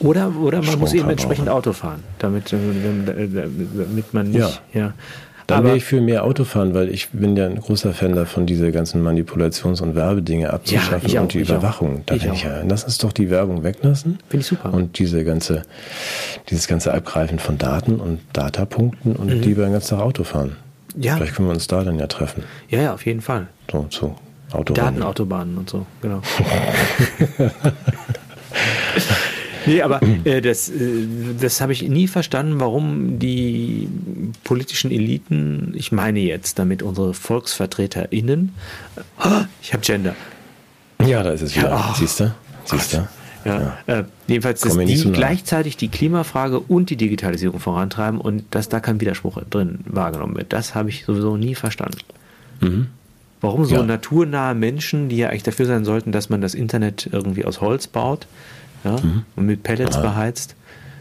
[0.00, 4.80] Oder, oder man muss eben entsprechend Auto fahren, damit, äh, damit man nicht, ja.
[4.80, 4.94] ja
[5.46, 8.72] dann wäre ich für mehr Autofahren, weil ich bin ja ein großer Fan davon, diese
[8.72, 12.02] ganzen Manipulations- und Werbedinge abzuschaffen ja, auch, und die Überwachung.
[12.06, 14.18] Da ich, ich ja, lass uns doch die Werbung weglassen.
[14.28, 14.74] Finde ich super.
[14.74, 15.62] Und diese ganze,
[16.50, 19.40] dieses ganze Abgreifen von Daten und Datapunkten und mhm.
[19.40, 20.56] lieber den ganzen Tag Auto fahren.
[20.96, 21.16] Ja.
[21.16, 22.42] Vielleicht können wir uns da dann ja treffen.
[22.68, 23.46] Ja, ja, auf jeden Fall.
[23.70, 24.16] So, so.
[24.52, 24.94] Autobahnen.
[24.94, 26.22] Datenautobahnen und so, genau.
[29.66, 31.06] Nee, aber äh, das, äh,
[31.40, 33.88] das habe ich nie verstanden, warum die
[34.44, 38.54] politischen Eliten, ich meine jetzt damit unsere VolksvertreterInnen,
[39.24, 40.14] oh, ich habe Gender.
[41.04, 41.70] Ja, da ist es wieder.
[41.70, 42.34] Ja, oh, Siehst du?
[42.64, 43.08] Siehst du?
[43.44, 43.98] Ja, ja.
[44.00, 49.00] Äh, jedenfalls, dass die gleichzeitig die Klimafrage und die Digitalisierung vorantreiben und dass da kein
[49.00, 50.52] Widerspruch drin wahrgenommen wird.
[50.52, 51.98] Das habe ich sowieso nie verstanden.
[52.60, 52.88] Mhm.
[53.40, 53.82] Warum so ja.
[53.82, 57.86] naturnahe Menschen, die ja eigentlich dafür sein sollten, dass man das Internet irgendwie aus Holz
[57.86, 58.26] baut,
[58.86, 59.24] ja, mhm.
[59.34, 60.02] und mit Pellets ja.
[60.02, 60.54] beheizt,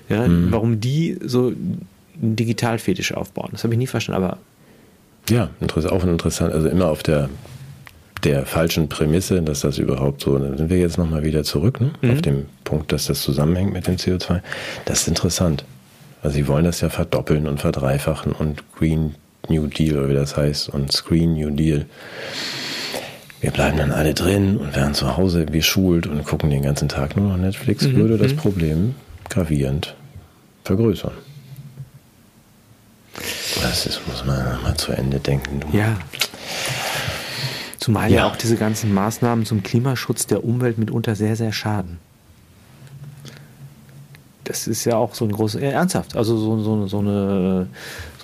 [0.10, 0.52] ja, mhm.
[0.52, 1.88] warum die so einen
[2.36, 3.50] Digitalfetisch aufbauen.
[3.52, 4.38] Das habe ich nie verstanden, aber.
[5.30, 5.50] Ja,
[5.90, 7.30] auch interessant, also immer auf der
[8.24, 11.92] der falschen Prämisse, dass das überhaupt so, dann sind wir jetzt nochmal wieder zurück, ne?
[12.02, 12.12] Mhm.
[12.12, 14.42] auf dem Punkt, dass das zusammenhängt mit dem CO2.
[14.86, 15.64] Das ist interessant.
[16.24, 19.14] Also sie wollen das ja verdoppeln und verdreifachen und Green
[19.48, 21.86] New Deal, oder wie das heißt, und Screen New Deal.
[23.42, 27.16] Wir bleiben dann alle drin und werden zu Hause geschult und gucken den ganzen Tag
[27.16, 27.96] nur noch Netflix, mhm.
[27.96, 28.38] würde das mhm.
[28.38, 28.96] Problem
[29.30, 29.96] gravierend
[30.64, 31.14] vergrößern.
[33.62, 35.62] Das ist, muss man mal zu Ende denken.
[35.72, 35.98] Ja.
[37.80, 38.18] Zumal ja.
[38.18, 42.00] ja auch diese ganzen Maßnahmen zum Klimaschutz der Umwelt mitunter sehr, sehr schaden
[44.46, 47.68] das ist ja auch so ein großes, äh, ernsthaft, also so, so, so, eine,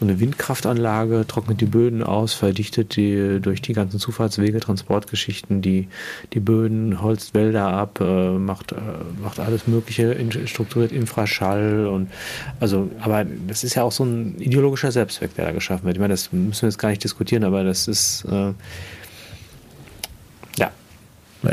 [0.01, 5.89] so eine Windkraftanlage trocknet die Böden aus, verdichtet die durch die ganzen Zufahrtswege, Transportgeschichten, die,
[6.33, 8.77] die Böden, holzt Wälder ab, äh, macht, äh,
[9.21, 12.09] macht alles Mögliche, in, strukturiert Infraschall und
[12.59, 15.97] also, aber das ist ja auch so ein ideologischer Selbstzweck, der da geschaffen wird.
[15.97, 18.53] Ich meine, das müssen wir jetzt gar nicht diskutieren, aber das ist äh,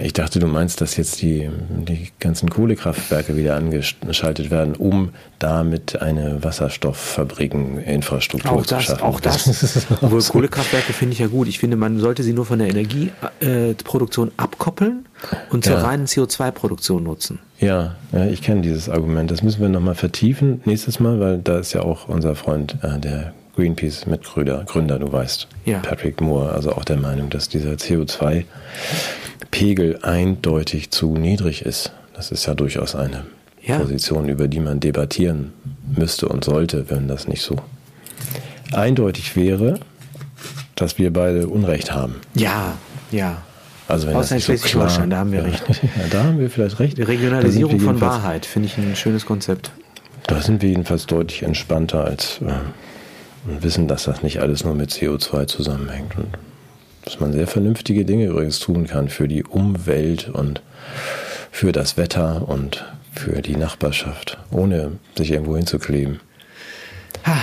[0.02, 6.02] ich dachte, du meinst, dass jetzt die, die ganzen Kohlekraftwerke wieder angeschaltet werden, um damit
[6.02, 9.02] eine Wasserstofffabrikeninfrastruktur zu schaffen.
[9.02, 9.86] Auch das.
[10.02, 11.48] Obwohl Kohlekraftwerke finde ich ja gut.
[11.48, 15.06] Ich finde, man sollte sie nur von der Energieproduktion abkoppeln
[15.50, 15.82] und zur ja.
[15.82, 17.38] reinen CO2-Produktion nutzen.
[17.58, 19.30] Ja, ja ich kenne dieses Argument.
[19.30, 22.98] Das müssen wir nochmal vertiefen nächstes Mal, weil da ist ja auch unser Freund, äh,
[22.98, 25.80] der Greenpeace-Mitgründer, Gründer, du weißt, ja.
[25.80, 28.44] Patrick Moore, also auch der Meinung, dass dieser CO2
[29.50, 31.90] Pegel eindeutig zu niedrig ist.
[32.14, 33.26] Das ist ja durchaus eine
[33.60, 33.80] ja.
[33.80, 35.52] Position, über die man debattieren
[35.92, 37.56] müsste und sollte, wenn das nicht so
[38.72, 39.80] eindeutig wäre,
[40.76, 42.14] dass wir beide Unrecht haben.
[42.34, 42.78] Ja,
[43.10, 43.38] ja.
[43.88, 45.64] Also wenn Außer in Schleswig-Holstein, da haben wir recht.
[45.82, 46.96] Ja, da haben wir vielleicht recht.
[46.96, 49.72] Die Regionalisierung von Wahrheit finde ich ein schönes Konzept.
[50.28, 52.52] Da sind wir jedenfalls deutlich entspannter als äh,
[53.48, 56.16] und wissen, dass das nicht alles nur mit CO2 zusammenhängt.
[56.16, 56.38] Und
[57.04, 60.62] dass man sehr vernünftige Dinge übrigens tun kann für die Umwelt und
[61.50, 66.20] für das Wetter und für die Nachbarschaft, ohne sich irgendwo hinzukleben.
[67.24, 67.40] Ah,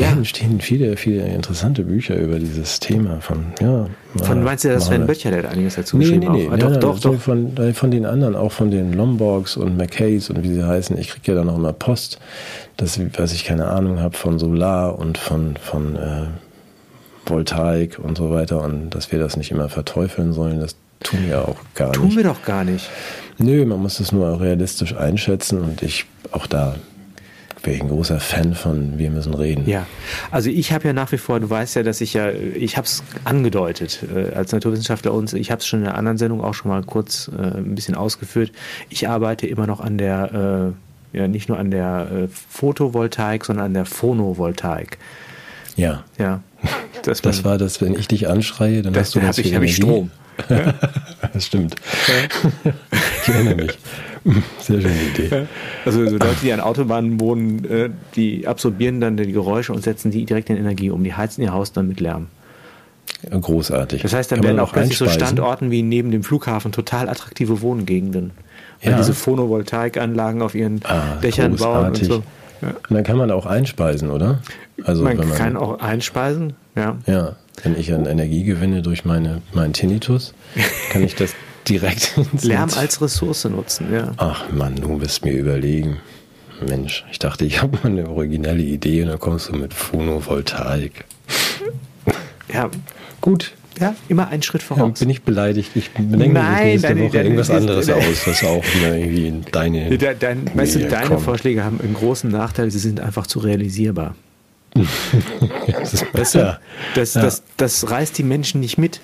[0.00, 0.10] ja.
[0.10, 3.86] Da entstehen viele, viele interessante Bücher über dieses Thema von, ja.
[4.16, 6.32] Von meinst du, dass Sven Böttcher der hat einiges dazu nee, geschrieben?
[6.32, 7.20] Nee, nee, ah, doch, ja, doch, doch.
[7.20, 10.98] Von, äh, von den anderen, auch von den Lomborgs und McKays und wie sie heißen.
[10.98, 12.18] Ich kriege ja dann auch immer Post,
[12.76, 16.26] dass, was ich keine Ahnung habe von Solar und von, von äh,
[17.26, 21.46] Voltaik und so weiter und dass wir das nicht immer verteufeln sollen, das tun wir
[21.48, 22.14] auch gar tun nicht.
[22.14, 22.88] Tun wir doch gar nicht.
[23.38, 26.74] Nö, man muss das nur realistisch einschätzen und ich auch da
[27.62, 29.68] wäre ich ein großer Fan von Wir müssen reden.
[29.68, 29.86] Ja,
[30.30, 32.86] also ich habe ja nach wie vor, du weißt ja, dass ich ja, ich habe
[32.86, 36.54] es angedeutet äh, als Naturwissenschaftler und ich habe es schon in einer anderen Sendung auch
[36.54, 38.52] schon mal kurz äh, ein bisschen ausgeführt.
[38.88, 40.72] Ich arbeite immer noch an der,
[41.12, 44.98] äh, ja nicht nur an der äh, Photovoltaik, sondern an der Phonovoltaik.
[45.76, 46.04] Ja.
[46.18, 46.42] Ja.
[47.02, 49.54] Das, das war das, wenn ich dich anschreie, dann das, hast du das hab ich,
[49.54, 50.10] hab ich Strom.
[51.32, 51.76] das stimmt.
[53.22, 53.78] ich erinnere mich.
[54.60, 55.46] Sehr schöne Idee.
[55.84, 60.10] Also so Leute, die an Autobahnen wohnen, äh, die absorbieren dann die Geräusche und setzen
[60.10, 61.02] die direkt in Energie um.
[61.04, 62.26] Die heizen ihr Haus dann mit Lärm.
[63.30, 64.02] Großartig.
[64.02, 65.08] Das heißt, dann Kann werden auch plötzlich so?
[65.08, 68.30] Standorten wie neben dem Flughafen total attraktive Wohngegenden.
[68.82, 68.98] Weil Ja.
[68.98, 72.08] diese Photovoltaikanlagen auf ihren Ah, Dächern bauen und großartig.
[72.08, 72.22] so.
[72.62, 72.68] Ja.
[72.88, 74.40] Und dann kann man auch einspeisen, oder?
[74.84, 76.96] Also man wenn man, kann auch einspeisen, ja.
[77.06, 80.34] ja, wenn ich an Energie gewinne durch meine, meinen Tinnitus,
[80.92, 81.34] kann ich das
[81.68, 84.12] direkt ins Lärm Netz- als Ressource nutzen, ja.
[84.16, 85.98] Ach Mann, du bist mir überlegen.
[86.66, 91.04] Mensch, ich dachte, ich habe mal eine originelle Idee und dann kommst du mit Phonovoltaik.
[92.52, 92.68] Ja,
[93.20, 94.98] Gut, ja immer einen Schritt ja, voraus.
[94.98, 95.70] bin ich beleidigt.
[95.76, 99.28] Ich denke mir Nein, nächste deine- Woche deine- irgendwas deine- anderes aus, was auch irgendwie
[99.28, 99.96] in deine...
[99.96, 101.20] Dein, dein, weißt du, deine kommt.
[101.22, 104.16] Vorschläge haben einen großen Nachteil, sie sind einfach zu realisierbar.
[105.68, 106.38] Das ist, Weißt du?
[106.40, 106.58] ja,
[106.96, 107.22] Das, Ja.
[107.22, 109.00] das, das reißt die Menschen nicht mit.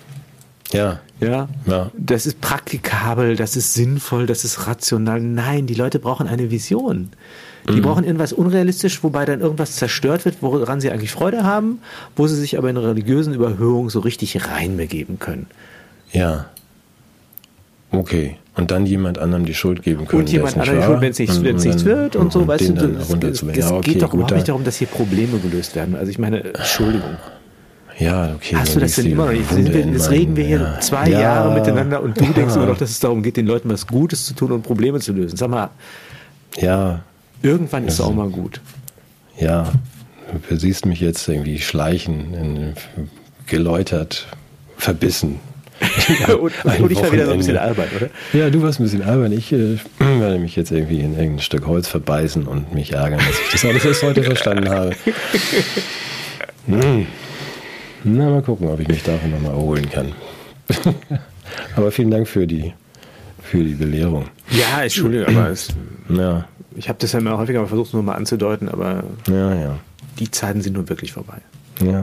[0.76, 1.48] Ja, Ja?
[1.66, 1.90] ja.
[1.96, 5.20] Das ist praktikabel, das ist sinnvoll, das ist rational.
[5.20, 7.10] Nein, die Leute brauchen eine Vision.
[7.66, 7.74] Mhm.
[7.74, 11.80] Die brauchen irgendwas unrealistisch, wobei dann irgendwas zerstört wird, woran sie eigentlich Freude haben,
[12.14, 15.46] wo sie sich aber in religiösen Überhöhungen so richtig reinbegeben können.
[16.12, 16.46] Ja.
[17.90, 18.36] Okay.
[18.54, 20.22] Und dann jemand anderem die Schuld geben können.
[20.22, 23.28] Und jemand anderem die Schuld, wenn es Und- und nichts wird und so, weißt du,
[23.28, 25.94] es, es, Ja, okay, geht doch gut, überhaupt nicht darum, dass hier Probleme gelöst werden.
[25.94, 27.16] Also ich meine, Entschuldigung.
[27.98, 28.56] Ja, okay.
[28.56, 29.48] Hast du das denn immer noch nicht?
[29.48, 30.80] Sind wir, jetzt reden wir hier ja.
[30.80, 31.20] zwei Ja.
[31.20, 32.56] Jahre miteinander und du denkst Ja.
[32.56, 35.12] immer noch, dass es darum geht, den Leuten was Gutes zu tun und Probleme zu
[35.12, 35.36] lösen.
[35.36, 35.70] Sag mal,
[36.58, 37.00] Ja,
[37.42, 38.60] irgendwann ist es Also- auch mal gut.
[39.38, 39.70] ja.
[40.48, 42.72] Du siehst mich jetzt irgendwie schleichen, in,
[43.46, 44.26] geläutert,
[44.76, 45.38] verbissen.
[46.40, 48.08] und, und ich war wieder so ein bisschen albern, oder?
[48.32, 49.30] Ja, du warst ein bisschen albern.
[49.30, 53.38] Ich äh, werde mich jetzt irgendwie in irgendein Stück Holz verbeißen und mich ärgern, dass
[53.38, 54.92] ich das alles erst heute verstanden habe.
[56.66, 57.06] Hm.
[58.08, 60.12] Na, mal gucken, ob ich mich davon nochmal erholen kann.
[61.76, 62.72] Aber vielen Dank für die,
[63.42, 64.26] für die Belehrung.
[64.50, 65.68] Ja, Entschuldigung, aber es,
[66.08, 66.46] Ja,
[66.76, 69.78] ich habe das ja immer häufiger versucht, nur mal anzudeuten, aber ja, ja.
[70.18, 71.38] die Zeiten sind nun wirklich vorbei.
[71.80, 72.00] Ja, ja,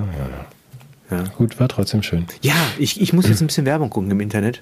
[1.12, 1.18] ja.
[1.18, 2.26] Ja, Gut, war trotzdem schön.
[2.42, 4.62] ja ich, ich muss jetzt ein bisschen Werbung gucken im Internet.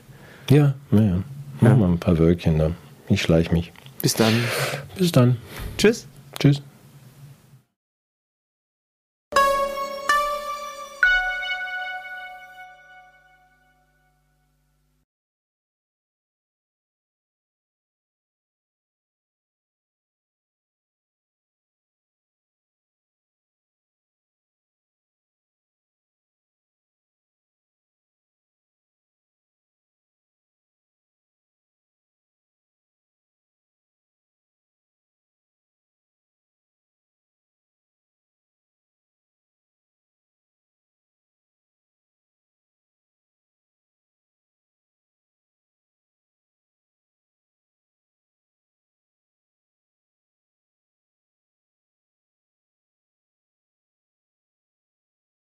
[0.50, 1.24] Ja, ja, ja.
[1.60, 1.76] Mach Ja.
[1.78, 2.72] mal ein paar Wölkchen da.
[3.08, 3.72] Ich schleich mich.
[4.02, 4.34] Bis dann.
[4.98, 5.38] Bis dann.
[5.78, 6.08] Tschüss.
[6.40, 6.62] Tschüss.